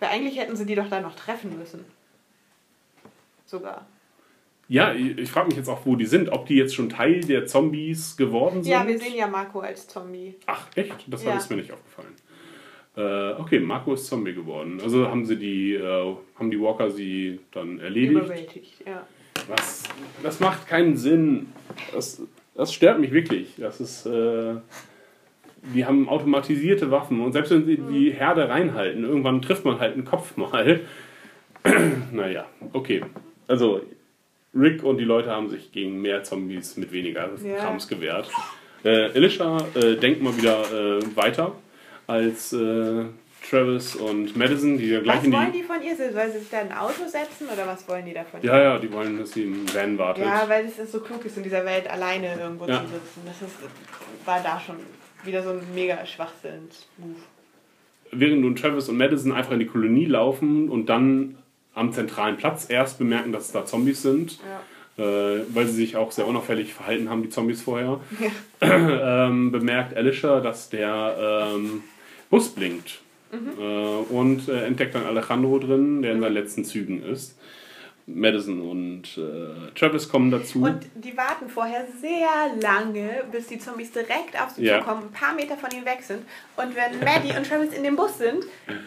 [0.00, 1.84] Weil eigentlich hätten sie die doch dann noch treffen müssen.
[3.46, 3.86] Sogar.
[4.68, 6.28] Ja, ich, ich frage mich jetzt auch, wo die sind.
[6.30, 8.72] Ob die jetzt schon Teil der Zombies geworden sind.
[8.72, 10.34] Ja, wir sehen ja Marco als Zombie.
[10.46, 11.04] Ach, echt?
[11.06, 11.36] Das Ja.
[11.36, 12.14] ist mir nicht aufgefallen.
[12.96, 14.80] Äh, okay, Marco ist Zombie geworden.
[14.82, 18.12] Also haben sie die, äh, haben die Walker sie dann erledigt.
[18.12, 19.06] Überwältigt, ja.
[19.48, 19.84] Was?
[20.22, 21.52] Das macht keinen Sinn.
[21.92, 22.22] Das,
[22.54, 23.54] das stört mich wirklich.
[23.58, 24.06] Das ist.
[24.06, 24.56] Äh,
[25.74, 29.94] die haben automatisierte Waffen und selbst wenn sie die Herde reinhalten, irgendwann trifft man halt
[29.94, 30.80] einen Kopf mal.
[32.12, 33.02] naja, okay.
[33.48, 33.80] Also,
[34.54, 37.56] Rick und die Leute haben sich gegen mehr Zombies mit weniger Ja.
[37.56, 38.30] Krams gewehrt.
[38.84, 41.52] Äh, Elisha äh, denkt mal wieder äh, weiter
[42.06, 43.04] als äh,
[43.48, 45.58] Travis und Madison, die ja gleich Was in wollen die.
[45.58, 45.96] die von ihr?
[45.96, 48.40] Sollen sie sich da in ein Auto setzen oder was wollen die davon?
[48.42, 50.24] Ja, ja, die wollen, dass sie im Van wartet.
[50.24, 52.80] Ja, weil es so klug ist, in dieser Welt alleine irgendwo Ja.
[52.82, 53.20] zu sitzen.
[53.26, 53.56] Das ist,
[54.24, 54.76] war da schon
[55.26, 57.14] wieder so ein mega Schwachsinns-Move.
[58.12, 61.36] während nun Travis und Madison einfach in die Kolonie laufen und dann
[61.74, 64.38] am zentralen Platz erst bemerken, dass es da Zombies sind,
[64.96, 68.00] äh, weil sie sich auch sehr unauffällig verhalten haben, die Zombies vorher,
[68.60, 71.82] ähm, bemerkt Alicia, dass der ähm,
[72.30, 73.00] Bus blinkt.
[73.32, 77.36] Äh, und äh, entdeckt dann Alejandro drin, der in seinen letzten Zügen ist.
[78.08, 80.62] Madison und äh, Travis kommen dazu.
[80.62, 82.28] Und die warten vorher sehr
[82.62, 84.78] lange, bis die Zombies direkt auf sie Ja.
[84.78, 86.22] zukommen, ein paar Meter von ihnen weg sind.
[86.56, 88.44] Und wenn Maddie und Travis in dem Bus sind,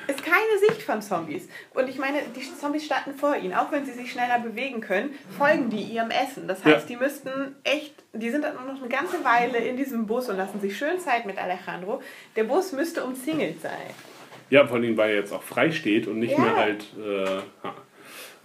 [0.08, 1.50] ist keine Sicht von Zombies.
[1.74, 3.54] Und ich meine, die Zombies starten vor ihnen.
[3.54, 6.48] Auch wenn sie sich schneller bewegen können, folgen die ihrem Essen.
[6.48, 6.96] Das heißt, Ja.
[6.96, 7.30] die müssten
[7.66, 10.78] echt, die sind dann nur noch eine ganze Weile in diesem Bus und lassen sich
[10.78, 12.02] schön Zeit mit Alejandro.
[12.38, 13.74] Der Bus müsste umzingelt sein.
[14.50, 16.40] Ja, vor allem, weil er jetzt auch frei steht und nicht Ja.
[16.40, 16.86] mehr halt.
[16.98, 17.42] Äh.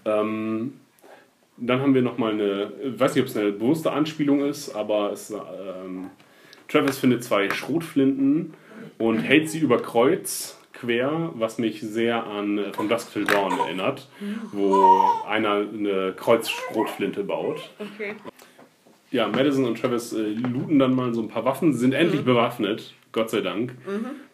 [0.04, 0.74] Ähm,
[1.56, 5.12] dann haben wir nochmal eine, ich weiß nicht, ob es eine bewusste Anspielung ist, aber
[5.12, 6.10] es, ähm,
[6.68, 8.54] Travis findet zwei Schrotflinten
[8.98, 13.58] und hält sie über Kreuz quer, was mich sehr an äh, From Dusk Till Dawn
[13.58, 14.08] erinnert,
[14.52, 17.70] wo einer eine Kreuzschrotflinte baut.
[17.78, 18.14] Okay.
[19.10, 22.94] Ja, Madison und Travis äh, looten dann mal so ein paar Waffen, sind endlich bewaffnet,
[23.12, 23.76] Gott sei Dank.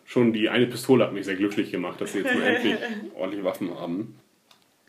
[0.06, 2.74] Schon die eine Pistole hat mich sehr glücklich gemacht, dass sie jetzt mal endlich
[3.14, 4.14] ordentliche Waffen haben.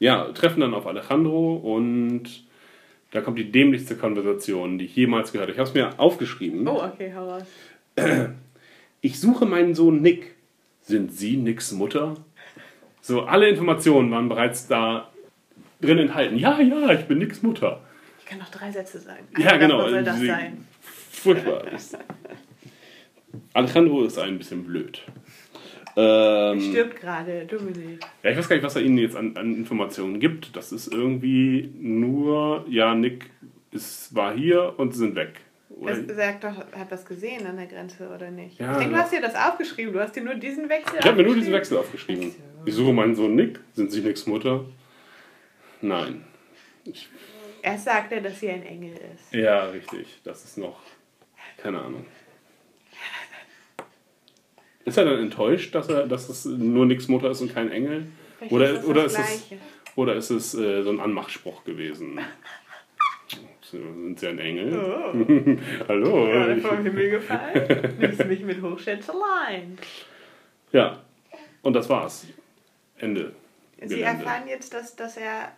[0.02, 2.24] Ja, treffen dann auf Alejandro und
[3.12, 5.52] da kommt die dämlichste Konversation, die ich jemals gehört habe.
[5.54, 6.68] Ich habe es mir aufgeschrieben.
[6.68, 7.44] Oh, okay, hau raus.
[9.04, 10.36] Ich suche meinen Sohn Nick.
[10.82, 12.16] Sind Sie Nicks Mutter?
[13.02, 15.10] So, alle Informationen waren bereits da
[15.82, 16.38] drin enthalten.
[16.38, 17.82] Ja, ja, ich bin Nicks Mutter.
[18.20, 19.28] Ich kann noch drei Sätze sagen.
[19.40, 19.90] Ja, Einer genau.
[19.90, 20.66] soll das Sie- sein.
[21.12, 21.64] Furchtbar.
[23.54, 25.02] Alejandro ist ein bisschen blöd.
[25.96, 28.00] Ähm, Stirbt gerade, Dominik.
[28.24, 30.56] ja, ich weiß gar nicht, was er ihnen jetzt an, an Informationen gibt.
[30.56, 33.30] Das ist irgendwie nur, ja, Nick
[33.72, 35.42] ist, war hier und sie sind weg.
[35.70, 35.94] Oder?
[35.94, 38.60] Er sagt doch, hat was gesehen an der Grenze, oder nicht?
[38.60, 39.04] Ja, ich denke, du ja.
[39.04, 39.94] hast dir das aufgeschrieben.
[39.94, 41.54] Du hast dir nur diesen Wechsel Ich habe mir nur diesen.
[41.54, 42.36] Wechsel aufgeschrieben.
[42.66, 43.60] Ich suche meinen Sohn Nick.
[43.74, 44.66] Sind Sie Nicks Mutter?
[45.82, 46.24] Nein.
[47.64, 49.34] Erst sagt er, dass sie ein Engel ist.
[49.34, 50.20] Ja, richtig.
[50.24, 50.80] Das ist noch.
[51.58, 52.06] Keine Ahnung.
[54.86, 58.08] Ist er dann enttäuscht, dass, er, dass es nur Nicks Mutter ist und kein Engel?
[58.40, 59.44] Vielleicht Oder, ist oder, ist es,
[59.96, 62.20] oder ist es äh, so ein Anmachspruch gewesen?
[63.62, 64.74] Sind Sie ein Engel?
[65.88, 66.26] Hallo.
[66.26, 67.96] Gerade vom Himmel gefallen.
[68.00, 69.78] Nimmst mich mit Hochschätzeleien.
[70.74, 71.02] Ja,
[71.62, 72.26] und das war's.
[72.98, 73.34] Ende.
[73.80, 74.26] Sie Gelände.
[74.26, 75.54] erfahren jetzt, dass, dass er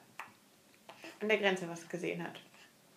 [1.21, 2.39] an der Grenze was gesehen hat.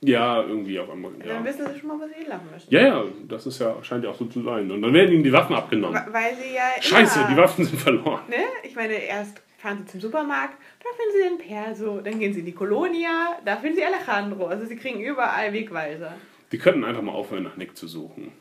[0.03, 1.13] Ja, irgendwie auf einmal.
[1.19, 1.45] Dann Ja.
[1.45, 2.67] wissen sie schon mal, was sie lachen müssen.
[2.71, 4.71] ja, ja, das ist ja, scheint ja auch so zu sein.
[4.71, 6.01] Und dann werden ihnen die Waffen abgenommen.
[6.11, 6.81] Weil sie ja.
[6.81, 8.21] Scheiße, immer, die Waffen sind verloren.
[8.29, 8.37] Ne?
[8.63, 12.41] Ich meine, erst fahren sie zum Supermarkt, da finden sie den Perso, dann gehen sie
[12.41, 14.47] in die Colonia, da finden sie Alejandro.
[14.47, 16.13] Also sie kriegen überall Wegweiser.
[16.53, 18.33] Die könnten einfach mal aufhören, nach Nick zu suchen.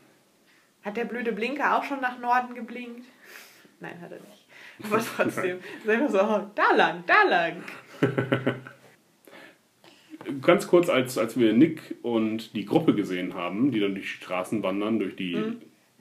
[0.83, 3.05] Hat der blöde Blinker auch schon nach Norden geblinkt?
[3.79, 4.45] Nein, hat er nicht.
[4.83, 7.63] Aber trotzdem, ist einfach so, da lang, da lang.
[10.41, 14.23] Ganz kurz, als, als wir Nick und die Gruppe gesehen haben, die dann durch die
[14.23, 15.37] Straßen wandern, durch die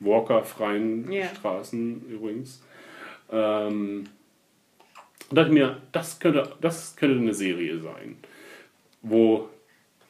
[0.01, 1.27] Walker-freien Ja.
[1.27, 2.63] Straßen übrigens,
[3.31, 4.05] ähm,
[5.31, 8.17] dachte ich mir, das könnte, das könnte eine Serie sein,
[9.03, 9.49] wo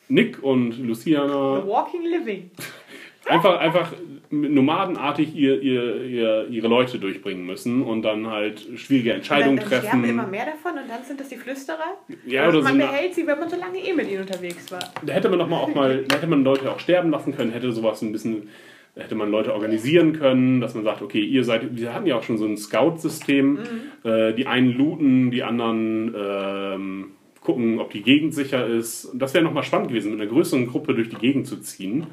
[0.08, 2.50] Nick und Luciana The Walking Living.
[3.26, 3.92] einfach, einfach
[4.40, 9.80] nomadenartig ihr, ihr, ihr, ihre Leute durchbringen müssen und dann halt schwierige Entscheidungen dann, dann
[9.80, 10.10] sterben treffen.
[10.10, 11.98] immer mehr davon und dann sind das die Flüsterer.
[12.26, 14.92] Ja, und oder man behält sie, wenn man so lange eh mit ihnen unterwegs war.
[15.04, 17.52] Da hätte man doch mal auch mal, da hätte man Leute auch sterben lassen können,
[17.52, 18.48] hätte sowas ein bisschen,
[18.94, 22.16] da hätte man Leute organisieren können, dass man sagt, okay, ihr seid, wir hatten ja
[22.16, 23.58] auch schon so ein Scout-System,
[24.04, 27.06] äh, die einen looten, die anderen ähm,
[27.40, 29.10] gucken, ob die Gegend sicher ist.
[29.14, 32.06] Das wäre nochmal spannend gewesen, mit einer größeren Gruppe durch die Gegend zu ziehen.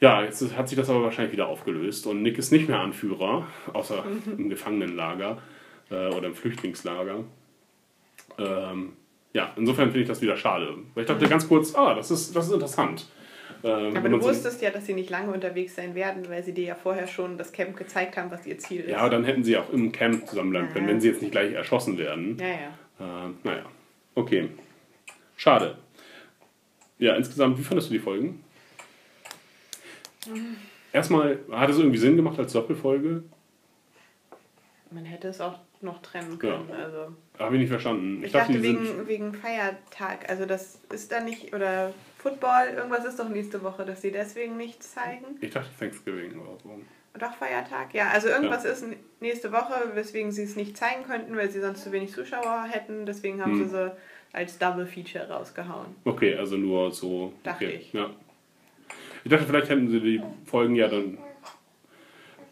[0.00, 3.46] Ja, jetzt hat sich das aber wahrscheinlich wieder aufgelöst und Nick ist nicht mehr Anführer,
[3.72, 4.04] außer
[4.36, 5.38] im Gefangenenlager
[5.90, 7.24] äh, oder im Flüchtlingslager.
[8.38, 8.92] Ähm,
[9.32, 10.74] ja, insofern finde ich das wieder schade.
[10.94, 13.06] Weil ich dachte ganz kurz, ah, das ist, das ist interessant.
[13.64, 16.44] Ähm, Aber du man so- wusstest ja, dass sie nicht lange unterwegs sein werden, weil
[16.44, 18.90] sie dir ja vorher schon das Camp gezeigt haben, was ihr Ziel ist.
[18.90, 21.52] Ja, aber dann hätten sie auch im Camp zusammenbleiben können, wenn sie jetzt nicht gleich
[21.52, 22.36] erschossen werden.
[22.40, 23.26] ja, ja.
[23.26, 23.64] Äh, naja,
[24.14, 24.48] okay.
[25.36, 25.76] Schade.
[26.98, 28.44] Ja, insgesamt, wie fandest du die Folgen?
[30.92, 33.22] Erstmal, hat es irgendwie Sinn gemacht als Doppelfolge?
[34.90, 36.70] Man hätte es auch noch trennen können.
[36.72, 37.14] Also.
[37.38, 38.22] Habe ich nicht verstanden.
[38.24, 40.28] Ich dachte die wegen, wegen Feiertag.
[40.28, 44.56] Also das ist da nicht, oder Football, irgendwas ist doch nächste Woche, dass sie deswegen
[44.56, 45.24] nichts zeigen.
[45.40, 46.80] Ich dachte Thanksgiving oder so.
[47.18, 47.94] Doch Feiertag?
[47.94, 51.60] Ja, also irgendwas ist n- nächste Woche, weswegen sie es nicht zeigen könnten, weil sie
[51.60, 53.06] sonst zu wenig Zuschauer hätten.
[53.06, 53.64] Deswegen haben Hm.
[53.64, 53.92] sie sie
[54.32, 55.86] als Double Feature rausgehauen.
[56.04, 57.32] Okay, also nur so.
[57.42, 57.74] Dachte okay.
[57.76, 57.92] ich.
[57.92, 58.10] Ja.
[59.24, 61.18] Ich dachte, vielleicht hätten sie die Folgen ja dann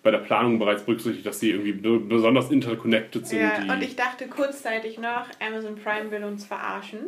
[0.02, 3.40] bei der Planung bereits berücksichtigt, dass sie irgendwie be- besonders interconnected sind.
[3.40, 7.00] Ja, und ich dachte kurzzeitig noch, Amazon Prime will uns verarschen.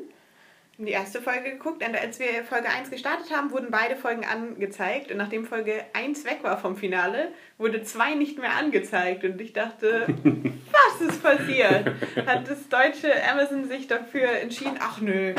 [0.79, 4.25] In die erste Folge geguckt und als wir Folge 1 gestartet haben, wurden beide Folgen
[4.25, 9.41] angezeigt und nachdem Folge 1 weg war vom Finale, wurde 2 nicht mehr angezeigt und
[9.41, 11.85] ich dachte, was ist passiert?
[12.27, 15.35] Hat das deutsche Amazon sich dafür entschieden, ach nö,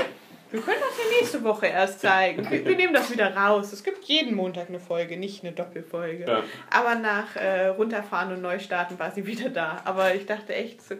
[0.51, 2.49] wir können das ja nächste Woche erst zeigen.
[2.49, 3.71] Wir, nehmen das wieder raus.
[3.71, 6.25] Es gibt jeden Montag eine Folge, nicht eine Doppelfolge.
[6.27, 6.43] Ja.
[6.71, 9.81] Aber nach äh, runterfahren und neu starten war sie wieder da.
[9.85, 10.95] Aber ich dachte echt, so,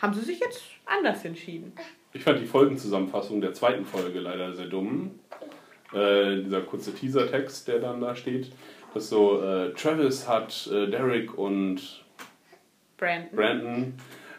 [0.00, 1.72] haben sie sich jetzt anders entschieden?
[2.12, 5.18] Ich fand die Folgenzusammenfassung der zweiten Folge leider sehr dumm.
[5.92, 8.52] Äh, dieser kurze Teasertext, der dann da steht.
[8.94, 12.04] Das ist so, äh, Travis hat äh, Derek und
[12.98, 13.36] Brandon.
[13.36, 13.94] Brandon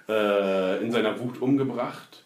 [0.08, 2.23] äh, in seiner Wut umgebracht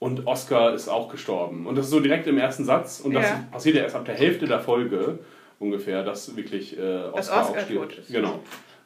[0.00, 1.66] und Oscar ist auch gestorben.
[1.66, 3.44] Und das ist so direkt im ersten Satz und das Ja.
[3.52, 5.20] passiert ja erst ab der Hälfte der Folge
[5.60, 7.98] ungefähr, dass wirklich äh, Oscar, Dass Oscar auch stirbt.
[7.98, 8.10] ist.
[8.10, 8.40] Genau.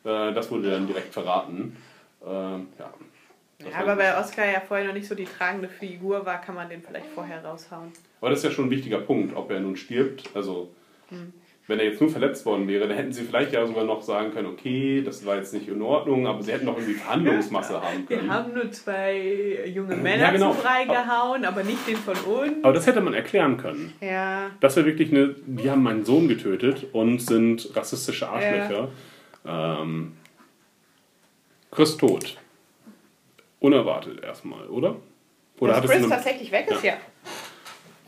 [0.04, 1.76] Äh, das wurde dann direkt verraten.
[2.26, 2.92] Ähm, ja.
[3.60, 6.56] Das Ja, aber weil Oscar ja vorher noch nicht so die tragende Figur war, kann
[6.56, 7.92] man den vielleicht vorher raushauen.
[8.20, 10.28] Aber das ist ja schon ein wichtiger Punkt, ob er nun stirbt.
[10.34, 10.68] Also,
[11.66, 14.32] wenn er jetzt nur verletzt worden wäre, dann hätten sie vielleicht ja sogar noch sagen
[14.32, 18.04] können, okay, das war jetzt nicht in Ordnung, aber sie hätten noch irgendwie Verhandlungsmasse haben
[18.04, 18.26] können.
[18.26, 20.52] Wir haben nur zwei junge Männer Ja, genau.
[20.52, 22.62] zu Brei gehauen, aber nicht den von uns.
[22.62, 23.94] Aber das hätte man erklären können.
[24.00, 28.88] Ja, Das wäre wirklich eine, die haben meinen Sohn getötet und sind rassistische Arschlöcher.
[29.46, 30.12] Ähm,
[31.70, 32.36] Chris tot.
[33.60, 34.96] Unerwartet erstmal, oder?
[35.58, 36.94] Oder dass hattest Chris tatsächlich weg ist, ja.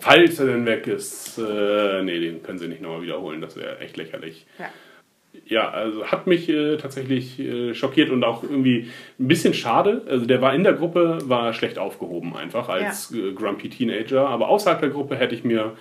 [0.07, 3.78] Falls er denn weg ist, äh, nee, den können sie nicht nochmal wiederholen, das wäre
[3.81, 4.47] echt lächerlich.
[4.59, 4.70] ja.
[5.45, 10.01] Ja, also hat mich äh, tatsächlich äh, schockiert und auch irgendwie ein bisschen schade.
[10.09, 14.49] Also der war in der Gruppe, war schlecht aufgehoben einfach als äh, grumpy Teenager, aber
[14.49, 15.77] außerhalb der Gruppe hätte ich mir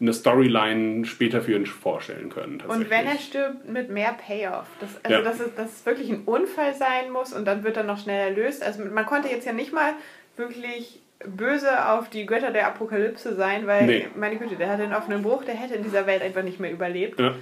[0.00, 2.62] eine Storyline später für ihn vorstellen können.
[2.66, 4.66] Und wenn er stirbt, mit mehr Payoff.
[4.80, 5.22] Das, also, Ja.
[5.22, 8.30] dass, es, dass es wirklich ein Unfall sein muss und dann wird er noch schnell
[8.30, 8.62] erlöst.
[8.64, 9.92] Also, man konnte jetzt ja nicht mal
[10.38, 14.08] wirklich böse auf die Götter der Apokalypse sein, weil, Nee.
[14.16, 16.70] meine Güte, der hat den offenen Bruch, der hätte in dieser Welt einfach nicht mehr
[16.72, 17.18] überlebt.
[17.20, 17.34] Ja.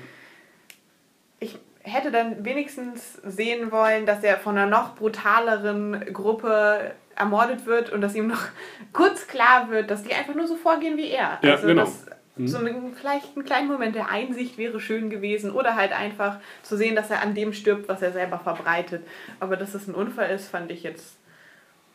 [1.41, 7.91] Ich hätte dann wenigstens sehen wollen, dass er von einer noch brutaleren Gruppe ermordet wird
[7.91, 8.43] und dass ihm noch
[8.93, 11.39] kurz klar wird, dass die einfach nur so vorgehen wie er.
[11.43, 11.83] Ja, also genau.
[11.83, 12.07] dass
[12.45, 16.77] so ein, vielleicht ein kleiner Moment der Einsicht wäre schön gewesen oder halt einfach zu
[16.79, 19.07] sehen, dass er an dem stirbt, was er selber verbreitet.
[19.39, 21.19] Aber dass es ein Unfall ist, fand ich jetzt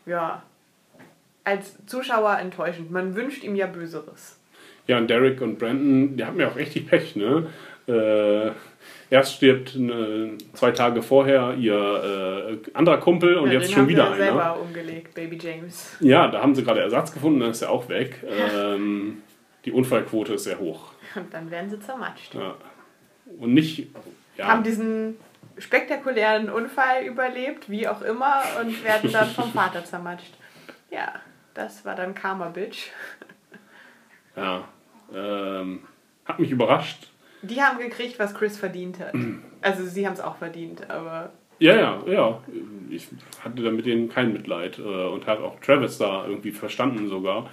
[0.06, 0.44] ja
[1.48, 2.92] als Zuschauer enttäuschend.
[2.92, 4.38] Man wünscht ihm ja Böseres.
[4.88, 7.48] ja, und Derek und Brandon, die hatten ja auch richtig Pech, ne?
[7.88, 8.52] Äh,
[9.10, 13.88] erst stirbt äh, zwei Tage vorher ihr äh, anderer Kumpel und Ja, jetzt schon haben
[13.88, 14.18] wieder einer.
[14.18, 15.96] selber umgelegt, Baby James.
[16.02, 18.24] Ja, da haben sie gerade Ersatz gefunden, dann ist er auch weg.
[18.54, 19.22] Ähm,
[19.64, 20.92] die Unfallquote ist sehr hoch.
[21.16, 22.36] Und dann werden sie zermatscht.
[22.36, 22.56] Ja.
[23.40, 23.88] Und nicht.
[24.38, 25.16] Ja, haben diesen
[25.58, 30.34] spektakulären Unfall überlebt, wie auch immer, und werden dann vom Vater zermatscht.
[30.92, 31.14] Ja,
[31.58, 32.88] das war dann Karma Bitch.
[34.36, 34.64] ja
[35.14, 35.80] ähm,
[36.26, 37.10] hat mich überrascht.
[37.42, 39.14] Die haben gekriegt, was Chris verdient hat.
[39.62, 42.42] Also sie haben es auch verdient, aber Ja, ja, ja.
[42.90, 43.08] Ich
[43.44, 47.50] hatte da mit denen kein Mitleid äh, und hat auch Travis da irgendwie verstanden sogar.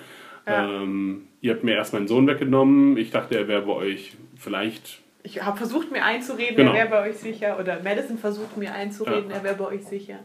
[0.46, 0.68] Ja.
[0.68, 2.96] Ähm, ihr habt mir erst meinen Sohn weggenommen.
[2.96, 5.00] Ich dachte, er wäre bei euch vielleicht.
[5.22, 6.72] ich habe versucht, mir einzureden, Genau.
[6.72, 7.58] er wäre bei euch sicher.
[7.58, 9.36] Oder Madison versucht, mir einzureden, Ja.
[9.36, 10.18] er wäre bei euch sicher.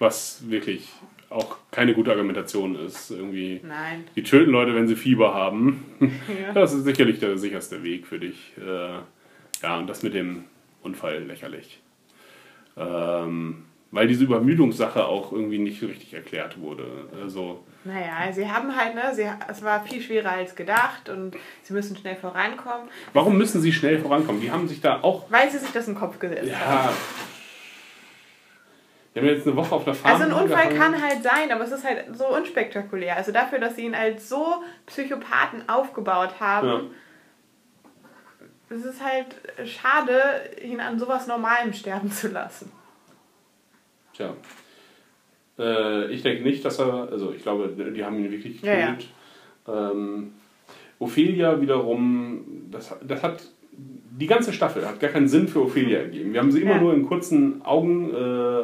[0.00, 0.88] Was wirklich
[1.30, 3.10] auch keine gute Argumentation ist.
[3.10, 3.60] Irgendwie.
[3.66, 4.04] Nein.
[4.16, 5.84] Die töten Leute, wenn sie Fieber haben.
[6.46, 6.52] Ja.
[6.52, 8.52] Das ist sicherlich der sicherste Weg für dich.
[8.58, 8.98] Äh,
[9.62, 10.44] ja, und das mit dem
[10.82, 11.80] Unfall lächerlich.
[12.76, 16.84] Ähm, weil diese Übermüdungssache auch irgendwie nicht richtig erklärt wurde.
[17.20, 21.72] Also, Naja, sie haben halt, ne, sie, es war viel schwerer als gedacht und sie
[21.72, 24.40] müssen schnell vorankommen, warum müssen sie schnell vorankommen?
[24.40, 25.30] Die haben sich da auch.
[25.30, 26.94] weil sie sich das den Kopf gesetzt haben.
[29.14, 29.20] Ja.
[29.22, 30.12] Die haben jetzt eine Woche auf der Farm.
[30.20, 33.16] Also ein Unfall kann halt sein, aber es ist halt so unspektakulär.
[33.16, 36.80] Also dafür, dass sie ihn als so Psychopathen aufgebaut haben, Ja.
[38.70, 39.26] es ist halt
[39.68, 40.22] schade,
[40.62, 42.70] ihn an sowas Normalem sterben zu lassen.
[44.14, 44.34] Tja.
[45.58, 47.08] Äh, ich denke nicht, dass er.
[47.10, 48.86] Also, ich glaube, die haben ihn wirklich Ja, ja.
[48.92, 49.08] getötet.
[49.68, 50.34] Ähm,
[50.98, 53.42] Ophelia wiederum, das, das hat.
[54.12, 56.32] Die ganze Staffel hat gar keinen Sinn für Ophelia ergeben.
[56.32, 56.80] Wir haben sie immer Ja.
[56.80, 58.16] nur in kurzen Augen, äh,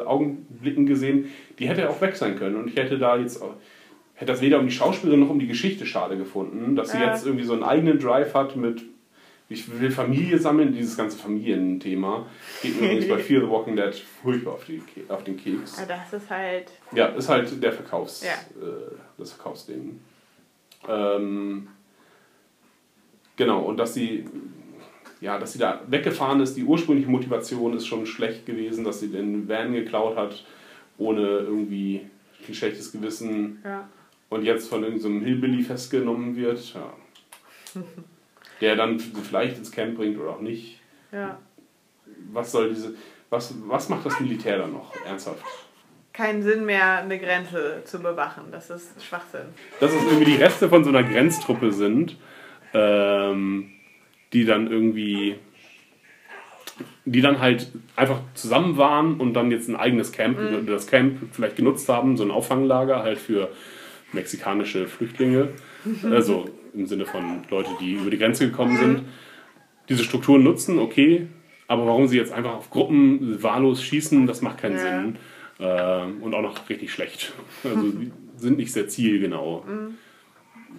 [0.05, 1.29] Augenblicken gesehen.
[1.57, 2.55] Die hätte auch weg sein können.
[2.57, 3.41] Und ich hätte da jetzt.
[4.15, 7.11] Hätte das weder um die Schauspielerin noch um die Geschichte schade gefunden, dass sie Ja.
[7.11, 8.81] jetzt irgendwie so einen eigenen Drive hat mit.
[9.47, 12.25] Ich will Familie sammeln, dieses ganze Familienthema.
[12.61, 15.77] Geht mir übrigens bei Fear the Walking Dead furchtbar auf, die, auf den Keks.
[15.77, 16.71] Aber das ist halt.
[16.93, 18.31] Ja, ist halt der Verkaufs, Ja.
[18.61, 19.99] äh, das Verkaufsding.
[20.89, 21.67] Ähm,
[23.37, 24.25] genau, und dass sie,
[25.21, 29.09] ja, dass sie da weggefahren ist, die ursprüngliche Motivation ist schon schlecht gewesen, dass sie
[29.09, 30.45] den Van geklaut hat,
[30.97, 32.07] ohne irgendwie
[32.47, 33.87] ein schlechtes Gewissen Ja.
[34.29, 36.93] und jetzt von irgendeinem Hillbilly festgenommen wird, ja.
[38.61, 40.79] der dann sie vielleicht ins Camp bringt oder auch nicht.
[41.11, 41.37] ja.
[42.31, 42.95] Was soll diese,
[43.29, 45.43] was, was macht das Militär dann noch ernsthaft?
[46.13, 48.45] Keinen Sinn mehr, eine Grenze zu bewachen.
[48.51, 49.47] Das ist Schwachsinn.
[49.79, 52.17] dass es irgendwie die Reste von so einer Grenztruppe sind,
[52.73, 53.71] ähm,
[54.33, 55.35] die dann irgendwie,
[57.05, 61.19] die dann halt einfach zusammen waren und dann jetzt ein eigenes Camp, oder das Camp
[61.31, 63.49] vielleicht genutzt haben, so ein Auffanglager halt für
[64.13, 65.49] mexikanische Flüchtlinge,
[66.09, 69.01] also im Sinne von Leute, die über die Grenze gekommen sind.
[69.89, 71.27] Diese Strukturen nutzen, okay,
[71.67, 74.81] aber warum sie jetzt einfach auf Gruppen wahllos schießen, das macht keinen Ja.
[74.81, 75.15] Sinn.
[75.59, 77.33] Ähm, und auch noch richtig schlecht.
[77.63, 77.91] Also
[78.37, 79.65] sind nicht sehr zielgenau.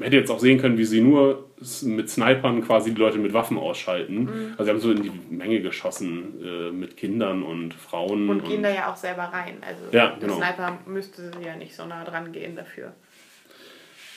[0.00, 1.48] Hätte jetzt auch sehen können, wie sie nur
[1.82, 4.24] mit Snipern quasi die Leute mit Waffen ausschalten.
[4.24, 4.50] Mhm.
[4.52, 8.28] Also sie haben so in die Menge geschossen äh, mit Kindern und Frauen.
[8.30, 9.56] Und gehen da ja auch selber rein.
[9.66, 10.36] Also Ja, der genau.
[10.36, 12.92] Sniper müsste ja nicht so nah dran gehen dafür.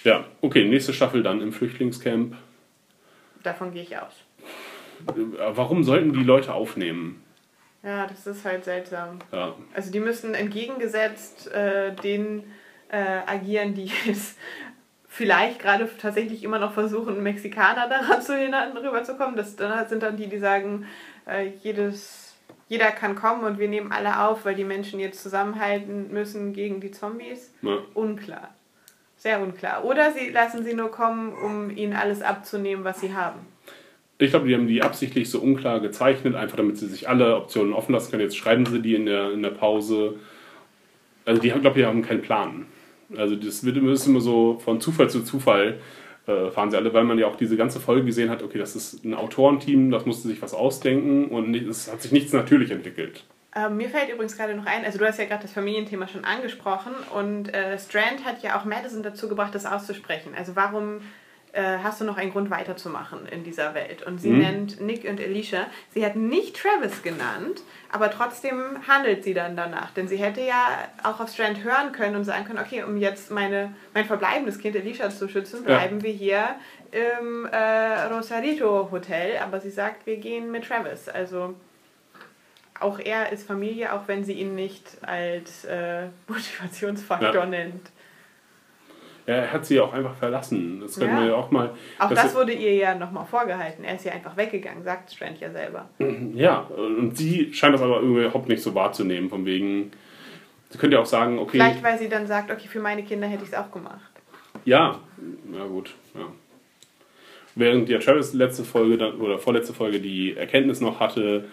[0.04, 2.36] ja, okay, nächste Staffel dann im Flüchtlingscamp.
[3.44, 4.14] Davon gehe ich aus.
[5.08, 5.14] Äh,
[5.56, 7.24] Warum sollten die Leute aufnehmen?
[7.84, 9.18] Ja, das ist halt seltsam.
[9.32, 12.44] Ja, Also die müssen entgegengesetzt äh, denen
[12.90, 14.38] äh, agieren, die jetzt
[15.12, 19.36] vielleicht gerade tatsächlich immer noch versuchen, Mexikaner daran zu hindern, rüberzukommen.
[19.36, 20.88] Das sind dann die, die sagen,
[21.28, 22.34] äh, jedes,
[22.70, 26.80] jeder kann kommen und wir nehmen alle auf, weil die Menschen jetzt zusammenhalten müssen gegen
[26.80, 27.54] die Zombies.
[27.62, 27.78] ja.
[27.94, 28.56] Unklar.
[29.18, 29.86] Sehr unklar.
[29.86, 33.40] Oder sie lassen sie nur kommen, um ihnen alles abzunehmen, was sie haben.
[34.18, 37.74] Ich glaube, die haben die absichtlich so unklar gezeichnet, einfach damit sie sich alle Optionen
[37.74, 38.24] offen lassen können.
[38.24, 40.16] Jetzt schreiben sie die in der, in der Pause.
[41.26, 42.66] Also die glaube ich, haben keinen Plan.
[43.18, 45.80] Also das wird immer, ist immer so von Zufall zu Zufall
[46.28, 48.76] äh, fahren sie alle, weil man ja auch diese ganze Folge gesehen hat, okay, das
[48.76, 53.24] ist ein Autorenteam, das musste sich was ausdenken und es hat sich nichts natürlich entwickelt.
[53.56, 56.24] Ähm, mir fällt übrigens gerade noch ein, also du hast ja gerade das Familienthema schon
[56.24, 60.34] angesprochen und äh, Strand hat ja auch Madison dazu gebracht, das auszusprechen.
[60.38, 61.02] Also warum
[61.54, 64.04] äh, hast du noch einen Grund weiterzumachen in dieser Welt?
[64.04, 64.38] Und sie Mhm.
[64.40, 65.68] nennt Nick und Alicia.
[65.94, 67.62] Sie hat nicht Travis genannt,
[67.92, 69.92] aber trotzdem handelt sie dann danach.
[69.92, 70.70] Denn sie hätte ja
[71.04, 74.76] auch auf Strand hören können und sagen können, okay, um jetzt meine, mein verbleibendes Kind
[74.78, 75.78] Alicia zu schützen, Ja.
[75.78, 76.56] bleiben wir hier
[76.92, 79.38] im äh, Rosarito Hotel.
[79.44, 81.10] Aber sie sagt, wir gehen mit Travis.
[81.10, 81.56] Also
[82.80, 87.46] auch er ist Familie, auch wenn sie ihn nicht als äh, Motivationsfaktor Ja.
[87.46, 87.92] nennt.
[89.26, 90.80] Er hat sie ja auch einfach verlassen.
[90.82, 91.20] Das können Ja.
[91.22, 91.72] wir ja auch mal.
[92.00, 93.84] Auch das- das wurde ihr ja nochmal vorgehalten.
[93.84, 95.88] Er ist ja einfach weggegangen, sagt Strand ja selber.
[96.34, 99.92] Ja, und sie scheint das aber überhaupt nicht so wahrzunehmen, von wegen.
[100.70, 101.52] Sie könnte ja auch sagen, okay.
[101.58, 104.00] Vielleicht, weil sie dann sagt, okay, für meine Kinder hätte ich es auch gemacht.
[104.66, 105.00] Ja,
[105.52, 106.26] na gut, ja.
[107.56, 111.46] Während ja Travis letzte Folge dann, oder vorletzte Folge die Erkenntnis noch hatte,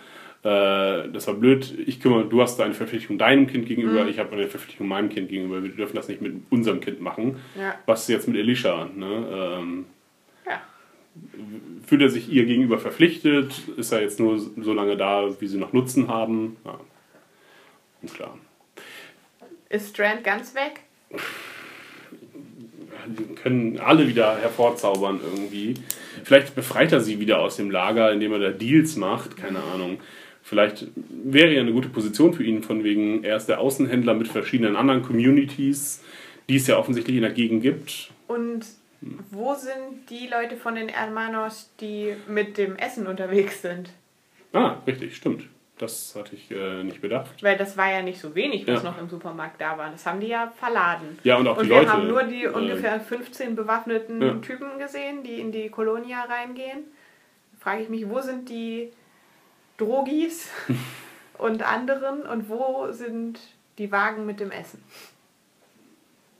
[0.45, 4.09] äh, das war blöd, ich kümmere, du hast eine Verpflichtung deinem Kind gegenüber, Mhm.
[4.11, 7.37] ich habe eine Verpflichtung meinem Kind gegenüber, wir dürfen das nicht mit unserem Kind machen.
[7.59, 7.75] Ja.
[7.87, 8.89] Was ist jetzt mit Elisha?
[8.95, 9.59] Ne?
[9.61, 9.85] Ähm,
[10.47, 10.63] Ja.
[11.87, 13.53] fühlt er sich ihr gegenüber verpflichtet?
[13.77, 16.57] Ist er jetzt nur so lange da, wie sie noch Nutzen haben?
[16.65, 16.79] Ja.
[18.03, 18.39] Unklar.
[19.71, 20.81] Ist Strand ganz weg?
[23.07, 25.75] Die können alle wieder hervorzaubern irgendwie.
[26.25, 29.99] Vielleicht befreit er sie wieder aus dem Lager, indem er da Deals macht, keine Ahnung.
[30.49, 34.29] Vielleicht wäre ja eine gute Position für ihn, von wegen, er ist der Außenhändler mit
[34.29, 36.03] verschiedenen anderen Communities,
[36.49, 38.11] die es ja offensichtlich in der Gegend gibt.
[38.29, 38.65] Und
[39.31, 43.91] wo sind die Leute von den Hermanos, die mit dem Essen unterwegs sind?
[44.55, 45.45] Ah, richtig, stimmt.
[45.77, 47.43] Das hatte ich äh, nicht bedacht.
[47.43, 48.91] Weil das war ja nicht so wenig, was Ja.
[48.91, 49.91] noch im Supermarkt da war.
[49.91, 51.19] Das haben die ja verladen.
[51.25, 51.93] Ja, und auch Und die wir Leute.
[51.93, 54.33] haben nur die äh, ungefähr 15 bewaffneten Ja.
[54.37, 56.85] Typen gesehen, die in die Kolonia reingehen.
[57.61, 58.89] Frage ich mich, wo sind die
[59.79, 60.51] Drogis
[61.39, 63.41] und anderen und wo sind
[63.79, 64.83] die Wagen mit dem Essen?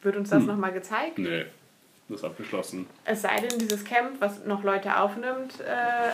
[0.03, 0.47] Wird uns das Hm.
[0.49, 1.19] nochmal gezeigt?
[1.19, 1.47] Nee,
[2.09, 2.87] das ist abgeschlossen.
[3.05, 6.11] Es sei denn, dieses Camp, was noch Leute aufnimmt, äh,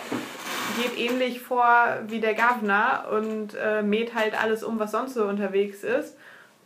[0.83, 5.25] geht ähnlich vor wie der Governor und äh, mäht halt alles um, was sonst so
[5.27, 6.17] unterwegs ist,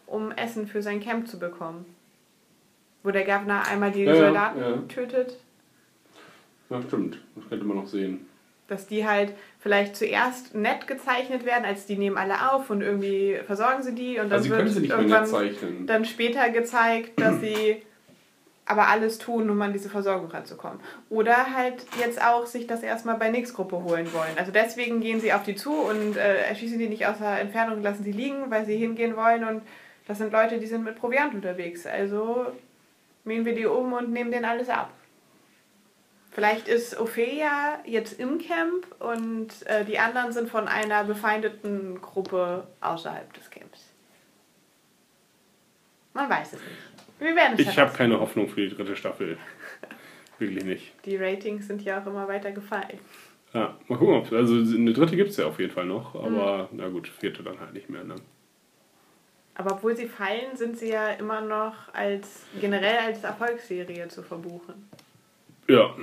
[0.06, 1.84] um Essen für sein Camp zu bekommen.
[3.02, 4.76] Wo der Governor einmal die Ja, Soldaten ja.
[4.88, 5.36] tötet,
[6.70, 7.18] Ja, stimmt.
[7.36, 8.26] Das könnte man noch sehen.
[8.68, 13.38] dass die halt vielleicht zuerst nett gezeichnet werden, als die nehmen alle auf und irgendwie
[13.46, 17.82] versorgen sie die und dann Also wird sie irgendwann dann später gezeigt, dass sie
[18.68, 20.78] aber alles tun, um an diese Versorgung ranzukommen.
[21.08, 24.36] Oder halt jetzt auch sich das erstmal bei Nix-Gruppe holen wollen.
[24.36, 27.78] Also deswegen gehen sie auf die zu und äh, erschießen die nicht aus der Entfernung
[27.78, 29.44] und lassen sie liegen, weil sie hingehen wollen.
[29.44, 29.62] Und
[30.06, 31.86] das sind Leute, die sind mit Proviant unterwegs.
[31.86, 32.46] Also
[33.24, 34.90] mähen wir die um und nehmen denen alles ab.
[36.38, 42.64] Vielleicht ist Ophelia jetzt im Camp und äh, die anderen sind von einer befeindeten Gruppe
[42.80, 43.92] außerhalb des Camps.
[46.14, 47.18] Man weiß es nicht.
[47.18, 49.36] Wir werden es Ich habe keine Hoffnung für die dritte Staffel.
[50.38, 50.92] Wirklich nicht.
[51.06, 53.00] Die Ratings sind ja auch immer weiter gefallen.
[53.52, 56.20] Ja, mal gucken, ob also eine dritte gibt es ja auf jeden Fall noch, Mhm.
[56.36, 58.04] aber na gut, vierte dann halt nicht mehr.
[58.04, 58.14] Ne?
[59.56, 64.88] Aber obwohl sie fallen, sind sie ja immer noch als generell als Erfolgsserie zu verbuchen.
[65.68, 65.94] Ja,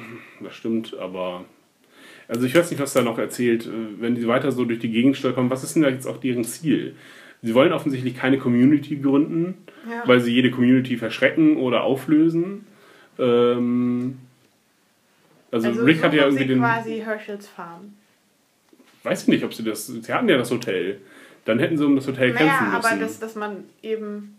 [0.41, 1.45] das stimmt, aber
[2.27, 3.69] also ich weiß nicht, was da noch erzählt, äh,
[3.99, 6.43] wenn die weiter so durch die Gegend stolpern, was ist denn da jetzt auch deren
[6.43, 6.95] Ziel?
[7.41, 9.55] Sie wollen offensichtlich keine Community gründen,
[9.89, 10.03] Ja.
[10.07, 12.65] weil sie jede Community verschrecken oder auflösen.
[13.19, 14.17] Ähm,
[15.51, 16.59] also, Also Rick hat ja irgendwie sie den.
[16.59, 17.93] quasi Herschels Farm.
[19.03, 19.85] Weiß ich nicht, ob sie das.
[19.87, 20.99] Sie hatten ja das Hotel.
[21.45, 22.85] Dann hätten sie um das Hotel Naja, kämpfen müssen.
[22.87, 24.35] aber dass, dass man eben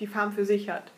[0.00, 0.90] die Farm für sich hat.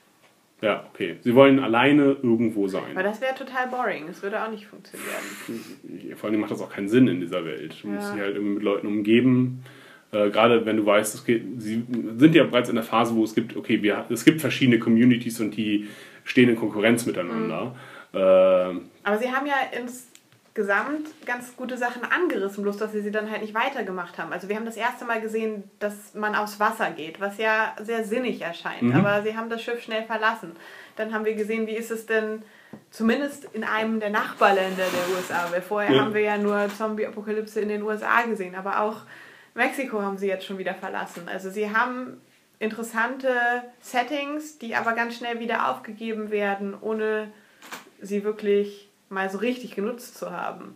[0.60, 1.16] Ja, okay.
[1.20, 2.90] Sie wollen alleine irgendwo sein.
[2.92, 4.06] Aber das wäre total boring.
[4.08, 6.16] Das würde auch nicht funktionieren.
[6.16, 7.76] Vor allem macht das auch keinen Sinn in dieser Welt.
[7.82, 8.14] Du musst Ja.
[8.14, 9.62] dich halt irgendwie mit Leuten umgeben.
[10.10, 11.84] Äh, gerade wenn du weißt, es geht, sie
[12.16, 15.38] sind ja bereits in der Phase, wo es gibt, okay, wir, es gibt verschiedene Communities
[15.40, 15.86] und die
[16.24, 17.76] stehen in Konkurrenz miteinander.
[18.14, 19.54] Ähm, Aber sie haben ja
[20.54, 24.32] insgesamt ganz gute Sachen angerissen, bloß dass sie sie dann halt nicht weitergemacht haben.
[24.32, 28.04] Also wir haben das erste Mal gesehen, dass man aufs Wasser geht, was ja sehr
[28.04, 28.82] sinnig erscheint.
[28.82, 28.96] Mhm.
[28.96, 30.56] Aber sie haben das Schiff schnell verlassen.
[30.96, 32.42] Dann haben wir gesehen, wie ist es denn
[32.90, 35.46] zumindest in einem der Nachbarländer der USA.
[35.52, 36.02] Weil vorher Ja.
[36.02, 38.56] haben wir ja nur Zombie-Apokalypse in den USA gesehen.
[38.56, 39.02] Aber auch
[39.54, 41.28] Mexiko haben sie jetzt schon wieder verlassen.
[41.28, 42.20] Also sie haben
[42.58, 43.30] interessante
[43.80, 47.30] Settings, die aber ganz schnell wieder aufgegeben werden, ohne
[48.00, 50.74] sie wirklich mal so richtig genutzt zu haben.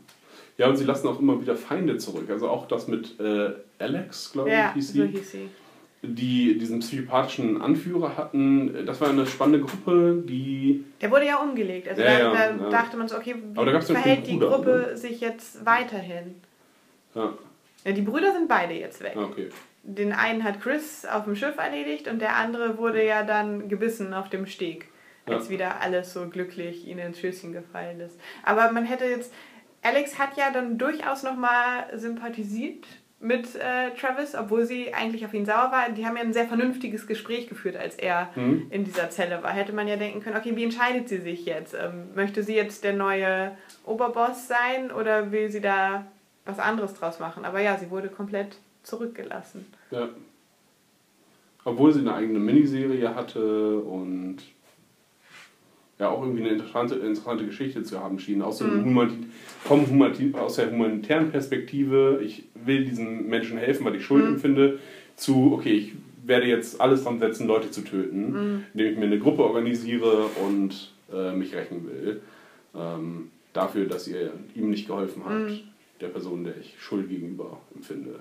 [0.58, 2.28] ja, und sie lassen auch immer wieder Feinde zurück.
[2.30, 5.06] Also auch das mit äh, Alex, glaube Ja, ich, hieß so sie.
[5.08, 5.48] hieß sie.
[6.02, 8.84] die diesen psychopathischen Anführer hatten.
[8.86, 10.84] Das war eine spannende Gruppe, die.
[11.00, 11.88] Der wurde ja umgelegt.
[11.88, 12.70] Also Ja, da, ja, da ja.
[12.70, 16.34] dachte man so, okay, wie ja verhält die Bruder, Gruppe sich jetzt weiterhin?
[17.14, 17.34] Ja,
[17.84, 19.14] Ja, die Brüder sind beide jetzt weg.
[19.16, 19.48] ah, okay.
[19.84, 24.14] Den einen hat Chris auf dem Schiff erledigt und der andere wurde ja dann gebissen
[24.14, 24.86] auf dem Steg,
[25.26, 28.18] als wieder alles so glücklich ihnen ins Schößchen gefallen ist.
[28.44, 29.32] Aber man hätte jetzt,
[29.82, 32.86] Alex hat ja dann durchaus nochmal sympathisiert
[33.20, 35.90] mit äh, Travis, obwohl sie eigentlich auf ihn sauer war.
[35.90, 38.66] Die haben ja ein sehr vernünftiges Gespräch geführt, als er Mhm.
[38.70, 39.52] in dieser Zelle war.
[39.52, 41.72] Hätte man ja denken können, okay, wie entscheidet sie sich jetzt?
[41.74, 46.04] Ähm, möchte sie jetzt der neue Oberboss sein oder will sie da
[46.44, 47.44] was anderes draus machen?
[47.44, 49.66] Aber ja, sie wurde komplett zurückgelassen.
[49.92, 50.08] Ja.
[51.64, 54.38] Obwohl sie eine eigene Miniserie hatte und
[56.02, 58.42] ja auch irgendwie eine interessante, interessante Geschichte zu haben schien.
[58.42, 59.14] Aus, so Humanit
[59.64, 64.78] vom Humanit aus der humanitären Perspektive, ich will diesen Menschen helfen, weil ich Schuld empfinde,
[65.16, 65.92] zu, okay, ich
[66.24, 70.92] werde jetzt alles dran setzen, Leute zu töten, indem ich mir eine Gruppe organisiere und
[71.12, 72.20] äh, mich rächen will.
[72.74, 75.62] Ähm, dafür, dass ihr ihm nicht geholfen habt,
[76.00, 78.20] der Person, der ich Schuld gegenüber empfinde.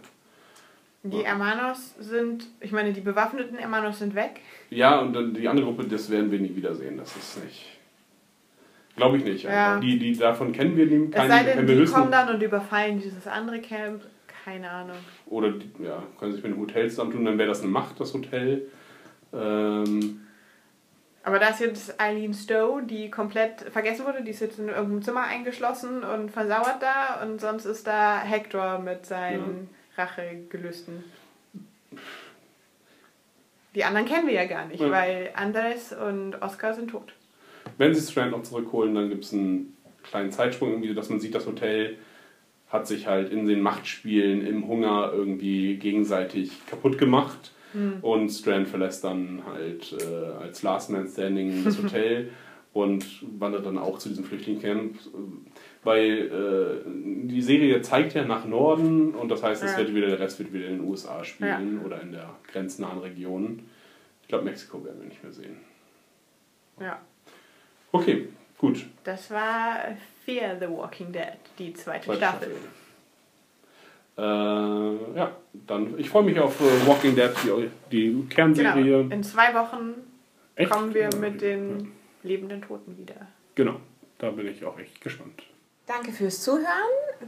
[1.04, 4.42] Die Hermanos sind, ich meine, die bewaffneten Hermanos sind weg.
[4.70, 6.96] Ja, und dann die andere Gruppe, das werden wir nie wiedersehen.
[6.98, 7.66] Das ist nicht.
[8.96, 9.44] Glaube ich nicht.
[9.44, 9.80] Ja.
[9.80, 10.86] Die, die davon kennen wir.
[10.86, 14.04] Es keine- sei denn, die höchstens- kommen dann und überfallen dieses andere Camp.
[14.46, 14.98] Keine Ahnung.
[15.28, 18.14] Oder die, ja, können sich mit dem Hotel zusammentun, dann wäre das eine Macht, das
[18.14, 18.68] Hotel.
[19.34, 20.22] Ähm,
[21.24, 24.24] Aber da ist jetzt Eileen Stowe, die komplett vergessen wurde.
[24.24, 27.22] Die ist jetzt in irgendeinem Zimmer eingeschlossen und versauert da.
[27.24, 31.04] Und sonst ist da Hector mit seinen Rachegelüsten.
[33.76, 34.92] Die anderen kennen wir ja gar nicht, Ja.
[34.92, 37.14] weil Andres und Oscar sind tot.
[37.78, 41.34] wenn sie Strand noch zurückholen, dann gibt es einen kleinen Zeitsprung, irgendwie, dass man sieht,
[41.34, 41.98] das Hotel
[42.70, 47.52] hat sich halt in den Machtspielen im Hunger irgendwie gegenseitig kaputt gemacht.
[48.02, 52.30] Und Strand verlässt dann halt äh, als Last Man Standing das Hotel
[52.74, 53.06] und
[53.40, 54.98] wandert dann auch zu diesem Flüchtlingscamp.
[55.84, 56.90] Weil äh,
[57.28, 59.78] die Serie zeigt ja nach Norden und das heißt, Ja.
[59.78, 63.64] wird wieder, der Rest wird wieder in den USA spielen oder in der grenznahen Region.
[64.22, 65.58] Ich glaube, Mexiko werden wir nicht mehr sehen.
[66.80, 67.00] Ja.
[67.92, 68.28] Okay,
[68.60, 68.86] gut.
[69.04, 69.80] Das war
[70.24, 72.52] Fear the Walking Dead, die zweite, Zweite Staffel.
[74.18, 75.36] Äh, ja,
[75.68, 78.26] dann ich freue mich auf äh, Walking Dead, die, die Genau.
[78.30, 79.08] Kernserie.
[79.10, 79.94] In zwei Wochen
[80.56, 80.70] Echt?
[80.70, 81.18] kommen wir Ja.
[81.20, 81.92] mit den
[82.24, 83.16] lebenden Toten wieder.
[83.56, 83.78] Genau,
[84.20, 85.44] da bin ich auch echt gespannt.
[85.94, 86.66] Danke fürs Zuhören.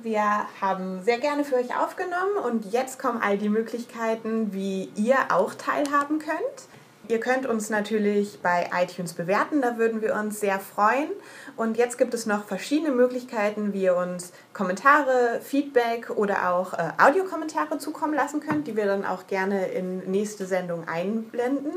[0.04, 0.24] Wir
[0.62, 5.54] haben sehr gerne für euch aufgenommen und jetzt kommen all die Möglichkeiten, wie ihr auch
[5.54, 6.70] teilhaben könnt.
[7.10, 11.10] Ihr könnt uns natürlich bei iTunes bewerten, da würden wir uns sehr freuen.
[11.58, 16.92] Und jetzt gibt es noch verschiedene Möglichkeiten, wie ihr uns Kommentare, Feedback oder auch äh,
[16.98, 21.74] Audiokommentare zukommen lassen könnt, die wir dann auch gerne in nächste Sendung einblenden.